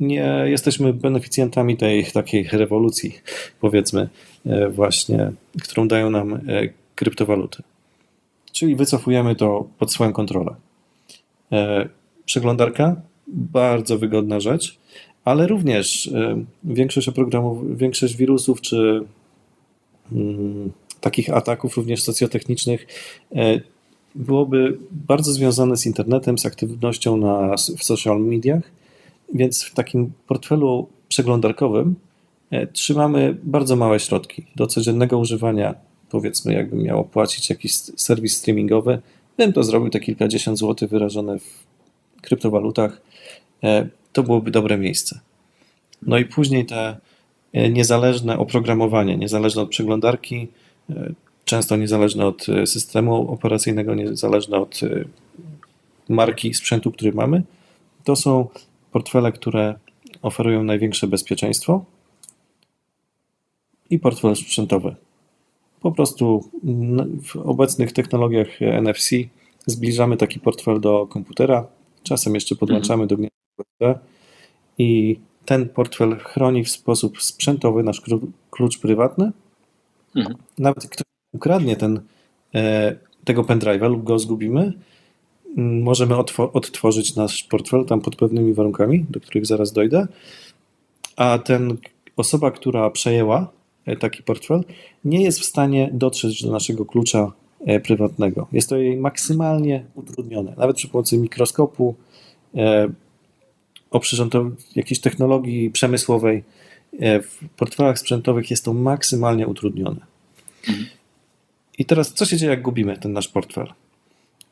nie 0.00 0.44
jesteśmy 0.46 0.92
beneficjentami 0.92 1.76
tej 1.76 2.06
takiej 2.06 2.48
rewolucji, 2.52 3.14
powiedzmy, 3.60 4.08
y, 4.46 4.68
właśnie, 4.68 5.32
którą 5.62 5.88
dają 5.88 6.10
nam 6.10 6.40
kryptowaluty 6.94 7.62
czyli 8.52 8.76
wycofujemy 8.76 9.36
to 9.36 9.68
pod 9.78 9.92
swoją 9.92 10.12
kontrolę. 10.12 10.54
E, 11.52 11.88
przeglądarka, 12.24 12.96
bardzo 13.26 13.98
wygodna 13.98 14.40
rzecz, 14.40 14.78
ale 15.24 15.46
również 15.46 16.06
e, 16.06 16.44
większość 16.64 17.08
oprogramów, 17.08 17.78
większość 17.78 18.16
wirusów 18.16 18.60
czy 18.60 19.04
mm, 20.12 20.72
takich 21.00 21.30
ataków, 21.30 21.76
również 21.76 22.02
socjotechnicznych, 22.02 22.86
e, 23.34 23.60
byłoby 24.14 24.78
bardzo 24.90 25.32
związane 25.32 25.76
z 25.76 25.86
internetem, 25.86 26.38
z 26.38 26.46
aktywnością 26.46 27.16
na, 27.16 27.54
w 27.56 27.84
social 27.84 28.20
mediach, 28.20 28.70
więc 29.34 29.64
w 29.64 29.74
takim 29.74 30.12
portfelu 30.26 30.88
przeglądarkowym 31.08 31.94
trzymamy 32.72 33.36
bardzo 33.42 33.76
małe 33.76 34.00
środki 34.00 34.46
do 34.56 34.66
codziennego 34.66 35.18
używania 35.18 35.74
powiedzmy, 36.12 36.54
jakbym 36.54 36.82
miał 36.82 37.00
opłacić 37.00 37.50
jakiś 37.50 37.74
serwis 37.76 38.36
streamingowy, 38.36 39.00
bym 39.36 39.52
to 39.52 39.62
zrobił 39.62 39.90
te 39.90 40.00
kilkadziesiąt 40.00 40.58
złotych 40.58 40.90
wyrażone 40.90 41.38
w 41.38 41.66
kryptowalutach. 42.22 43.00
E, 43.62 43.88
to 44.12 44.22
byłoby 44.22 44.50
dobre 44.50 44.78
miejsce. 44.78 45.20
No 46.02 46.18
i 46.18 46.24
później 46.24 46.66
te 46.66 46.96
niezależne 47.54 48.38
oprogramowanie, 48.38 49.16
niezależne 49.16 49.62
od 49.62 49.68
przeglądarki, 49.68 50.48
często 51.44 51.76
niezależne 51.76 52.26
od 52.26 52.46
systemu 52.64 53.32
operacyjnego, 53.32 53.94
niezależne 53.94 54.56
od 54.56 54.80
marki 56.08 56.54
sprzętu, 56.54 56.92
który 56.92 57.12
mamy, 57.12 57.42
to 58.04 58.16
są 58.16 58.48
portfele, 58.92 59.32
które 59.32 59.74
oferują 60.22 60.64
największe 60.64 61.06
bezpieczeństwo 61.06 61.84
i 63.90 63.98
portfel 63.98 64.36
sprzętowy. 64.36 64.94
Po 65.82 65.92
prostu 65.92 66.50
w 67.22 67.36
obecnych 67.36 67.92
technologiach 67.92 68.48
NFC 68.82 69.10
zbliżamy 69.66 70.16
taki 70.16 70.40
portfel 70.40 70.80
do 70.80 71.06
komputera, 71.06 71.66
czasem 72.02 72.34
jeszcze 72.34 72.56
podłączamy 72.56 73.06
do 73.06 73.16
gniazda 73.16 73.36
USB 73.58 73.98
i 74.78 75.20
ten 75.44 75.68
portfel 75.68 76.18
chroni 76.18 76.64
w 76.64 76.70
sposób 76.70 77.22
sprzętowy 77.22 77.82
nasz 77.82 78.02
klucz 78.50 78.78
prywatny. 78.78 79.32
Mhm. 80.16 80.36
Nawet 80.58 80.86
ktoś 80.86 81.04
ukradnie 81.32 81.76
ten, 81.76 82.00
e, 82.54 82.96
tego 83.24 83.42
pendrive'a 83.42 83.90
lub 83.90 84.04
go 84.04 84.18
zgubimy, 84.18 84.72
możemy 85.56 86.16
odtworzyć 86.52 87.16
nasz 87.16 87.42
portfel 87.42 87.84
tam 87.84 88.00
pod 88.00 88.16
pewnymi 88.16 88.54
warunkami, 88.54 89.06
do 89.10 89.20
których 89.20 89.46
zaraz 89.46 89.72
dojdę, 89.72 90.06
a 91.16 91.38
ten 91.38 91.76
osoba, 92.16 92.50
która 92.50 92.90
przejęła 92.90 93.52
taki 94.00 94.22
portfel, 94.22 94.64
nie 95.04 95.22
jest 95.22 95.40
w 95.40 95.44
stanie 95.44 95.90
dotrzeć 95.92 96.42
do 96.42 96.52
naszego 96.52 96.84
klucza 96.84 97.32
e, 97.66 97.80
prywatnego. 97.80 98.46
Jest 98.52 98.68
to 98.68 98.76
jej 98.76 98.96
maksymalnie 98.96 99.84
utrudnione. 99.94 100.54
Nawet 100.56 100.76
przy 100.76 100.88
pomocy 100.88 101.18
mikroskopu, 101.18 101.94
e, 102.54 102.88
oprzyrządowej, 103.90 104.52
jakiejś 104.76 105.00
technologii 105.00 105.70
przemysłowej, 105.70 106.44
w 107.00 107.38
portfelach 107.56 107.98
sprzętowych 107.98 108.50
jest 108.50 108.64
to 108.64 108.72
maksymalnie 108.72 109.46
utrudnione. 109.46 110.00
Mhm. 110.68 110.86
I 111.78 111.84
teraz 111.84 112.12
co 112.12 112.24
się 112.24 112.36
dzieje, 112.36 112.50
jak 112.50 112.62
gubimy 112.62 112.98
ten 112.98 113.12
nasz 113.12 113.28
portfel? 113.28 113.72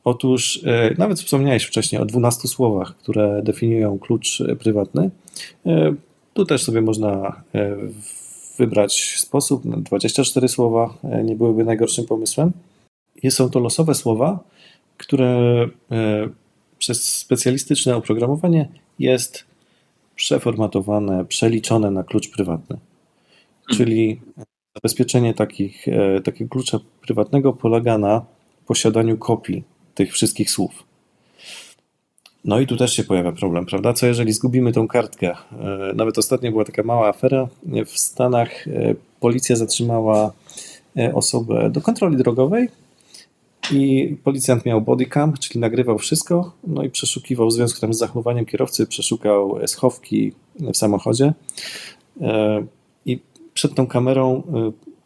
Otóż 0.05 0.61
e, 0.65 0.95
nawet 0.99 1.21
wspomniałeś 1.21 1.65
wcześniej 1.65 2.03
o 2.03 2.05
12 2.05 2.49
słowach, 2.49 2.97
które 2.97 3.43
definiują 3.43 3.99
klucz 3.99 4.41
e, 4.41 4.57
prywatny. 4.57 5.11
E, 5.67 5.95
tu 6.35 6.45
też 6.45 6.63
sobie 6.63 6.81
można 6.81 7.43
wybrać 8.59 9.15
sposób. 9.19 9.63
24 9.67 10.49
słowa 10.49 10.95
nie 11.25 11.37
byłyby 11.37 11.65
najgorszym 11.65 12.07
pomysłem. 12.07 12.53
Są 13.31 13.51
to 13.51 13.61
losowe 13.61 13.95
słowa, 13.95 14.39
które 14.97 15.69
przez 16.79 17.19
specjalistyczne 17.19 17.97
oprogramowanie 17.97 18.69
jest 18.99 19.45
przeformatowane, 20.15 21.25
przeliczone 21.25 21.91
na 21.91 22.05
klucz 22.05 22.31
prywatny. 22.31 22.79
Czyli 23.71 24.21
zabezpieczenie 24.77 25.35
takich, 25.35 25.87
takiego 26.25 26.51
klucza 26.51 26.79
prywatnego 27.03 27.53
polega 27.53 27.99
na 27.99 28.25
posiadaniu 28.67 29.19
kopii 29.19 29.65
tych 29.95 30.13
wszystkich 30.13 30.51
słów. 30.51 30.90
No 32.45 32.61
i 32.61 32.67
tu 32.67 32.77
też 32.77 32.93
się 32.93 33.05
pojawia 33.05 33.33
problem, 33.33 33.67
prawda? 33.67 33.93
Co 33.93 34.07
jeżeli 34.07 34.33
zgubimy 34.33 34.73
tą 34.73 34.89
kartkę? 34.89 35.31
E, 35.31 35.93
nawet 35.95 36.19
ostatnio 36.19 36.51
była 36.51 36.65
taka 36.65 36.83
mała 36.83 37.09
afera. 37.09 37.49
W 37.87 37.99
Stanach 37.99 38.69
e, 38.69 38.95
policja 39.21 39.57
zatrzymała 39.57 40.33
e, 40.97 41.15
osobę 41.15 41.71
do 41.71 41.81
kontroli 41.81 42.17
drogowej 42.17 42.69
i 43.73 44.17
policjant 44.25 44.67
miał 44.67 44.81
bodycam, 44.81 45.33
czyli 45.33 45.61
nagrywał 45.61 45.99
wszystko, 45.99 46.53
no 46.67 46.83
i 46.83 46.91
przeszukiwał 46.91 47.49
w 47.49 47.53
związku 47.53 47.93
z 47.93 47.99
zachowaniem 47.99 48.47
kierowcy, 48.47 48.87
przeszukał 48.87 49.59
schowki 49.67 50.33
w 50.61 50.77
samochodzie 50.77 51.33
i 53.07 53.21
przed 53.55 53.75
tą 53.75 53.87
kamerą 53.87 54.43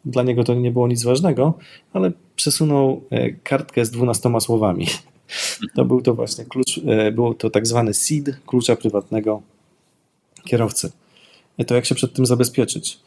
dla 0.05 0.23
niego 0.23 0.43
to 0.43 0.53
nie 0.53 0.71
było 0.71 0.87
nic 0.87 1.03
ważnego, 1.03 1.53
ale 1.93 2.11
przesunął 2.35 3.01
e, 3.09 3.31
kartkę 3.31 3.85
z 3.85 3.91
dwunastoma 3.91 4.39
słowami. 4.39 4.87
To 5.75 5.85
był 5.85 6.01
to 6.01 6.13
właśnie 6.13 6.45
klucz, 6.45 6.81
e, 6.87 7.11
był 7.11 7.33
to 7.33 7.49
tak 7.49 7.67
zwany 7.67 7.93
seed 7.93 8.39
klucza 8.45 8.75
prywatnego 8.75 9.41
kierowcy. 10.43 10.91
E, 11.57 11.65
to 11.65 11.75
jak 11.75 11.85
się 11.85 11.95
przed 11.95 12.13
tym 12.13 12.25
zabezpieczyć? 12.25 12.99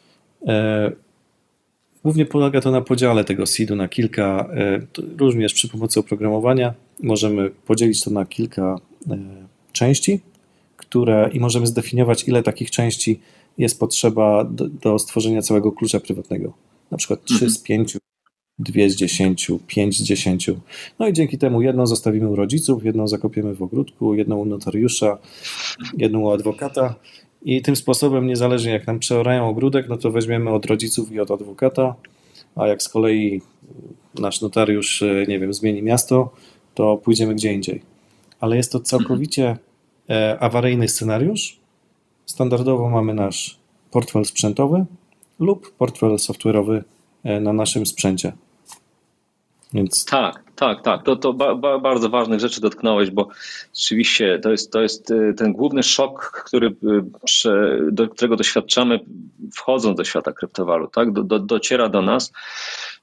Głównie 2.03 2.25
polega 2.25 2.61
to 2.61 2.71
na 2.71 2.81
podziale 2.81 3.23
tego 3.23 3.45
seedu 3.45 3.75
na 3.75 3.87
kilka, 3.87 4.49
również 5.17 5.53
przy 5.53 5.69
pomocy 5.69 5.99
oprogramowania 5.99 6.73
możemy 7.03 7.49
podzielić 7.49 8.03
to 8.03 8.11
na 8.11 8.25
kilka 8.25 8.75
części, 9.71 10.19
które 10.77 11.29
i 11.33 11.39
możemy 11.39 11.67
zdefiniować, 11.67 12.27
ile 12.27 12.43
takich 12.43 12.71
części 12.71 13.19
jest 13.57 13.79
potrzeba 13.79 14.43
do, 14.43 14.67
do 14.67 14.99
stworzenia 14.99 15.41
całego 15.41 15.71
klucza 15.71 15.99
prywatnego. 15.99 16.53
Na 16.91 16.97
przykład 16.97 17.23
3 17.23 17.33
mhm. 17.33 17.51
z 17.51 17.57
5 17.59 17.97
dwie 18.59 18.89
z 18.89 18.95
dziesięciu, 18.95 19.59
pięć 19.67 19.99
z 19.99 20.03
dziesięciu. 20.03 20.59
No 20.99 21.07
i 21.07 21.13
dzięki 21.13 21.37
temu 21.37 21.61
jedną 21.61 21.87
zostawimy 21.87 22.29
u 22.29 22.35
rodziców, 22.35 22.85
jedną 22.85 23.07
zakopiemy 23.07 23.55
w 23.55 23.61
ogródku, 23.61 24.13
jedną 24.15 24.37
u 24.37 24.45
notariusza, 24.45 25.17
jedną 25.97 26.19
u 26.19 26.29
adwokata 26.29 26.95
i 27.41 27.61
tym 27.61 27.75
sposobem, 27.75 28.27
niezależnie 28.27 28.71
jak 28.71 28.87
nam 28.87 28.99
przeorają 28.99 29.47
ogródek, 29.47 29.89
no 29.89 29.97
to 29.97 30.11
weźmiemy 30.11 30.49
od 30.49 30.65
rodziców 30.65 31.11
i 31.11 31.19
od 31.19 31.31
adwokata, 31.31 31.95
a 32.55 32.67
jak 32.67 32.83
z 32.83 32.89
kolei 32.89 33.41
nasz 34.19 34.41
notariusz, 34.41 35.03
nie 35.27 35.39
wiem, 35.39 35.53
zmieni 35.53 35.81
miasto, 35.81 36.33
to 36.75 36.97
pójdziemy 36.97 37.35
gdzie 37.35 37.53
indziej. 37.53 37.81
Ale 38.39 38.57
jest 38.57 38.71
to 38.71 38.79
całkowicie 38.79 39.57
e, 40.09 40.37
awaryjny 40.39 40.87
scenariusz. 40.87 41.57
Standardowo 42.25 42.89
mamy 42.89 43.13
nasz 43.13 43.59
portfel 43.91 44.25
sprzętowy 44.25 44.85
lub 45.39 45.71
portfel 45.77 46.09
software'owy 46.09 46.81
e, 47.23 47.39
na 47.39 47.53
naszym 47.53 47.85
sprzęcie. 47.85 48.31
Więc... 49.73 50.05
Tak, 50.05 50.43
tak, 50.55 50.81
tak. 50.81 51.03
To, 51.03 51.15
to 51.15 51.33
ba, 51.33 51.55
ba, 51.55 51.79
bardzo 51.79 52.09
ważnych 52.09 52.39
rzeczy 52.39 52.61
dotknąłeś, 52.61 53.11
bo 53.11 53.27
rzeczywiście 53.75 54.39
to 54.39 54.51
jest, 54.51 54.71
to 54.71 54.81
jest 54.81 55.11
y, 55.11 55.33
ten 55.37 55.53
główny 55.53 55.83
szok, 55.83 56.43
który, 56.45 56.67
y, 56.67 57.91
do 57.91 58.07
którego 58.07 58.35
doświadczamy 58.35 58.99
wchodząc 59.55 59.97
do 59.97 60.03
świata 60.03 60.33
kryptowalut. 60.33 60.93
Tak? 60.93 61.11
Do, 61.11 61.23
do, 61.23 61.39
dociera 61.39 61.89
do 61.89 62.01
nas, 62.01 62.31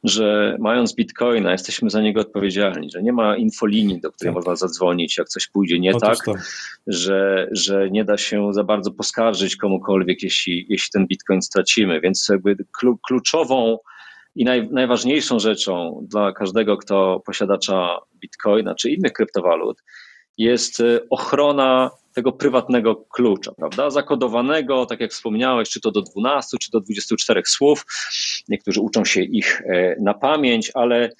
że 0.04 0.56
mając 0.60 0.94
bitcoina, 0.94 1.52
jesteśmy 1.52 1.90
za 1.90 2.02
niego 2.02 2.20
odpowiedzialni, 2.20 2.90
że 2.90 3.02
nie 3.02 3.12
ma 3.12 3.36
infolinii, 3.36 4.00
do 4.00 4.12
której 4.12 4.34
tak. 4.34 4.34
można 4.34 4.56
zadzwonić, 4.56 5.18
jak 5.18 5.28
coś 5.28 5.48
pójdzie 5.48 5.78
nie 5.78 5.94
tak, 5.94 6.18
że, 6.86 7.48
że 7.52 7.90
nie 7.90 8.04
da 8.04 8.16
się 8.16 8.52
za 8.52 8.64
bardzo 8.64 8.90
poskarżyć 8.90 9.56
komukolwiek, 9.56 10.22
jeśli, 10.22 10.66
jeśli 10.68 10.90
ten 10.92 11.06
bitcoin 11.06 11.42
stracimy. 11.42 12.00
Więc 12.00 12.28
jakby 12.28 12.56
kluczową 13.08 13.78
i 14.36 14.44
naj, 14.44 14.68
najważniejszą 14.70 15.38
rzeczą 15.38 16.06
dla 16.10 16.32
każdego, 16.32 16.76
kto 16.76 17.22
posiadacza 17.26 17.98
bitcoina 18.20 18.74
czy 18.74 18.90
innych 18.90 19.12
kryptowalut, 19.12 19.82
jest 20.38 20.80
y, 20.80 21.00
ochrona 21.10 21.90
tego 22.14 22.32
prywatnego 22.32 22.96
klucza, 22.96 23.52
prawda? 23.52 23.90
Zakodowanego, 23.90 24.86
tak 24.86 25.00
jak 25.00 25.10
wspomniałeś, 25.10 25.70
czy 25.70 25.80
to 25.80 25.90
do 25.90 26.02
12, 26.02 26.58
czy 26.58 26.70
do 26.70 26.80
24 26.80 27.42
słów. 27.46 27.84
Niektórzy 28.48 28.80
uczą 28.80 29.04
się 29.04 29.22
ich 29.22 29.62
e, 29.66 29.96
na 30.00 30.14
pamięć, 30.14 30.70
ale 30.74 31.10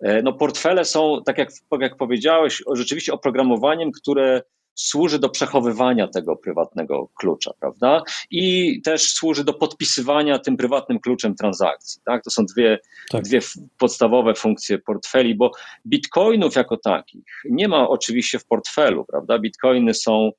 e, 0.00 0.22
no, 0.22 0.32
portfele 0.32 0.84
są, 0.84 1.22
tak 1.26 1.38
jak, 1.38 1.48
tak 1.70 1.80
jak 1.80 1.96
powiedziałeś, 1.96 2.62
rzeczywiście 2.72 3.12
oprogramowaniem, 3.12 3.92
które 3.92 4.42
służy 4.76 5.18
do 5.18 5.28
przechowywania 5.28 6.08
tego 6.08 6.36
prywatnego 6.36 7.08
klucza, 7.14 7.52
prawda? 7.60 8.02
I 8.30 8.80
też 8.84 9.02
służy 9.02 9.44
do 9.44 9.54
podpisywania 9.54 10.38
tym 10.38 10.56
prywatnym 10.56 11.00
kluczem 11.00 11.34
transakcji. 11.34 12.02
Tak? 12.04 12.24
To 12.24 12.30
są 12.30 12.46
dwie, 12.46 12.78
tak. 13.10 13.22
dwie 13.22 13.40
podstawowe 13.78 14.34
funkcje 14.34 14.78
portfeli, 14.78 15.34
bo 15.34 15.50
bitcoinów 15.86 16.56
jako 16.56 16.76
takich 16.76 17.24
nie 17.50 17.68
ma 17.68 17.88
oczywiście 17.88 18.38
w 18.38 18.44
portfelu, 18.44 19.04
prawda? 19.04 19.38
Bitcoiny 19.38 19.94
są 19.94 20.30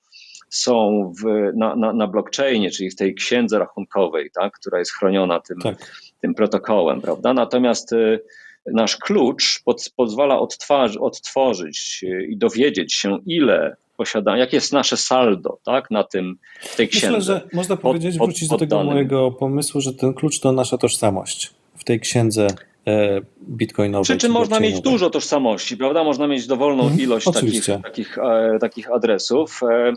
są 0.49 1.11
w, 1.21 1.51
na, 1.55 1.75
na, 1.75 1.93
na 1.93 2.07
blockchainie, 2.07 2.71
czyli 2.71 2.89
w 2.89 2.95
tej 2.95 3.15
księdze 3.15 3.59
rachunkowej, 3.59 4.31
tak, 4.31 4.53
która 4.53 4.79
jest 4.79 4.93
chroniona 4.93 5.39
tym, 5.39 5.59
tak. 5.59 5.77
tym 6.21 6.33
protokołem, 6.33 7.01
prawda? 7.01 7.33
Natomiast 7.33 7.93
y, 7.93 8.19
nasz 8.65 8.97
klucz 8.97 9.61
pod, 9.65 9.89
pozwala 9.95 10.39
odtwarzy, 10.39 10.99
odtworzyć 10.99 11.99
y, 12.03 12.25
i 12.25 12.37
dowiedzieć 12.37 12.93
się, 12.93 13.17
ile 13.25 13.75
posiadamy, 13.97 14.39
jakie 14.39 14.57
jest 14.57 14.73
nasze 14.73 14.97
saldo 14.97 15.59
tak, 15.63 15.91
na 15.91 16.03
tym, 16.03 16.35
w 16.61 16.75
tej 16.75 16.87
księdze. 16.87 17.17
Myślę, 17.17 17.21
że 17.21 17.47
można 17.53 17.77
powiedzieć, 17.77 18.17
pod, 18.17 18.27
wrócić 18.27 18.49
do 18.49 18.57
tego 18.57 18.83
mojego 18.83 19.31
pomysłu, 19.31 19.81
że 19.81 19.93
ten 19.93 20.13
klucz 20.13 20.39
to 20.39 20.51
nasza 20.51 20.77
tożsamość 20.77 21.53
w 21.77 21.83
tej 21.83 21.99
księdze 21.99 22.47
e, 22.87 23.21
bitcoinowej. 23.49 24.03
Przy 24.03 24.17
czym 24.17 24.31
można 24.31 24.59
mieć 24.59 24.81
dużo 24.81 25.09
tożsamości, 25.09 25.77
prawda? 25.77 26.03
Można 26.03 26.27
mieć 26.27 26.47
dowolną 26.47 26.83
mhm, 26.83 27.01
ilość 27.01 27.25
takich, 27.33 27.65
takich, 27.83 28.17
e, 28.17 28.57
takich 28.61 28.91
adresów. 28.91 29.59
E, 29.63 29.93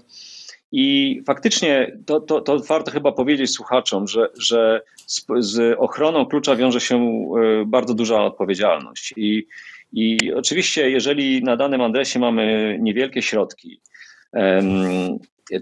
I 0.72 1.20
faktycznie 1.26 1.98
to, 2.06 2.20
to, 2.20 2.40
to 2.40 2.58
warto 2.58 2.90
chyba 2.90 3.12
powiedzieć 3.12 3.50
słuchaczom, 3.50 4.08
że, 4.08 4.28
że 4.38 4.82
z, 5.06 5.26
z 5.38 5.78
ochroną 5.78 6.26
klucza 6.26 6.56
wiąże 6.56 6.80
się 6.80 7.24
bardzo 7.66 7.94
duża 7.94 8.24
odpowiedzialność. 8.24 9.14
I, 9.16 9.46
I 9.92 10.32
oczywiście, 10.32 10.90
jeżeli 10.90 11.42
na 11.42 11.56
danym 11.56 11.80
adresie 11.80 12.18
mamy 12.18 12.78
niewielkie 12.80 13.22
środki, 13.22 13.80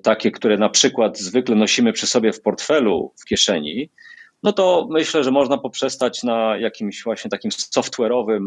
takie, 0.02 0.30
które 0.30 0.56
na 0.58 0.68
przykład 0.68 1.18
zwykle 1.18 1.56
nosimy 1.56 1.92
przy 1.92 2.06
sobie 2.06 2.32
w 2.32 2.42
portfelu, 2.42 3.14
w 3.20 3.24
kieszeni, 3.24 3.90
no 4.42 4.52
to 4.52 4.88
myślę, 4.90 5.24
że 5.24 5.30
można 5.30 5.58
poprzestać 5.58 6.22
na 6.22 6.56
jakimś 6.56 7.04
właśnie 7.04 7.30
takim 7.30 7.50
software'owym 7.50 8.46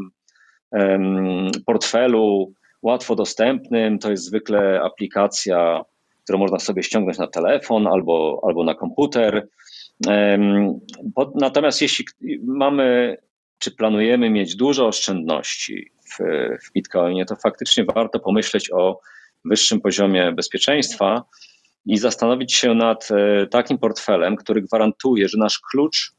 portfelu, 1.66 2.54
łatwo 2.82 3.16
dostępnym. 3.16 4.00
To 4.00 4.12
jest 4.12 4.24
zwykle 4.24 4.82
aplikacja, 4.84 5.82
którą 6.24 6.40
można 6.40 6.60
sobie 6.60 6.84
ściągnąć 6.84 7.18
na 7.18 7.28
telefon 7.28 7.88
albo, 7.88 8.42
albo 8.48 8.64
na 8.64 8.76
komputer. 8.76 9.48
Natomiast 11.36 11.82
jeśli 11.82 12.06
mamy, 12.44 13.18
czy 13.58 13.72
planujemy 13.72 14.30
mieć 14.30 14.56
dużo 14.56 14.88
oszczędności 14.88 15.92
w, 16.04 16.18
w 16.66 16.74
Bitcoinie, 16.74 17.26
to 17.26 17.36
faktycznie 17.36 17.86
warto 17.96 18.20
pomyśleć 18.20 18.72
o 18.74 19.00
wyższym 19.46 19.82
poziomie 19.82 20.32
bezpieczeństwa 20.32 21.24
i 21.86 21.98
zastanowić 21.98 22.54
się 22.54 22.74
nad 22.74 23.10
e, 23.12 23.48
takim 23.48 23.78
portfelem, 23.78 24.36
który 24.36 24.62
gwarantuje, 24.62 25.28
że 25.28 25.38
nasz 25.38 25.60
klucz 25.72 26.14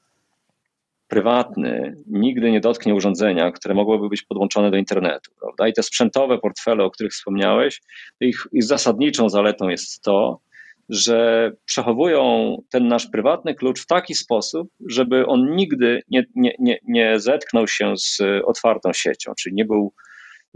prywatny 1.08 1.96
nigdy 2.06 2.50
nie 2.50 2.60
dotknie 2.60 2.94
urządzenia, 2.94 3.52
które 3.52 3.74
mogłoby 3.74 4.08
być 4.08 4.22
podłączone 4.22 4.70
do 4.70 4.76
internetu. 4.76 5.30
Prawda? 5.40 5.68
I 5.68 5.72
te 5.72 5.82
sprzętowe 5.82 6.38
portfele, 6.38 6.84
o 6.84 6.90
których 6.90 7.12
wspomniałeś, 7.12 7.82
ich, 8.20 8.46
ich 8.52 8.64
zasadniczą 8.64 9.28
zaletą 9.28 9.68
jest 9.68 10.02
to, 10.02 10.40
że 10.88 11.50
przechowują 11.64 12.56
ten 12.70 12.88
nasz 12.88 13.06
prywatny 13.06 13.54
klucz 13.54 13.82
w 13.82 13.86
taki 13.86 14.14
sposób, 14.14 14.68
żeby 14.88 15.26
on 15.26 15.56
nigdy 15.56 16.02
nie, 16.10 16.24
nie, 16.34 16.54
nie, 16.58 16.78
nie 16.88 17.20
zetknął 17.20 17.68
się 17.68 17.96
z 17.96 18.18
otwartą 18.44 18.92
siecią, 18.92 19.32
czyli 19.38 19.54
nie 19.54 19.64
był, 19.64 19.92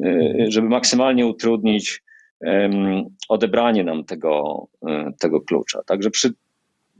e, 0.04 0.34
żeby 0.48 0.68
maksymalnie 0.68 1.26
utrudnić 1.26 2.02
odebranie 3.28 3.84
nam 3.84 4.04
tego, 4.04 4.66
e, 4.88 5.12
tego 5.18 5.40
klucza. 5.40 5.82
Także 5.86 6.10
przy, 6.10 6.32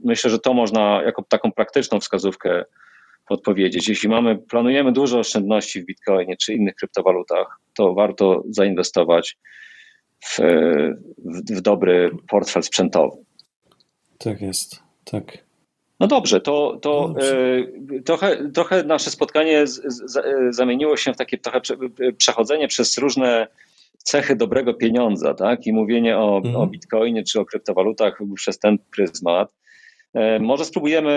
myślę, 0.03 0.29
że 0.29 0.39
to 0.39 0.53
można 0.53 1.01
jako 1.03 1.23
taką 1.23 1.51
praktyczną 1.51 1.99
wskazówkę 1.99 2.65
podpowiedzieć. 3.27 3.89
Jeśli 3.89 4.09
mamy, 4.09 4.37
planujemy 4.37 4.91
dużo 4.91 5.19
oszczędności 5.19 5.81
w 5.81 5.85
Bitcoinie 5.85 6.37
czy 6.37 6.53
innych 6.53 6.75
kryptowalutach, 6.75 7.59
to 7.73 7.93
warto 7.93 8.43
zainwestować 8.49 9.37
w, 10.25 10.39
w, 11.17 11.57
w 11.57 11.61
dobry 11.61 12.11
portfel 12.29 12.63
sprzętowy. 12.63 13.17
Tak 14.17 14.41
jest, 14.41 14.83
tak. 15.03 15.47
No 15.99 16.07
dobrze, 16.07 16.41
to, 16.41 16.79
to 16.81 17.13
no 17.15 17.21
e, 17.97 18.01
trochę, 18.01 18.51
trochę 18.51 18.83
nasze 18.83 19.11
spotkanie 19.11 19.67
z, 19.67 19.81
z, 19.85 20.55
zamieniło 20.55 20.97
się 20.97 21.13
w 21.13 21.17
takie 21.17 21.37
trochę 21.37 21.61
przechodzenie 22.17 22.67
przez 22.67 22.97
różne 22.97 23.47
cechy 24.07 24.35
dobrego 24.35 24.73
pieniądza, 24.73 25.33
tak? 25.33 25.67
I 25.67 25.73
mówienie 25.73 26.17
o, 26.17 26.37
mhm. 26.37 26.55
o 26.55 26.67
bitcoinie 26.67 27.23
czy 27.23 27.39
o 27.39 27.45
kryptowalutach 27.45 28.19
przez 28.35 28.59
ten 28.59 28.77
pryzmat. 28.91 29.53
E, 30.13 30.39
może 30.39 30.65
spróbujemy 30.65 31.11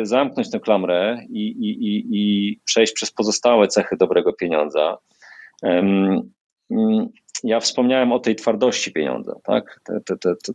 e, 0.00 0.06
zamknąć 0.06 0.50
tę 0.50 0.60
klamrę 0.60 1.18
i, 1.28 1.46
i, 1.46 1.70
i, 1.70 2.06
i 2.10 2.60
przejść 2.64 2.92
przez 2.92 3.10
pozostałe 3.10 3.68
cechy 3.68 3.96
dobrego 3.96 4.32
pieniądza. 4.32 4.98
Mm, 5.62 6.30
ja 7.44 7.60
wspomniałem 7.60 8.12
o 8.12 8.18
tej 8.18 8.36
twardości 8.36 8.92
pieniądza, 8.92 9.34
tak? 9.44 9.80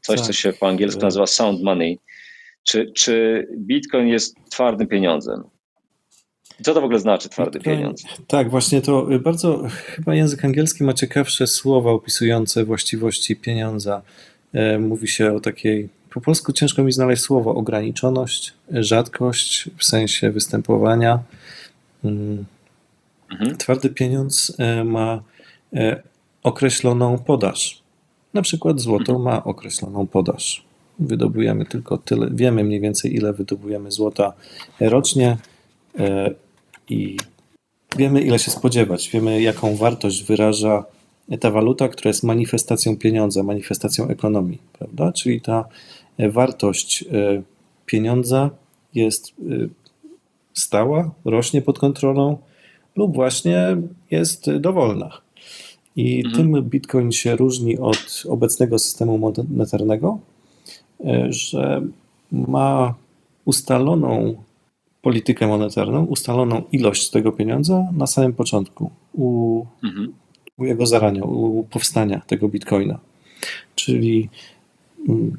Coś, 0.02 0.20
co 0.20 0.28
tak. 0.28 0.36
się 0.36 0.54
po 0.54 0.68
angielsku 0.68 1.02
nazywa 1.02 1.28
sound 1.28 1.64
money. 1.64 2.00
Czy, 2.64 2.92
czy 2.92 3.48
Bitcoin 3.58 4.08
jest 4.08 4.38
twardym 4.50 4.88
pieniądzem? 4.88 5.44
Co 6.64 6.74
to 6.74 6.82
w 6.82 6.84
ogóle 6.84 7.00
znaczy 7.00 7.30
twardy 7.30 7.60
pieniądz? 7.60 8.04
Tak, 8.28 8.50
właśnie 8.50 8.82
to 8.82 9.08
bardzo, 9.24 9.64
chyba 9.70 10.16
język 10.16 10.46
angielski 10.46 10.84
ma 10.84 10.94
ciekawsze 10.94 11.48
słowa 11.48 11.92
opisujące 11.92 12.66
właściwości 12.66 13.36
pieniądza. 13.36 14.02
E, 14.54 14.80
mówi 14.80 15.08
się 15.08 15.34
o 15.34 15.40
takiej, 15.40 15.90
po 16.10 16.22
polsku 16.22 16.54
ciężko 16.54 16.84
mi 16.84 16.92
znaleźć 16.92 17.24
słowo, 17.24 17.56
ograniczoność, 17.56 18.54
rzadkość 18.72 19.70
w 19.78 19.86
sensie 19.86 20.32
występowania. 20.32 21.20
Mm. 22.04 22.46
Mhm. 23.32 23.58
Twardy 23.58 23.90
pieniądz 23.90 24.54
e, 24.58 24.84
ma 24.84 25.24
e, 25.74 26.02
określoną 26.44 27.18
podaż. 27.18 27.82
Na 28.34 28.42
przykład 28.42 28.80
złoto 28.80 29.12
mhm. 29.12 29.22
ma 29.22 29.44
określoną 29.44 30.08
podaż. 30.08 30.64
Wydobujemy 31.00 31.66
tylko 31.66 31.98
tyle, 31.98 32.30
wiemy 32.32 32.64
mniej 32.64 32.80
więcej 32.80 33.16
ile 33.16 33.34
wydobujemy 33.34 33.92
złota 33.92 34.34
rocznie 34.80 35.38
i 36.90 37.18
wiemy, 37.98 38.22
ile 38.22 38.40
się 38.40 38.52
spodziewać, 38.52 39.10
wiemy, 39.10 39.42
jaką 39.42 39.76
wartość 39.76 40.24
wyraża 40.24 40.86
ta 41.40 41.52
waluta, 41.52 41.88
która 41.88 42.10
jest 42.10 42.24
manifestacją 42.24 42.98
pieniądza, 42.98 43.44
manifestacją 43.44 44.08
ekonomii, 44.08 44.58
prawda? 44.74 45.12
Czyli 45.12 45.42
ta 45.42 45.66
wartość 46.20 47.04
e, 47.04 47.42
pieniądza 47.86 48.50
jest 48.96 49.28
e, 49.28 49.34
stała, 50.54 51.12
rośnie 51.26 51.62
pod 51.62 51.80
kontrolą 51.80 52.38
lub 52.96 53.16
właśnie 53.16 53.78
jest 54.12 54.52
dowolna. 54.52 55.22
I 55.96 56.26
mhm. 56.26 56.36
tym 56.36 56.64
Bitcoin 56.64 57.12
się 57.12 57.36
różni 57.36 57.78
od 57.78 58.24
obecnego 58.30 58.80
systemu 58.80 59.18
monetarnego, 59.18 60.20
e, 61.06 61.28
że 61.30 61.82
ma 62.32 62.94
ustaloną 63.46 64.36
politykę 65.08 65.48
monetarną, 65.48 66.06
ustaloną 66.06 66.64
ilość 66.72 67.10
tego 67.10 67.32
pieniądza 67.32 67.88
na 67.94 68.08
samym 68.08 68.34
początku, 68.34 68.92
u, 69.14 69.66
mhm. 69.84 70.14
u 70.58 70.66
jego 70.66 70.86
zarania, 70.86 71.24
u 71.24 71.64
powstania 71.64 72.22
tego 72.28 72.50
bitcoina. 72.50 73.00
Czyli 73.76 74.30
mm, 75.10 75.38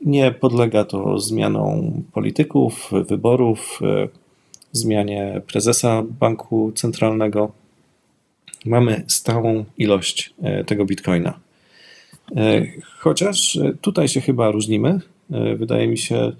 nie 0.00 0.32
podlega 0.32 0.84
to 0.84 1.18
zmianom 1.18 2.02
polityków, 2.12 2.90
wyborów, 3.08 3.80
e, 3.82 4.08
zmianie 4.72 5.40
prezesa 5.46 6.02
banku 6.20 6.72
centralnego. 6.74 7.52
Mamy 8.64 9.04
stałą 9.08 9.64
ilość 9.78 10.34
e, 10.42 10.64
tego 10.64 10.84
bitcoina. 10.84 11.40
E, 12.36 12.66
chociaż 12.98 13.58
tutaj 13.80 14.08
się 14.08 14.20
chyba 14.20 14.50
różnimy. 14.50 15.00
Wydaje 15.56 15.88
mi 15.88 15.98
się, 15.98 16.32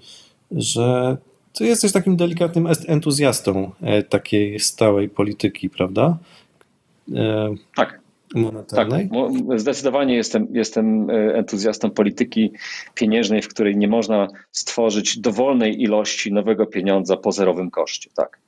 że 0.51 1.17
ty 1.53 1.65
jesteś 1.65 1.91
takim 1.91 2.17
delikatnym 2.17 2.67
entuzjastą 2.87 3.71
e, 3.81 4.03
takiej 4.03 4.59
stałej 4.59 5.09
polityki, 5.09 5.69
prawda? 5.69 6.17
E, 7.15 7.55
tak. 7.75 8.03
Monetarnej? 8.35 9.09
Tak, 9.09 9.59
zdecydowanie 9.59 10.15
jestem, 10.15 10.47
jestem 10.51 11.09
e, 11.09 11.13
entuzjastą 11.35 11.91
polityki 11.91 12.51
pieniężnej, 12.95 13.41
w 13.41 13.47
której 13.47 13.77
nie 13.77 13.87
można 13.87 14.27
stworzyć 14.51 15.19
dowolnej 15.19 15.81
ilości 15.81 16.33
nowego 16.33 16.65
pieniądza 16.65 17.17
po 17.17 17.31
zerowym 17.31 17.71
koszcie, 17.71 18.09
tak. 18.15 18.39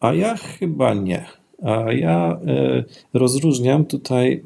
A 0.00 0.12
ja 0.12 0.36
chyba 0.36 0.94
nie. 0.94 1.26
A 1.62 1.92
ja 1.92 2.38
rozróżniam 3.14 3.84
tutaj. 3.84 4.42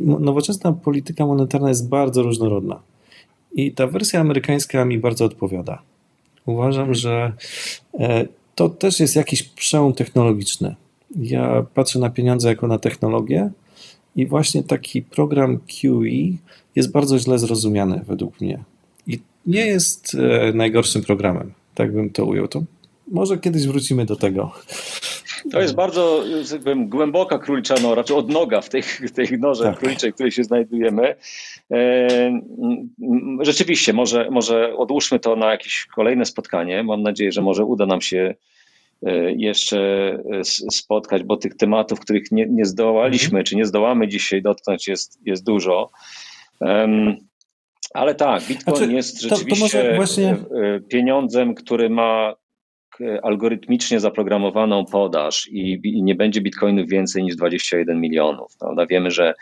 Nowoczesna 0.00 0.72
polityka 0.72 1.26
monetarna 1.26 1.68
jest 1.68 1.88
bardzo 1.88 2.22
różnorodna. 2.22 2.80
I 3.56 3.72
ta 3.72 3.86
wersja 3.86 4.20
amerykańska 4.20 4.84
mi 4.84 4.98
bardzo 4.98 5.24
odpowiada. 5.24 5.82
Uważam, 6.46 6.94
że 6.94 7.32
e, 8.00 8.26
to 8.54 8.68
też 8.68 9.00
jest 9.00 9.16
jakiś 9.16 9.42
przełom 9.42 9.92
technologiczny. 9.92 10.74
Ja 11.16 11.66
patrzę 11.74 11.98
na 11.98 12.10
pieniądze 12.10 12.48
jako 12.48 12.66
na 12.66 12.78
technologię 12.78 13.50
i 14.16 14.26
właśnie 14.26 14.62
taki 14.62 15.02
program 15.02 15.58
QE 15.58 16.36
jest 16.76 16.92
bardzo 16.92 17.18
źle 17.18 17.38
zrozumiany 17.38 18.00
według 18.06 18.40
mnie. 18.40 18.64
I 19.06 19.20
nie 19.46 19.66
jest 19.66 20.14
e, 20.14 20.52
najgorszym 20.52 21.02
programem, 21.02 21.52
tak 21.74 21.92
bym 21.92 22.10
to 22.10 22.24
ujął. 22.24 22.48
To 22.48 22.62
może 23.08 23.38
kiedyś 23.38 23.66
wrócimy 23.66 24.06
do 24.06 24.16
tego. 24.16 24.52
To 25.52 25.60
jest 25.60 25.74
bardzo 25.74 26.24
bym, 26.64 26.88
głęboka 26.88 27.38
królicza 27.38 27.74
nora, 27.82 28.04
czy 28.04 28.14
odnoga 28.14 28.60
w 28.60 28.68
tej, 28.68 28.82
w 28.82 29.12
tej 29.12 29.38
norze 29.38 29.64
tak. 29.64 29.78
króliczej, 29.78 30.12
w 30.12 30.14
której 30.14 30.32
się 30.32 30.44
znajdujemy. 30.44 31.16
E, 31.72 32.40
rzeczywiście, 33.40 33.92
może, 33.92 34.30
może 34.30 34.76
odłóżmy 34.76 35.18
to 35.18 35.36
na 35.36 35.50
jakieś 35.50 35.86
kolejne 35.94 36.24
spotkanie. 36.24 36.82
Mam 36.82 37.02
nadzieję, 37.02 37.32
że 37.32 37.42
może 37.42 37.64
uda 37.64 37.86
nam 37.86 38.00
się 38.00 38.34
e, 39.06 39.32
jeszcze 39.32 39.78
e, 40.32 40.44
spotkać, 40.70 41.22
bo 41.22 41.36
tych 41.36 41.56
tematów, 41.56 42.00
których 42.00 42.32
nie, 42.32 42.46
nie 42.46 42.64
zdołaliśmy, 42.64 43.26
mhm. 43.26 43.44
czy 43.44 43.56
nie 43.56 43.66
zdołamy 43.66 44.08
dzisiaj 44.08 44.42
dotknąć, 44.42 44.88
jest, 44.88 45.18
jest 45.26 45.44
dużo. 45.44 45.90
Ale 47.94 48.14
tak, 48.14 48.42
Bitcoin 48.42 48.76
znaczy, 48.76 48.92
jest 48.92 49.20
rzeczywiście 49.20 49.82
to, 49.82 49.90
to 49.90 49.96
właśnie... 49.96 50.36
pieniądzem, 50.88 51.54
który 51.54 51.90
ma 51.90 52.34
algorytmicznie 53.22 54.00
zaprogramowaną 54.00 54.84
podaż 54.84 55.48
i, 55.48 55.80
i, 55.84 56.02
nie 56.02 56.14
będzie 56.14 56.40
bitcoinów 56.40 56.88
więcej 56.88 57.24
niż 57.24 57.36
21 57.36 58.00
milionów. 58.00 58.56
Prawda? 58.58 58.86
Wiemy, 58.86 59.10
że, 59.10 59.34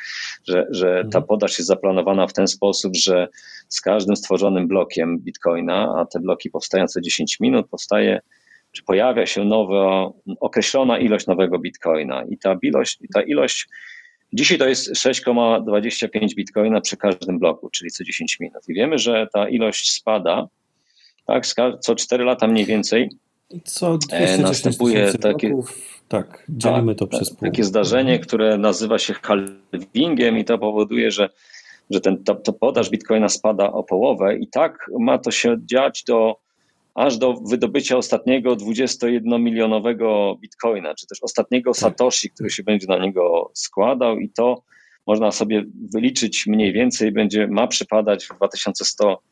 że, 0.49 0.67
że 0.71 0.87
ta 0.87 1.19
mhm. 1.19 1.25
podaż 1.25 1.59
jest 1.59 1.69
zaplanowana 1.69 2.27
w 2.27 2.33
ten 2.33 2.49
sposób, 2.49 2.97
że 2.97 3.29
z 3.69 3.81
każdym 3.81 4.17
stworzonym 4.17 4.69
blokiem 4.69 5.19
bitcoina, 5.19 5.95
a 5.97 6.05
te 6.05 6.21
bloki 6.21 6.51
powstają 6.51 6.87
co 6.87 7.01
10 7.01 7.41
minut, 7.41 7.67
powstaje 7.71 8.21
czy 8.73 8.83
pojawia 8.83 9.27
się 9.27 9.45
nowa, 9.45 10.11
określona 10.41 10.99
ilość 10.99 11.27
nowego 11.27 11.59
bitcoina 11.59 12.25
i 12.25 12.39
ta 12.39 12.57
ilość, 12.63 12.99
ta 13.15 13.23
ilość 13.23 13.69
Dzisiaj 14.35 14.59
to 14.59 14.69
jest 14.69 14.93
6,25 14.93 16.35
bitcoina 16.35 16.81
przy 16.81 16.97
każdym 16.97 17.39
bloku, 17.39 17.71
czyli 17.71 17.91
co 17.91 18.05
10 18.05 18.41
minut. 18.41 18.69
I 18.69 18.75
wiemy, 18.75 18.99
że 18.99 19.27
ta 19.33 19.49
ilość 19.49 19.93
spada, 19.93 20.49
tak, 21.27 21.47
co 21.81 21.95
4 21.95 22.25
lata 22.25 22.47
mniej 22.47 22.65
więcej. 22.65 23.11
Co 23.65 23.95
e, 23.95 23.99
210 24.39 24.79
tysięcy 24.79 25.19
takie... 25.19 25.49
Roków. 25.49 25.95
Tak, 26.09 26.45
dzielimy 26.49 26.95
to 26.95 27.07
przez 27.07 27.31
pół. 27.31 27.49
Takie 27.49 27.65
zdarzenie, 27.65 28.19
które 28.19 28.59
nazywa 28.59 28.99
się 28.99 29.15
halvingiem 29.15 30.39
i 30.39 30.45
to 30.45 30.59
powoduje, 30.59 31.11
że, 31.11 31.31
że 31.91 32.01
ten, 32.01 32.25
to, 32.25 32.35
to 32.35 32.53
podaż 32.53 32.91
bitcoina 32.91 33.29
spada 33.29 33.73
o 33.73 33.83
połowę 33.83 34.37
i 34.37 34.49
tak 34.49 34.91
ma 35.01 35.19
to 35.19 35.31
się 35.31 35.57
dziać 35.65 36.05
do, 36.05 36.37
aż 36.95 37.19
do 37.19 37.35
wydobycia 37.35 37.97
ostatniego 37.97 38.57
21-milionowego 38.57 40.39
bitcoina, 40.41 40.95
czy 40.95 41.07
też 41.07 41.19
ostatniego 41.23 41.71
tak. 41.73 41.81
satoshi, 41.81 42.31
który 42.31 42.51
się 42.51 42.63
będzie 42.63 42.87
na 42.87 42.99
niego 42.99 43.51
składał 43.55 44.19
i 44.19 44.31
to 44.31 44.63
można 45.07 45.33
sobie 45.33 45.65
wyliczyć 45.95 46.47
mniej 46.47 46.73
więcej, 46.73 47.13
będzie 47.13 47.47
ma 47.49 47.67
przypadać 47.67 48.27
w 48.27 48.37
2100 48.37 49.23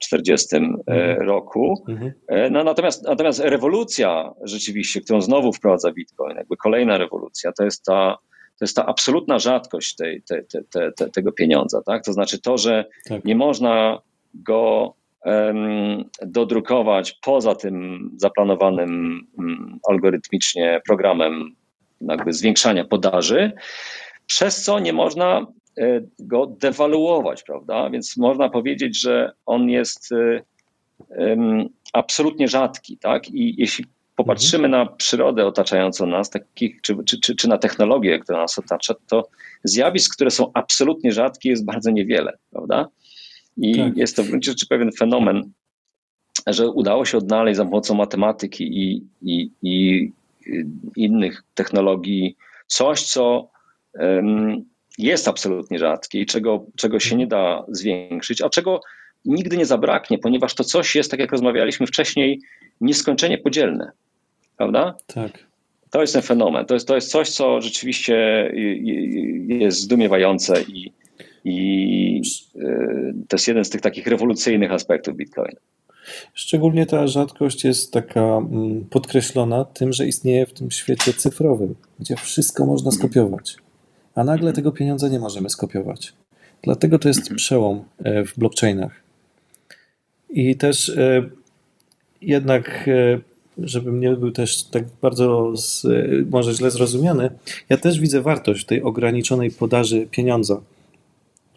40 0.00 0.56
e, 0.56 0.58
mhm. 0.58 1.28
roku. 1.28 1.84
Mhm. 1.88 2.12
E, 2.28 2.50
no, 2.50 2.64
natomiast, 2.64 3.04
natomiast 3.04 3.40
rewolucja 3.40 4.32
rzeczywiście, 4.42 5.00
którą 5.00 5.20
znowu 5.20 5.52
wprowadza 5.52 5.92
Bitcoin, 5.92 6.36
jakby 6.36 6.56
kolejna 6.56 6.98
rewolucja, 6.98 7.52
to 7.52 7.64
jest 7.64 7.84
ta, 7.84 8.18
to 8.58 8.64
jest 8.64 8.76
ta 8.76 8.86
absolutna 8.86 9.38
rzadkość 9.38 9.94
tej, 9.94 10.22
te, 10.22 10.42
te, 10.42 10.92
te, 10.92 11.10
tego 11.10 11.32
pieniądza. 11.32 11.82
Tak? 11.82 12.04
To 12.04 12.12
znaczy 12.12 12.40
to, 12.40 12.58
że 12.58 12.84
tak. 13.08 13.24
nie 13.24 13.36
można 13.36 13.98
go 14.34 14.94
um, 15.24 16.04
dodrukować 16.26 17.12
poza 17.12 17.54
tym 17.54 18.10
zaplanowanym 18.16 19.20
um, 19.38 19.78
algorytmicznie 19.88 20.80
programem 20.86 21.54
jakby 22.00 22.32
zwiększania 22.32 22.84
podaży, 22.84 23.52
przez 24.26 24.62
co 24.62 24.78
nie 24.78 24.92
można 24.92 25.46
go 26.18 26.46
dewaluować, 26.46 27.42
prawda? 27.42 27.90
Więc 27.90 28.16
można 28.16 28.48
powiedzieć, 28.48 29.00
że 29.00 29.32
on 29.46 29.68
jest 29.68 30.12
e, 30.12 30.42
absolutnie 31.92 32.48
rzadki, 32.48 32.98
tak? 32.98 33.30
I 33.30 33.54
jeśli 33.58 33.84
popatrzymy 34.16 34.68
na 34.68 34.86
przyrodę 34.86 35.46
otaczającą 35.46 36.06
nas, 36.06 36.30
takich, 36.30 36.80
czy, 36.80 36.96
czy, 37.04 37.20
czy, 37.20 37.36
czy 37.36 37.48
na 37.48 37.58
technologię, 37.58 38.18
która 38.18 38.38
nas 38.38 38.58
otacza, 38.58 38.94
to 39.08 39.28
zjawisk, 39.64 40.14
które 40.14 40.30
są 40.30 40.50
absolutnie 40.54 41.12
rzadkie, 41.12 41.50
jest 41.50 41.64
bardzo 41.64 41.90
niewiele, 41.90 42.38
prawda? 42.50 42.88
I 43.56 43.76
tak. 43.76 43.96
jest 43.96 44.16
to 44.16 44.22
w 44.22 44.28
gruncie 44.28 44.50
rzeczy 44.50 44.66
pewien 44.66 44.92
fenomen, 44.92 45.52
że 46.46 46.68
udało 46.70 47.04
się 47.04 47.18
odnaleźć 47.18 47.56
za 47.56 47.64
pomocą 47.64 47.94
matematyki 47.94 48.64
i, 48.64 49.06
i, 49.22 49.50
i 49.62 50.12
innych 50.96 51.42
technologii 51.54 52.36
coś, 52.66 53.02
co 53.02 53.50
um, 53.94 54.64
jest 55.02 55.28
absolutnie 55.28 55.78
rzadkie 55.78 56.20
i 56.20 56.26
czego, 56.26 56.66
czego 56.76 57.00
się 57.00 57.16
nie 57.16 57.26
da 57.26 57.64
zwiększyć, 57.68 58.42
a 58.42 58.48
czego 58.48 58.80
nigdy 59.24 59.56
nie 59.56 59.66
zabraknie, 59.66 60.18
ponieważ 60.18 60.54
to 60.54 60.64
coś 60.64 60.94
jest, 60.94 61.10
tak 61.10 61.20
jak 61.20 61.32
rozmawialiśmy 61.32 61.86
wcześniej, 61.86 62.40
nieskończenie 62.80 63.38
podzielne. 63.38 63.90
Prawda? 64.56 64.94
Tak. 65.06 65.46
To 65.90 66.00
jest 66.00 66.12
ten 66.12 66.22
fenomen. 66.22 66.66
To 66.66 66.74
jest, 66.74 66.88
to 66.88 66.94
jest 66.94 67.10
coś, 67.10 67.30
co 67.30 67.60
rzeczywiście 67.60 68.50
jest 69.48 69.80
zdumiewające 69.80 70.62
i, 70.62 70.92
i 71.44 72.22
e, 72.56 73.12
to 73.28 73.36
jest 73.36 73.48
jeden 73.48 73.64
z 73.64 73.70
tych 73.70 73.80
takich 73.80 74.06
rewolucyjnych 74.06 74.72
aspektów 74.72 75.16
Bitcoina. 75.16 75.60
Szczególnie 76.34 76.86
ta 76.86 77.06
rzadkość 77.06 77.64
jest 77.64 77.92
taka 77.92 78.20
mm, 78.20 78.84
podkreślona 78.90 79.64
tym, 79.64 79.92
że 79.92 80.06
istnieje 80.06 80.46
w 80.46 80.52
tym 80.52 80.70
świecie 80.70 81.12
cyfrowym, 81.12 81.74
gdzie 82.00 82.16
wszystko 82.16 82.66
można 82.66 82.90
skopiować, 82.90 83.56
a 84.14 84.24
nagle 84.24 84.52
tego 84.52 84.72
pieniądza 84.72 85.08
nie 85.08 85.18
możemy 85.18 85.50
skopiować. 85.50 86.12
Dlatego 86.62 86.98
to 86.98 87.08
jest 87.08 87.34
przełom 87.34 87.84
e, 88.04 88.24
w 88.24 88.38
blockchainach. 88.38 88.92
I 90.30 90.56
też 90.56 90.88
e, 90.88 91.28
jednak, 92.22 92.90
żebym 93.58 94.00
nie 94.00 94.10
był 94.10 94.30
też 94.30 94.64
tak 94.64 94.84
bardzo 95.02 95.56
z, 95.56 95.86
może 96.30 96.54
źle 96.54 96.70
zrozumiany, 96.70 97.30
ja 97.68 97.76
też 97.76 98.00
widzę 98.00 98.20
wartość 98.20 98.66
tej 98.66 98.82
ograniczonej 98.82 99.50
podaży 99.50 100.06
pieniądza 100.10 100.60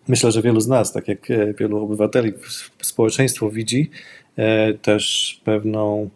Myślę, 0.08 0.32
że 0.32 0.42
wielu 0.42 0.60
z 0.60 0.68
nas, 0.68 0.94
tak 0.94 1.08
jak 1.08 1.32
e, 1.32 1.54
wielu 1.54 1.84
obywateli, 1.84 2.34
społeczeństwo 2.82 3.50
widzi 3.50 3.90
e, 4.36 4.74
też 4.74 5.42
pewną 5.44 6.10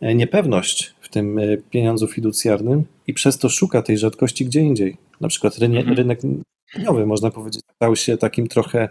e, 0.00 0.14
niepewność 0.14 0.94
w 1.00 1.08
tym 1.08 1.40
pieniądzu 1.70 2.06
fiducjarnym 2.06 2.84
i 3.06 3.14
przez 3.14 3.38
to 3.38 3.48
szuka 3.48 3.82
tej 3.82 3.98
rzadkości 3.98 4.46
gdzie 4.46 4.60
indziej. 4.60 4.96
Na 5.20 5.28
przykład 5.28 5.58
rynek, 5.58 5.80
mhm. 5.80 5.96
rynek 5.96 6.20
mieszkaniowy, 6.24 7.06
można 7.06 7.30
powiedzieć, 7.30 7.62
stał 7.74 7.96
się 7.96 8.16
takim 8.16 8.48
trochę 8.48 8.88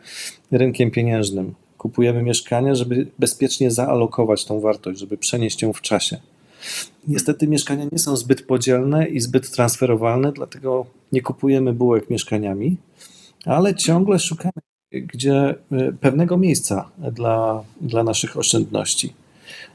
rynkiem 0.51 0.91
pieniężnym. 0.91 1.53
Kupujemy 1.77 2.23
mieszkania, 2.23 2.75
żeby 2.75 3.07
bezpiecznie 3.19 3.71
zaalokować 3.71 4.45
tą 4.45 4.59
wartość, 4.59 4.99
żeby 4.99 5.17
przenieść 5.17 5.61
ją 5.61 5.73
w 5.73 5.81
czasie. 5.81 6.17
Niestety 7.07 7.47
mieszkania 7.47 7.85
nie 7.91 7.99
są 7.99 8.15
zbyt 8.15 8.47
podzielne 8.47 9.07
i 9.07 9.19
zbyt 9.19 9.51
transferowalne, 9.51 10.31
dlatego 10.31 10.85
nie 11.11 11.21
kupujemy 11.21 11.73
bułek 11.73 12.09
mieszkaniami, 12.09 12.77
ale 13.45 13.75
ciągle 13.75 14.19
szukamy 14.19 14.61
gdzie 14.91 15.55
y, 15.71 15.93
pewnego 16.01 16.37
miejsca 16.37 16.89
dla, 17.11 17.63
dla 17.81 18.03
naszych 18.03 18.37
oszczędności. 18.37 19.13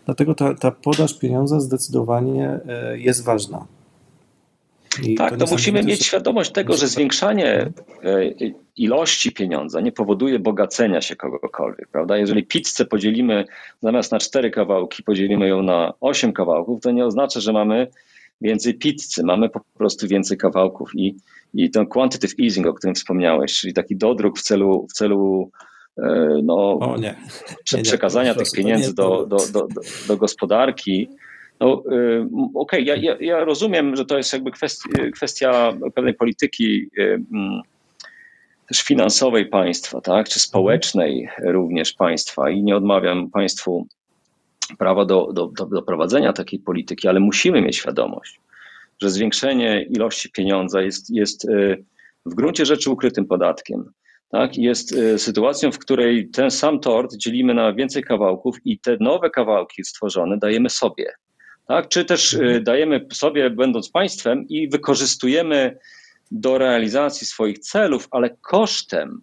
Dlatego 0.05 0.35
ta, 0.35 0.55
ta 0.55 0.71
podaż 0.71 1.19
pieniądza 1.19 1.61
zdecydowanie 1.61 2.61
y, 2.95 3.01
jest 3.01 3.25
ważna. 3.25 3.67
I 5.03 5.15
tak, 5.15 5.31
to, 5.37 5.45
to 5.45 5.53
musimy 5.53 5.83
mieć 5.83 6.07
świadomość 6.07 6.51
tego, 6.53 6.77
że 6.77 6.89
zwiększanie 6.89 7.73
y, 8.05 8.55
ilości 8.77 9.33
pieniądza 9.33 9.81
nie 9.81 9.93
powoduje 9.93 10.39
bogacenia 10.39 11.01
się 11.01 11.17
kogokolwiek, 11.17 11.89
prawda? 11.89 12.17
Jeżeli 12.17 12.47
pizzę 12.47 12.85
podzielimy 12.85 13.45
zamiast 13.83 14.13
na 14.13 14.19
cztery 14.19 14.51
kawałki, 14.51 15.03
podzielimy 15.03 15.49
ją 15.49 15.63
na 15.63 15.93
osiem 16.01 16.33
kawałków, 16.33 16.81
to 16.81 16.91
nie 16.91 17.05
oznacza, 17.05 17.41
że 17.41 17.53
mamy 17.53 17.87
więcej 18.41 18.75
pizzy, 18.75 19.23
mamy 19.25 19.49
po 19.49 19.61
prostu 19.79 20.09
więcej 20.09 20.39
kawałków 20.39 20.91
i 20.95 21.17
i 21.55 21.71
ten 21.71 21.87
quantitative 21.87 22.35
easing, 22.45 22.67
o 22.67 22.75
którym 22.75 22.95
wspomniałeś, 22.95 23.61
czyli 23.61 23.73
taki 23.73 23.97
dodruk 23.97 24.39
w 24.39 24.43
celu, 24.43 24.87
w 24.91 24.93
celu 24.93 25.51
e, 25.99 26.41
no, 26.43 26.79
o, 26.79 26.97
nie. 26.97 27.15
Nie, 27.73 27.83
przekazania 27.83 28.35
tych 28.35 28.53
pieniędzy 28.53 28.95
do, 28.95 29.27
do, 29.27 29.37
do, 29.53 29.67
do, 30.09 30.17
gospodarki. 30.17 31.09
No, 31.61 31.83
e, 31.93 32.29
Okej, 32.55 32.91
okay, 32.91 33.03
ja, 33.03 33.17
ja, 33.21 33.45
rozumiem, 33.45 33.97
że 33.97 34.05
to 34.05 34.17
jest 34.17 34.33
jakby 34.33 34.51
kwestia, 34.51 34.89
kwestia 35.15 35.73
pewnej 35.95 36.15
polityki 36.15 36.91
e, 36.99 37.19
też 38.69 38.83
finansowej 38.83 39.47
państwa, 39.47 40.01
tak, 40.01 40.29
czy 40.29 40.41
społecznej 40.41 41.29
również 41.39 41.93
państwa 41.93 42.51
i 42.51 42.63
nie 42.63 42.77
odmawiam 42.77 43.31
państwu 43.31 43.87
prawa 44.79 45.05
do, 45.05 45.33
do, 45.33 45.47
do 45.67 45.83
prowadzenia 45.83 46.33
takiej 46.33 46.61
polityki, 46.61 47.09
ale 47.09 47.21
musimy 47.21 47.63
mieć 47.63 47.77
świadomość, 47.77 48.41
że 49.03 49.11
zwiększenie 49.11 49.83
ilości 49.83 50.31
pieniądza 50.31 50.83
jest, 50.83 51.11
jest 51.11 51.49
e, 51.49 51.77
w 52.27 52.35
gruncie 52.35 52.67
rzeczy 52.67 52.91
ukrytym 52.91 53.27
podatkiem. 53.27 53.93
Tak? 54.31 54.57
Jest 54.57 54.95
sytuacją, 55.17 55.73
w 55.73 55.79
której 55.79 56.31
ten 56.31 56.51
sam 56.51 56.81
tort 56.81 57.17
dzielimy 57.17 57.55
na 57.55 57.73
więcej 57.73 58.03
kawałków 58.03 58.57
i 58.65 58.79
te 58.79 58.97
nowe 59.01 59.31
kawałki 59.31 59.85
stworzone 59.85 60.39
dajemy 60.39 60.71
sobie. 60.71 61.13
Tak? 61.69 61.89
Czy 61.89 62.05
też 62.05 62.35
e, 62.35 62.39
mhm. 62.39 62.65
dajemy 62.65 63.07
sobie, 63.13 63.51
będąc 63.51 63.91
państwem, 63.91 64.49
i 64.49 64.69
wykorzystujemy 64.69 65.79
do 66.31 66.59
realizacji 66.59 67.27
swoich 67.27 67.59
celów, 67.59 68.09
ale 68.11 68.31
kosztem 68.31 69.23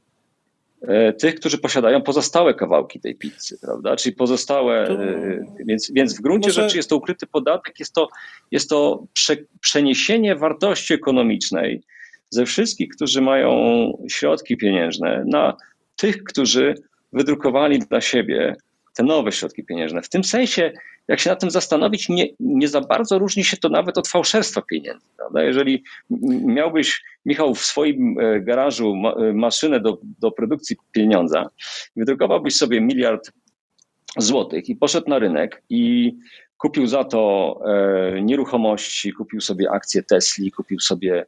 E, 0.87 1.13
tych, 1.13 1.35
którzy 1.35 1.57
posiadają 1.57 2.01
pozostałe 2.01 2.53
kawałki 2.53 2.99
tej 2.99 3.15
pizzy, 3.15 3.57
prawda? 3.61 3.95
Czyli 3.95 4.15
pozostałe, 4.15 4.87
to... 4.87 5.03
E, 5.03 5.45
więc, 5.65 5.91
więc 5.91 6.17
w 6.17 6.21
gruncie 6.21 6.49
Może... 6.49 6.61
rzeczy 6.61 6.77
jest 6.77 6.89
to 6.89 6.95
ukryty 6.95 7.27
podatek, 7.27 7.79
jest 7.79 7.93
to, 7.93 8.07
jest 8.51 8.69
to 8.69 9.05
prze, 9.13 9.37
przeniesienie 9.59 10.35
wartości 10.35 10.93
ekonomicznej 10.93 11.81
ze 12.29 12.45
wszystkich, 12.45 12.89
którzy 12.95 13.21
mają 13.21 13.51
środki 14.09 14.57
pieniężne, 14.57 15.23
na 15.27 15.57
tych, 15.95 16.23
którzy 16.23 16.75
wydrukowali 17.13 17.79
dla 17.79 18.01
siebie 18.01 18.55
te 18.95 19.03
nowe 19.03 19.31
środki 19.31 19.63
pieniężne. 19.63 20.01
W 20.01 20.09
tym 20.09 20.23
sensie, 20.23 20.73
jak 21.07 21.19
się 21.19 21.29
na 21.29 21.35
tym 21.35 21.51
zastanowić, 21.51 22.09
nie, 22.09 22.27
nie 22.39 22.67
za 22.67 22.81
bardzo 22.81 23.19
różni 23.19 23.43
się 23.43 23.57
to 23.57 23.69
nawet 23.69 23.97
od 23.97 24.07
fałszerstwa 24.07 24.61
pieniędzy. 24.61 25.05
Prawda? 25.17 25.43
Jeżeli 25.43 25.83
miałbyś, 26.45 27.03
Michał, 27.25 27.55
w 27.55 27.65
swoim 27.65 28.19
e, 28.19 28.41
garażu 28.41 28.93
e, 28.93 29.33
maszynę 29.33 29.79
do, 29.79 29.97
do 30.19 30.31
produkcji 30.31 30.75
pieniądza, 30.91 31.49
wydrukowałbyś 31.95 32.55
sobie 32.55 32.81
miliard 32.81 33.31
złotych 34.17 34.69
i 34.69 34.75
poszedł 34.75 35.09
na 35.09 35.19
rynek 35.19 35.63
i 35.69 36.13
kupił 36.57 36.87
za 36.87 37.03
to 37.03 37.59
e, 37.65 38.21
nieruchomości, 38.21 39.13
kupił 39.13 39.41
sobie 39.41 39.71
akcje 39.71 40.03
Tesli, 40.03 40.51
kupił 40.51 40.79
sobie 40.79 41.25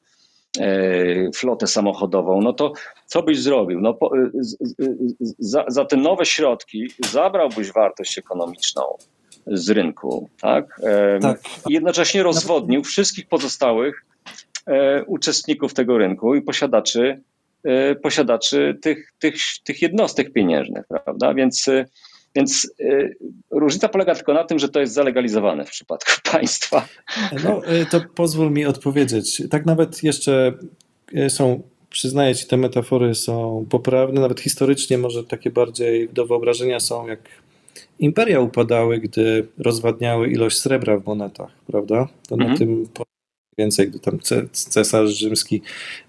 E, 0.59 1.31
flotę 1.31 1.67
samochodową, 1.67 2.41
no 2.41 2.53
to 2.53 2.73
co 3.05 3.23
byś 3.23 3.41
zrobił? 3.41 3.81
No, 3.81 3.93
po, 3.93 4.17
e, 4.17 4.29
za, 5.39 5.65
za 5.67 5.85
te 5.85 5.97
nowe 5.97 6.25
środki 6.25 6.87
zabrałbyś 7.11 7.71
wartość 7.71 8.17
ekonomiczną 8.17 8.81
z 9.47 9.69
rynku, 9.69 10.29
tak? 10.41 10.81
tak. 11.21 11.41
I 11.69 11.73
jednocześnie 11.73 12.23
rozwodnił 12.23 12.83
wszystkich 12.83 13.27
pozostałych 13.27 14.05
uczestników 15.07 15.73
tego 15.73 15.97
rynku 15.97 16.35
i 16.35 16.41
posiadaczy, 16.41 17.21
posiadaczy 18.03 18.77
tych, 18.81 19.13
tych, 19.19 19.35
tych 19.63 19.81
jednostek 19.81 20.33
pieniężnych, 20.33 20.85
prawda? 20.87 21.33
Więc 21.33 21.69
więc 22.35 22.71
y, 22.79 23.15
różnica 23.51 23.89
polega 23.89 24.15
tylko 24.15 24.33
na 24.33 24.43
tym, 24.43 24.59
że 24.59 24.69
to 24.69 24.79
jest 24.79 24.93
zalegalizowane 24.93 25.65
w 25.65 25.69
przypadku 25.69 26.11
państwa. 26.31 26.87
No, 27.43 27.61
to 27.91 28.01
pozwól 28.15 28.51
mi 28.51 28.65
odpowiedzieć. 28.65 29.43
Tak 29.49 29.65
nawet 29.65 30.03
jeszcze 30.03 30.53
są, 31.29 31.61
przyznaję 31.89 32.35
ci, 32.35 32.47
te 32.47 32.57
metafory 32.57 33.15
są 33.15 33.65
poprawne, 33.69 34.21
nawet 34.21 34.39
historycznie 34.39 34.97
może 34.97 35.23
takie 35.23 35.49
bardziej 35.49 36.09
do 36.09 36.25
wyobrażenia 36.25 36.79
są, 36.79 37.07
jak 37.07 37.19
imperia 37.99 38.39
upadały, 38.39 38.99
gdy 38.99 39.47
rozwadniały 39.57 40.31
ilość 40.31 40.57
srebra 40.57 40.97
w 40.97 41.05
monetach, 41.05 41.51
prawda? 41.67 42.07
To 42.27 42.35
mhm. 42.35 42.51
na 42.51 42.57
tym 42.57 42.87
więcej, 43.57 43.87
gdy 43.87 43.99
tam 43.99 44.19
cesarz 44.51 45.09
rzymski 45.09 45.61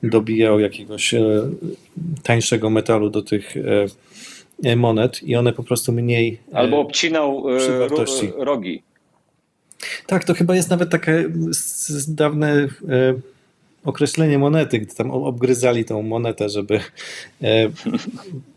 dobijał 0.02 0.60
jakiegoś 0.60 1.14
tańszego 2.22 2.70
metalu 2.70 3.10
do 3.10 3.22
tych 3.22 3.54
E, 4.62 4.76
monet 4.76 5.22
i 5.22 5.36
one 5.36 5.52
po 5.52 5.62
prostu 5.62 5.92
mniej. 5.92 6.38
E, 6.52 6.56
Albo 6.56 6.80
obcinał 6.80 7.44
e, 7.56 7.88
rogi. 8.44 8.82
Tak, 10.06 10.24
to 10.24 10.34
chyba 10.34 10.56
jest 10.56 10.70
nawet 10.70 10.90
takie 10.90 11.30
dawne 12.08 12.68
określenie 13.84 14.38
monety, 14.38 14.78
gdy 14.78 14.94
tam 14.94 15.10
obgryzali 15.10 15.84
tą 15.84 16.02
monetę, 16.02 16.48
żeby 16.48 16.80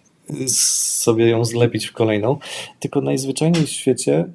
sobie 0.48 1.30
ją 1.30 1.46
zlepić 1.46 1.88
w 1.88 1.94
kolejną. 1.94 2.38
Tylko 2.80 3.02
najzwyczajniej 3.02 3.66
w 3.66 3.70
świecie 3.70 4.26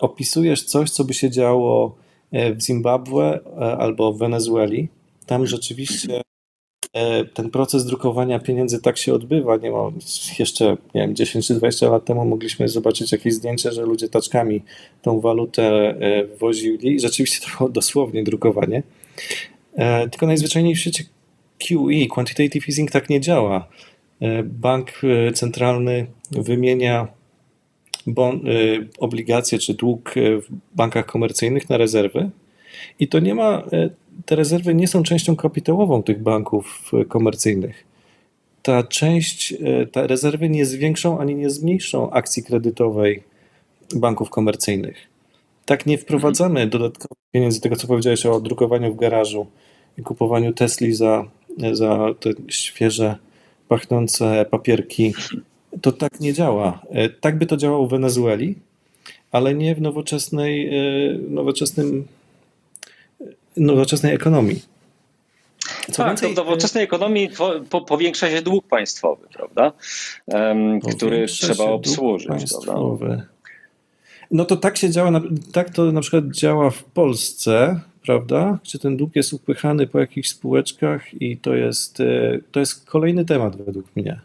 opisujesz 0.00 0.62
coś, 0.62 0.90
co 0.90 1.04
by 1.04 1.14
się 1.14 1.30
działo 1.30 1.96
w 2.32 2.62
Zimbabwe 2.62 3.40
albo 3.78 4.12
w 4.12 4.18
Wenezueli. 4.18 4.88
Tam 5.26 5.46
rzeczywiście 5.46 6.24
E, 6.94 7.24
ten 7.24 7.50
proces 7.50 7.84
drukowania 7.84 8.38
pieniędzy 8.38 8.80
tak 8.80 8.98
się 8.98 9.14
odbywa. 9.14 9.56
Nie 9.56 9.70
ma 9.70 9.90
jeszcze, 10.38 10.76
nie 10.94 11.00
wiem, 11.00 11.14
10 11.14 11.46
czy 11.46 11.54
20 11.54 11.90
lat 11.90 12.04
temu 12.04 12.24
mogliśmy 12.24 12.68
zobaczyć 12.68 13.12
jakieś 13.12 13.34
zdjęcie, 13.34 13.72
że 13.72 13.82
ludzie 13.82 14.08
taczkami 14.08 14.62
tą 15.02 15.20
walutę 15.20 15.64
e, 15.64 16.26
wozili 16.40 17.00
rzeczywiście 17.00 17.46
to 17.46 17.56
było 17.58 17.70
dosłownie 17.70 18.24
drukowanie. 18.24 18.82
E, 19.76 20.08
tylko 20.08 20.26
najzwyczajniej 20.26 20.74
w 20.74 20.78
świecie 20.78 21.04
QE, 21.58 22.06
quantitative 22.10 22.68
easing, 22.68 22.90
tak 22.90 23.10
nie 23.10 23.20
działa. 23.20 23.68
Bank 24.44 24.92
centralny 25.34 26.06
wymienia 26.30 27.08
bon, 28.06 28.40
obligacje 28.98 29.58
czy 29.58 29.74
dług 29.74 30.14
w 30.16 30.76
bankach 30.76 31.06
komercyjnych 31.06 31.70
na 31.70 31.76
rezerwy 31.76 32.30
i 33.00 33.08
to 33.08 33.18
nie 33.18 33.34
ma 33.34 33.62
te 34.26 34.36
rezerwy 34.36 34.74
nie 34.74 34.88
są 34.88 35.02
częścią 35.02 35.36
kapitałową 35.36 36.02
tych 36.02 36.22
banków 36.22 36.90
e, 36.92 37.04
komercyjnych. 37.04 37.84
Ta 38.62 38.82
część, 38.82 39.52
e, 39.52 39.86
te 39.86 40.06
rezerwy 40.06 40.48
nie 40.48 40.66
zwiększą 40.66 41.18
ani 41.18 41.34
nie 41.34 41.50
zmniejszą 41.50 42.10
akcji 42.10 42.42
kredytowej 42.42 43.22
banków 43.94 44.30
komercyjnych. 44.30 44.96
Tak 45.64 45.86
nie 45.86 45.98
wprowadzamy 45.98 46.66
dodatkowych 46.66 47.18
pieniędzy, 47.32 47.60
tego 47.60 47.76
co 47.76 47.86
powiedziałeś 47.86 48.26
o 48.26 48.40
drukowaniu 48.40 48.92
w 48.92 48.96
garażu 48.96 49.46
i 49.98 50.02
kupowaniu 50.02 50.52
Tesli 50.52 50.94
za, 50.94 51.24
za 51.72 52.14
te 52.20 52.30
świeże, 52.48 53.16
pachnące 53.68 54.46
papierki. 54.50 55.14
To 55.82 55.92
tak 55.92 56.20
nie 56.20 56.32
działa. 56.32 56.82
E, 56.90 57.08
tak 57.08 57.38
by 57.38 57.46
to 57.46 57.56
działało 57.56 57.86
w 57.86 57.90
Wenezueli, 57.90 58.54
ale 59.32 59.54
nie 59.54 59.74
w 59.74 59.80
nowoczesnej, 59.80 60.70
nowoczesnym 61.28 62.06
nowoczesnej 63.56 64.14
ekonomii. 64.14 64.62
Co 65.90 65.96
tak, 65.96 66.06
więcej, 66.06 66.32
w 66.32 66.36
nowoczesnej 66.36 66.82
e, 66.82 66.84
ekonomii 66.84 67.28
po, 67.28 67.52
po, 67.70 67.80
powiększa 67.80 68.30
się 68.30 68.42
dług 68.42 68.68
państwowy, 68.68 69.26
prawda? 69.32 69.72
Który 70.96 71.26
trzeba 71.26 71.64
obsłużyć. 71.64 72.52
Prawda? 72.64 73.26
No 74.30 74.44
to 74.44 74.56
tak 74.56 74.76
się 74.76 74.90
działa, 74.90 75.20
tak 75.52 75.70
to 75.70 75.92
na 75.92 76.00
przykład 76.00 76.24
działa 76.24 76.70
w 76.70 76.84
Polsce, 76.84 77.80
prawda? 78.04 78.58
Gdzie 78.64 78.78
ten 78.78 78.96
dług 78.96 79.16
jest 79.16 79.32
upychany 79.32 79.86
po 79.86 80.00
jakichś 80.00 80.28
spółeczkach 80.28 81.22
i 81.22 81.36
to 81.36 81.54
jest, 81.54 82.00
e, 82.00 82.38
to 82.52 82.60
jest 82.60 82.84
kolejny 82.84 83.24
temat 83.24 83.56
według 83.56 83.96
mnie. 83.96 84.20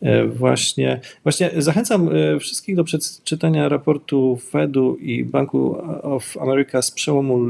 E, 0.00 0.26
właśnie, 0.26 1.00
właśnie 1.22 1.50
zachęcam 1.56 2.10
wszystkich 2.40 2.76
do 2.76 2.84
przeczytania 2.84 3.68
raportu 3.68 4.38
Fedu 4.50 4.96
i 4.96 5.24
Banku 5.24 5.76
of 6.02 6.36
America 6.36 6.82
z 6.82 6.90
przełomu 6.90 7.46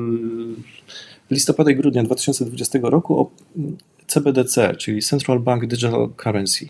listopada 1.31 1.71
i 1.71 1.77
grudnia 1.77 2.03
2020 2.03 2.79
roku 2.83 3.21
o 3.21 3.31
CBDC, 4.07 4.75
czyli 4.79 5.03
Central 5.03 5.41
Bank 5.41 5.67
Digital 5.67 6.09
Currency. 6.17 6.69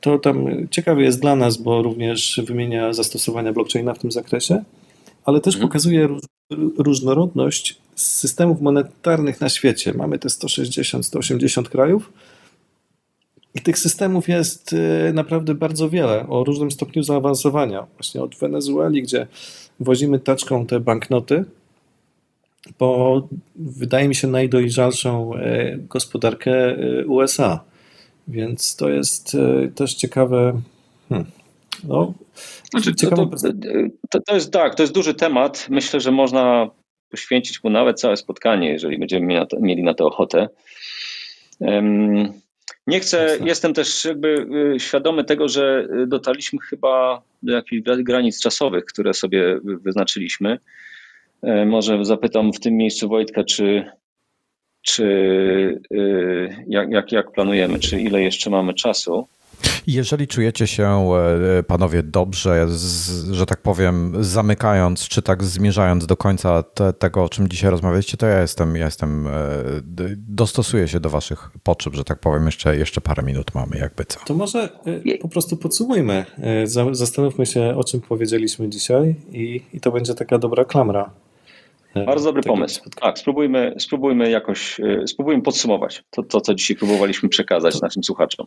To 0.00 0.18
tam 0.18 0.46
ciekawe 0.70 1.02
jest 1.02 1.20
dla 1.20 1.36
nas, 1.36 1.56
bo 1.56 1.82
również 1.82 2.40
wymienia 2.46 2.92
zastosowania 2.92 3.52
blockchaina 3.52 3.94
w 3.94 3.98
tym 3.98 4.12
zakresie, 4.12 4.64
ale 5.24 5.40
też 5.40 5.54
mhm. 5.54 5.68
pokazuje 5.68 6.08
różnorodność 6.78 7.78
systemów 7.96 8.60
monetarnych 8.60 9.40
na 9.40 9.48
świecie. 9.48 9.92
Mamy 9.92 10.18
te 10.18 10.28
160-180 10.28 11.62
krajów 11.62 12.12
i 13.54 13.60
tych 13.60 13.78
systemów 13.78 14.28
jest 14.28 14.72
y, 14.72 15.12
naprawdę 15.12 15.54
bardzo 15.54 15.90
wiele 15.90 16.28
o 16.28 16.44
różnym 16.44 16.70
stopniu 16.70 17.02
zaawansowania. 17.02 17.86
Właśnie 17.96 18.22
od 18.22 18.36
Wenezueli, 18.36 19.02
gdzie 19.02 19.26
wozimy 19.80 20.18
taczką 20.18 20.66
te 20.66 20.80
banknoty, 20.80 21.44
po 22.78 23.28
wydaje 23.56 24.08
mi 24.08 24.14
się 24.14 24.28
najdojrzalszą 24.28 25.34
e, 25.34 25.76
gospodarkę 25.78 26.52
e, 26.52 27.06
USA. 27.06 27.64
Więc 28.28 28.76
to 28.76 28.88
jest 28.88 29.36
też 29.74 29.94
ciekawe. 29.94 30.60
Hmm. 31.08 31.26
No, 31.84 32.14
znaczy, 32.70 32.94
to, 32.94 33.30
to, 34.10 34.20
to, 34.20 34.34
jest 34.34 34.52
tak, 34.52 34.74
to 34.74 34.82
jest 34.82 34.92
duży 34.92 35.14
temat. 35.14 35.66
Myślę, 35.70 36.00
że 36.00 36.10
można 36.10 36.70
poświęcić 37.14 37.64
mu 37.64 37.70
nawet 37.70 38.00
całe 38.00 38.16
spotkanie, 38.16 38.68
jeżeli 38.68 38.98
będziemy 38.98 39.46
mieli 39.60 39.82
na 39.82 39.94
to, 39.94 40.06
ochotę. 40.06 40.48
Nie 42.86 43.00
chcę, 43.00 43.38
jestem 43.44 43.74
też 43.74 44.04
jakby 44.04 44.46
świadomy 44.78 45.24
tego, 45.24 45.48
że 45.48 45.88
dotarliśmy 46.06 46.58
chyba 46.70 47.22
do 47.42 47.52
jakichś 47.52 47.82
granic 47.82 48.40
czasowych, 48.40 48.84
które 48.84 49.14
sobie 49.14 49.60
wyznaczyliśmy. 49.62 50.58
E, 51.42 51.64
może 51.66 52.04
zapytam 52.04 52.52
w 52.52 52.60
tym 52.60 52.74
miejscu 52.74 53.08
Wojtka, 53.08 53.44
czy, 53.44 53.84
czy 54.82 55.04
y, 55.92 56.64
jak, 56.66 56.90
jak, 56.90 57.12
jak 57.12 57.32
planujemy, 57.32 57.78
czy 57.78 58.00
ile 58.00 58.22
jeszcze 58.22 58.50
mamy 58.50 58.74
czasu. 58.74 59.28
Jeżeli 59.86 60.26
czujecie 60.26 60.66
się, 60.66 61.10
e, 61.58 61.62
panowie, 61.62 62.02
dobrze, 62.02 62.66
że 63.30 63.46
tak 63.46 63.62
powiem, 63.62 64.12
zamykając, 64.20 65.08
czy 65.08 65.22
tak 65.22 65.44
zmierzając 65.44 66.06
do 66.06 66.16
końca 66.16 66.62
te, 66.62 66.92
tego, 66.92 67.24
o 67.24 67.28
czym 67.28 67.48
dzisiaj 67.48 67.70
rozmawialiście, 67.70 68.16
to 68.16 68.26
ja 68.26 68.40
jestem, 68.40 68.76
ja 68.76 68.84
jestem, 68.84 69.26
e, 69.26 69.30
dostosuję 70.16 70.88
się 70.88 71.00
do 71.00 71.10
waszych 71.10 71.50
potrzeb, 71.62 71.94
że 71.94 72.04
tak 72.04 72.18
powiem, 72.18 72.46
jeszcze, 72.46 72.76
jeszcze 72.76 73.00
parę 73.00 73.22
minut 73.22 73.54
mamy, 73.54 73.78
jakby 73.78 74.04
co. 74.04 74.20
To 74.26 74.34
może 74.34 74.68
po 75.20 75.28
prostu 75.28 75.56
podsumujmy. 75.56 76.26
Zastanówmy 76.90 77.46
się, 77.46 77.76
o 77.76 77.84
czym 77.84 78.00
powiedzieliśmy 78.00 78.68
dzisiaj 78.68 79.14
i, 79.32 79.62
i 79.72 79.80
to 79.80 79.92
będzie 79.92 80.14
taka 80.14 80.38
dobra 80.38 80.64
klamra. 80.64 81.10
Bardzo 82.06 82.24
dobry 82.24 82.42
pomysł. 82.42 82.90
Tak, 83.00 83.18
spróbujmy, 83.18 83.74
spróbujmy 83.78 84.30
jakoś, 84.30 84.80
e, 84.80 85.06
spróbujmy 85.06 85.42
podsumować 85.42 86.04
to, 86.10 86.22
to, 86.22 86.40
co 86.40 86.54
dzisiaj 86.54 86.76
próbowaliśmy 86.76 87.28
przekazać 87.28 87.80
naszym 87.80 88.04
słuchaczom. 88.04 88.46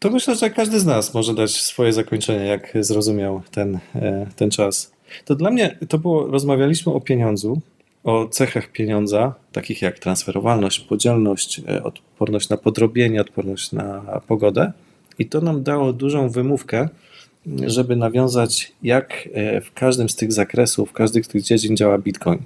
To 0.00 0.10
myślę, 0.10 0.34
że 0.34 0.50
każdy 0.50 0.80
z 0.80 0.86
nas 0.86 1.14
może 1.14 1.34
dać 1.34 1.50
swoje 1.50 1.92
zakończenie, 1.92 2.46
jak 2.46 2.72
zrozumiał 2.80 3.42
ten, 3.50 3.78
e, 3.94 4.26
ten 4.36 4.50
czas. 4.50 4.92
To 5.24 5.34
dla 5.34 5.50
mnie 5.50 5.78
to 5.88 5.98
było, 5.98 6.26
rozmawialiśmy 6.26 6.92
o 6.92 7.00
pieniądzu, 7.00 7.60
o 8.04 8.28
cechach 8.28 8.72
pieniądza, 8.72 9.34
takich 9.52 9.82
jak 9.82 9.98
transferowalność, 9.98 10.80
podzielność, 10.80 11.60
e, 11.68 11.82
odporność 11.82 12.48
na 12.48 12.56
podrobienie, 12.56 13.20
odporność 13.20 13.72
na 13.72 14.20
pogodę. 14.26 14.72
I 15.18 15.26
to 15.26 15.40
nam 15.40 15.62
dało 15.62 15.92
dużą 15.92 16.28
wymówkę, 16.28 16.88
żeby 17.66 17.96
nawiązać, 17.96 18.72
jak 18.82 19.28
e, 19.32 19.60
w 19.60 19.72
każdym 19.72 20.08
z 20.08 20.16
tych 20.16 20.32
zakresów, 20.32 20.90
w 20.90 20.92
każdym 20.92 21.24
z 21.24 21.28
tych 21.28 21.42
dziedzin 21.42 21.76
działa 21.76 21.98
Bitcoin. 21.98 22.38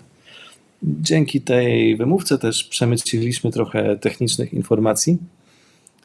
Dzięki 0.82 1.40
tej 1.40 1.96
wymówce 1.96 2.38
też 2.38 2.64
przemyciliśmy 2.64 3.50
trochę 3.50 3.96
technicznych 3.96 4.52
informacji. 4.52 5.18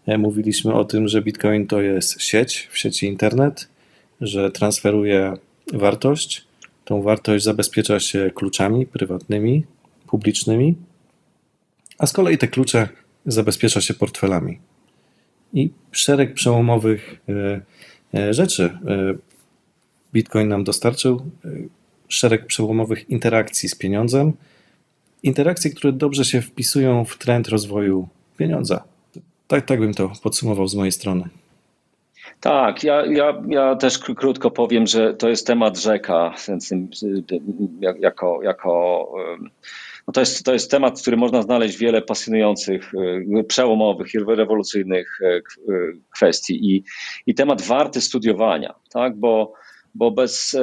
E, 0.09 0.17
mówiliśmy 0.17 0.73
o 0.73 0.85
tym, 0.85 1.07
że 1.07 1.21
Bitcoin 1.21 1.67
to 1.67 1.81
jest 1.81 2.21
sieć, 2.21 2.67
w 2.71 2.77
sieci 2.77 3.07
internet, 3.07 3.69
że 4.21 4.51
transferuje 4.51 5.33
wartość. 5.73 6.45
Tą 6.85 7.01
wartość 7.01 7.43
zabezpiecza 7.43 7.99
się 7.99 8.31
kluczami 8.35 8.85
prywatnymi, 8.85 9.63
publicznymi, 10.07 10.75
a 11.97 12.05
z 12.05 12.13
kolei 12.13 12.37
te 12.37 12.47
klucze 12.47 12.89
zabezpiecza 13.25 13.81
się 13.81 13.93
portfelami. 13.93 14.59
I 15.53 15.69
szereg 15.91 16.33
przełomowych 16.33 17.21
e, 17.29 17.61
E, 18.13 18.33
rzeczy. 18.33 18.77
Bitcoin 20.13 20.47
nam 20.47 20.63
dostarczył 20.63 21.31
szereg 22.07 22.45
przełomowych 22.45 23.09
interakcji 23.09 23.69
z 23.69 23.75
pieniądzem 23.75 24.33
interakcje, 25.23 25.71
które 25.71 25.93
dobrze 25.93 26.25
się 26.25 26.41
wpisują 26.41 27.05
w 27.05 27.17
trend 27.17 27.47
rozwoju 27.47 28.07
pieniądza. 28.37 28.83
Tak, 29.49 29.65
tak 29.65 29.79
bym 29.79 29.93
to 29.93 30.11
podsumował 30.23 30.67
z 30.67 30.75
mojej 30.75 30.91
strony. 30.91 31.29
Tak, 32.39 32.83
ja, 32.83 33.05
ja, 33.05 33.41
ja 33.47 33.75
też 33.75 33.99
krótko 33.99 34.51
powiem, 34.51 34.87
że 34.87 35.13
to 35.13 35.29
jest 35.29 35.47
temat 35.47 35.77
rzeka, 35.77 36.33
więc 36.47 36.73
jako, 37.99 38.39
jako 38.43 39.05
no 40.07 40.13
to, 40.13 40.19
jest, 40.19 40.45
to 40.45 40.53
jest 40.53 40.71
temat, 40.71 40.99
w 40.99 41.01
którym 41.01 41.19
można 41.19 41.41
znaleźć 41.41 41.77
wiele 41.77 42.01
pasjonujących, 42.01 42.91
e, 43.39 43.43
przełomowych 43.43 44.13
i 44.13 44.19
rewolucyjnych 44.19 45.19
e, 45.21 45.27
e, 45.27 45.41
kwestii 46.15 46.75
i, 46.75 46.83
i 47.25 47.35
temat 47.35 47.61
warty 47.61 48.01
studiowania, 48.01 48.75
tak? 48.93 49.15
bo, 49.15 49.53
bo 49.95 50.11
bez 50.11 50.57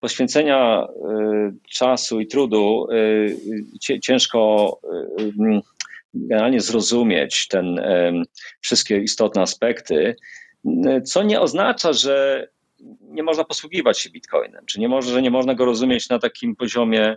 poświęcenia 0.00 0.86
czasu 1.70 2.20
i 2.20 2.26
trudu 2.26 2.86
ciężko 4.02 4.70
generalnie 6.14 6.60
zrozumieć 6.60 7.48
ten 7.48 7.80
wszystkie 8.60 8.98
istotne 8.98 9.42
aspekty, 9.42 10.16
co 11.04 11.22
nie 11.22 11.40
oznacza, 11.40 11.92
że 11.92 12.48
nie 13.00 13.22
można 13.22 13.44
posługiwać 13.44 13.98
się 13.98 14.10
bitcoinem, 14.10 14.66
czy 14.66 14.80
nie 14.80 14.88
może, 14.88 15.12
że 15.12 15.22
nie 15.22 15.30
można 15.30 15.54
go 15.54 15.64
rozumieć 15.64 16.08
na 16.08 16.18
takim 16.18 16.56
poziomie 16.56 17.16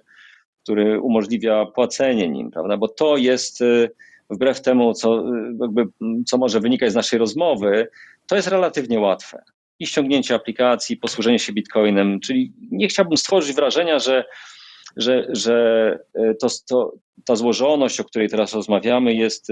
który 0.66 1.02
umożliwia 1.02 1.66
płacenie 1.66 2.30
nim, 2.30 2.52
prawda? 2.52 2.78
Bo 2.78 2.88
to 2.88 3.18
jest 3.18 3.62
y, 3.62 3.90
wbrew 4.30 4.62
temu, 4.62 4.94
co, 4.94 5.20
y, 5.20 5.58
jakby, 5.62 5.88
co 6.26 6.38
może 6.38 6.60
wynikać 6.60 6.92
z 6.92 6.96
naszej 6.96 7.20
rozmowy, 7.20 7.88
to 8.28 8.36
jest 8.36 8.48
relatywnie 8.48 9.00
łatwe. 9.00 9.44
I 9.80 9.88
ściągnięcie 9.88 10.36
aplikacji, 10.36 10.98
posłużenie 10.98 11.40
się 11.40 11.54
bitcoinem, 11.54 12.20
czyli 12.20 12.54
nie 12.72 12.88
chciałbym 12.88 13.18
stworzyć 13.18 13.56
wrażenia, 13.56 14.00
że, 14.00 14.26
że, 14.98 15.28
że 15.30 16.00
y, 16.20 16.36
to, 16.42 16.48
to, 16.70 16.94
ta 17.26 17.36
złożoność, 17.36 18.00
o 18.00 18.04
której 18.04 18.30
teraz 18.30 18.54
rozmawiamy, 18.54 19.14
jest 19.14 19.48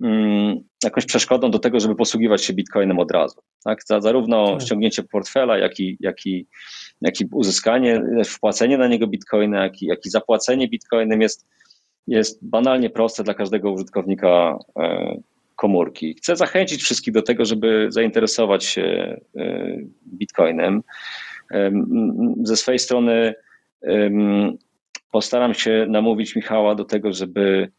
mm, 0.00 0.60
jakąś 0.84 1.06
przeszkodą 1.06 1.50
do 1.50 1.58
tego, 1.58 1.80
żeby 1.80 1.94
posługiwać 1.94 2.44
się 2.44 2.52
bitcoinem 2.52 2.98
od 2.98 3.10
razu. 3.10 3.40
Tak? 3.64 3.80
Zarówno 3.98 4.52
tak. 4.52 4.62
ściągnięcie 4.62 5.02
portfela, 5.02 5.58
jak 5.58 5.80
i, 5.80 5.96
jak 6.00 6.26
i 6.26 6.46
jak 7.02 7.20
i 7.20 7.28
uzyskanie, 7.32 8.02
wpłacenie 8.24 8.78
na 8.78 8.86
niego 8.86 9.06
bitcoina, 9.06 9.62
jak 9.62 9.82
i, 9.82 9.86
jak 9.86 10.06
i 10.06 10.10
zapłacenie 10.10 10.68
bitcoinem 10.68 11.22
jest, 11.22 11.46
jest 12.06 12.38
banalnie 12.48 12.90
proste 12.90 13.24
dla 13.24 13.34
każdego 13.34 13.72
użytkownika 13.72 14.58
e, 14.78 15.16
komórki. 15.56 16.14
Chcę 16.14 16.36
zachęcić 16.36 16.82
wszystkich 16.82 17.14
do 17.14 17.22
tego, 17.22 17.44
żeby 17.44 17.86
zainteresować 17.90 18.64
się 18.64 18.82
e, 19.36 19.76
bitcoinem. 20.06 20.82
Ze 22.42 22.56
swojej 22.56 22.78
strony 22.78 23.34
postaram 25.10 25.54
się 25.54 25.86
namówić 25.88 26.36
Michała 26.36 26.74
do 26.74 26.84
tego, 26.84 27.12
żeby 27.12 27.72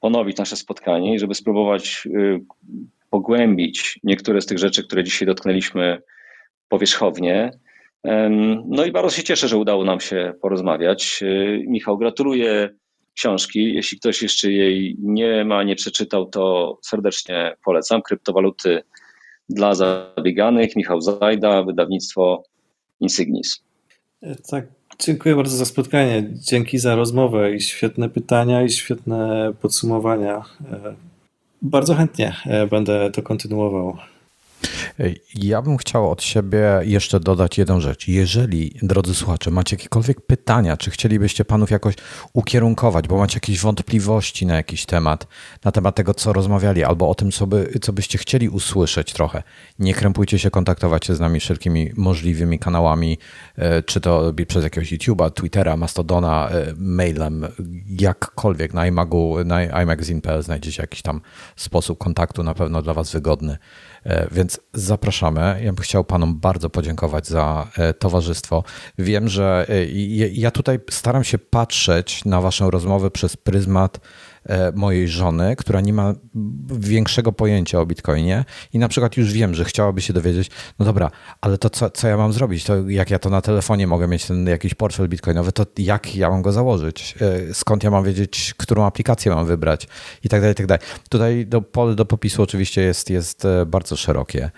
ponowić 0.00 0.36
nasze 0.36 0.56
spotkanie 0.56 1.14
i 1.14 1.18
żeby 1.18 1.34
spróbować 1.34 2.08
e, 2.14 2.38
pogłębić 3.10 4.00
niektóre 4.02 4.40
z 4.40 4.46
tych 4.46 4.58
rzeczy, 4.58 4.84
które 4.84 5.04
dzisiaj 5.04 5.26
dotknęliśmy 5.26 6.02
powierzchownie. 6.68 7.50
No 8.66 8.84
i 8.84 8.92
bardzo 8.92 9.16
się 9.16 9.22
cieszę, 9.22 9.48
że 9.48 9.56
udało 9.56 9.84
nam 9.84 10.00
się 10.00 10.32
porozmawiać. 10.42 11.20
E, 11.22 11.26
Michał, 11.66 11.98
gratuluję 11.98 12.70
książki. 13.14 13.74
Jeśli 13.74 13.98
ktoś 13.98 14.22
jeszcze 14.22 14.52
jej 14.52 14.96
nie 14.98 15.44
ma, 15.44 15.62
nie 15.62 15.76
przeczytał, 15.76 16.26
to 16.26 16.78
serdecznie 16.82 17.56
polecam. 17.64 18.02
Kryptowaluty 18.02 18.82
dla 19.48 19.74
zabieganych. 19.74 20.76
Michał 20.76 21.00
Zajda, 21.00 21.62
wydawnictwo 21.62 22.42
Insignis. 23.00 23.64
E, 24.22 24.36
tak, 24.50 24.66
dziękuję 24.98 25.36
bardzo 25.36 25.56
za 25.56 25.64
spotkanie. 25.64 26.30
Dzięki 26.32 26.78
za 26.78 26.94
rozmowę 26.94 27.54
i 27.54 27.60
świetne 27.60 28.08
pytania 28.08 28.62
i 28.62 28.70
świetne 28.70 29.52
podsumowania. 29.60 30.44
E, 30.72 30.94
bardzo 31.62 31.94
chętnie 31.94 32.36
będę 32.70 33.10
to 33.10 33.22
kontynuował. 33.22 33.96
Ja 35.34 35.62
bym 35.62 35.76
chciał 35.76 36.10
od 36.10 36.22
siebie 36.22 36.80
jeszcze 36.82 37.20
dodać 37.20 37.58
jedną 37.58 37.80
rzecz. 37.80 38.08
Jeżeli, 38.08 38.78
drodzy 38.82 39.14
słuchacze, 39.14 39.50
macie 39.50 39.76
jakiekolwiek 39.76 40.20
pytania, 40.20 40.76
czy 40.76 40.90
chcielibyście 40.90 41.44
panów 41.44 41.70
jakoś 41.70 41.94
ukierunkować, 42.32 43.08
bo 43.08 43.18
macie 43.18 43.36
jakieś 43.36 43.60
wątpliwości 43.60 44.46
na 44.46 44.56
jakiś 44.56 44.86
temat, 44.86 45.26
na 45.64 45.72
temat 45.72 45.94
tego, 45.94 46.14
co 46.14 46.32
rozmawiali, 46.32 46.84
albo 46.84 47.08
o 47.08 47.14
tym, 47.14 47.30
co, 47.30 47.46
by, 47.46 47.78
co 47.82 47.92
byście 47.92 48.18
chcieli 48.18 48.48
usłyszeć 48.48 49.12
trochę, 49.12 49.42
nie 49.78 49.94
krępujcie 49.94 50.38
się 50.38 50.50
kontaktować 50.50 51.06
się 51.06 51.14
z 51.14 51.20
nami 51.20 51.40
wszelkimi 51.40 51.90
możliwymi 51.96 52.58
kanałami, 52.58 53.18
e, 53.56 53.82
czy 53.82 54.00
to 54.00 54.32
przez 54.48 54.64
jakiegoś 54.64 54.92
YouTube'a, 54.92 55.30
Twittera, 55.30 55.76
Mastodona, 55.76 56.48
e, 56.48 56.74
mailem, 56.76 57.46
jakkolwiek 58.00 58.74
na 58.74 58.86
iMagu, 58.86 59.36
na 59.44 59.82
iMagazine.pl 59.82 60.42
znajdziecie 60.42 60.82
jakiś 60.82 61.02
tam 61.02 61.20
sposób 61.56 61.98
kontaktu, 61.98 62.42
na 62.42 62.54
pewno 62.54 62.82
dla 62.82 62.94
Was 62.94 63.12
wygodny. 63.12 63.58
E, 64.04 64.28
więc 64.32 64.60
zapraszamy. 64.72 65.40
Ja 65.40 65.72
bym 65.72 65.82
chciał 65.82 66.04
Panom 66.04 66.40
bardzo 66.40 66.70
podziękować 66.70 67.26
za 67.26 67.70
e, 67.78 67.94
towarzystwo. 67.94 68.64
Wiem, 68.98 69.28
że 69.28 69.66
e, 69.68 69.84
ja 70.32 70.50
tutaj 70.50 70.78
staram 70.90 71.24
się 71.24 71.38
patrzeć 71.38 72.24
na 72.24 72.40
Waszą 72.40 72.70
rozmowę 72.70 73.10
przez 73.10 73.36
pryzmat 73.36 74.00
mojej 74.74 75.08
żony, 75.08 75.56
która 75.56 75.80
nie 75.80 75.92
ma 75.92 76.14
większego 76.78 77.32
pojęcia 77.32 77.80
o 77.80 77.86
Bitcoinie 77.86 78.44
i 78.72 78.78
na 78.78 78.88
przykład 78.88 79.16
już 79.16 79.32
wiem, 79.32 79.54
że 79.54 79.64
chciałaby 79.64 80.00
się 80.00 80.12
dowiedzieć, 80.12 80.50
no 80.78 80.84
dobra, 80.84 81.10
ale 81.40 81.58
to 81.58 81.70
co, 81.70 81.90
co 81.90 82.08
ja 82.08 82.16
mam 82.16 82.32
zrobić? 82.32 82.64
To 82.64 82.90
jak 82.90 83.10
ja 83.10 83.18
to 83.18 83.30
na 83.30 83.40
telefonie 83.40 83.86
mogę 83.86 84.08
mieć 84.08 84.26
ten 84.26 84.46
jakiś 84.46 84.74
portfel 84.74 85.08
bitcoinowy, 85.08 85.52
to 85.52 85.66
jak 85.78 86.16
ja 86.16 86.30
mam 86.30 86.42
go 86.42 86.52
założyć? 86.52 87.14
E, 87.20 87.54
skąd 87.54 87.82
ja 87.82 87.90
mam 87.90 88.04
wiedzieć, 88.04 88.54
którą 88.56 88.84
aplikację 88.84 89.34
mam 89.34 89.46
wybrać? 89.46 89.88
I 90.24 90.28
tak 90.28 90.40
dalej, 90.40 90.52
i 90.52 90.56
tak 90.56 90.66
dalej. 90.66 90.82
Tutaj 91.08 91.46
do, 91.46 91.62
pole 91.62 91.94
do 91.94 92.04
popisu 92.04 92.42
oczywiście 92.42 92.82
jest, 92.82 93.10
jest 93.10 93.44
e, 93.44 93.66
bardzo 93.66 93.96
szerokie. 93.96 94.50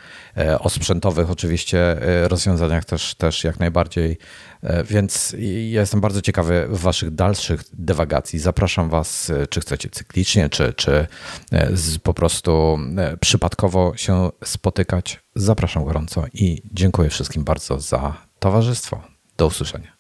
O 0.61 0.71
sprzętowych 0.71 1.31
oczywiście 1.31 1.97
rozwiązaniach 2.29 2.85
też, 2.85 3.15
też 3.15 3.45
jak 3.45 3.59
najbardziej 3.59 4.07
E, 4.11 4.46
więc 4.85 5.37
ja 5.71 5.81
jestem 5.81 6.01
bardzo 6.01 6.23
ciekawy 6.23 6.67
Waszych 6.71 7.11
dalszych 7.11 7.63
dywagacji. 7.73 8.39
Zapraszam 8.39 8.89
Was, 8.89 9.31
e, 9.31 9.47
czy 9.47 9.61
chcecie 9.61 9.91
cyklicznie, 9.91 10.49
czy, 10.49 10.73
czy 10.73 11.07
e, 11.53 11.73
po 12.03 12.15
prostu 12.15 12.79
przypadkowo 13.21 13.97
się 13.97 14.31
spotykać. 14.45 15.21
Zapraszam 15.35 15.85
gorąco 15.85 16.25
i 16.35 16.63
dziękuję 16.73 17.11
wszystkim 17.11 17.45
bardzo 17.45 17.81
za 17.81 18.17
towarzystwo. 18.39 19.03
Do 19.37 19.47
usłyszenia. 19.47 19.97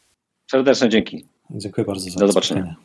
Serdeczne 0.50 0.88
dzięki. 0.88 1.28
Dziękuję 1.50 1.84
bardzo 1.84 2.10
za 2.10 2.20
Do 2.20 2.28
zobaczenia. 2.28 2.76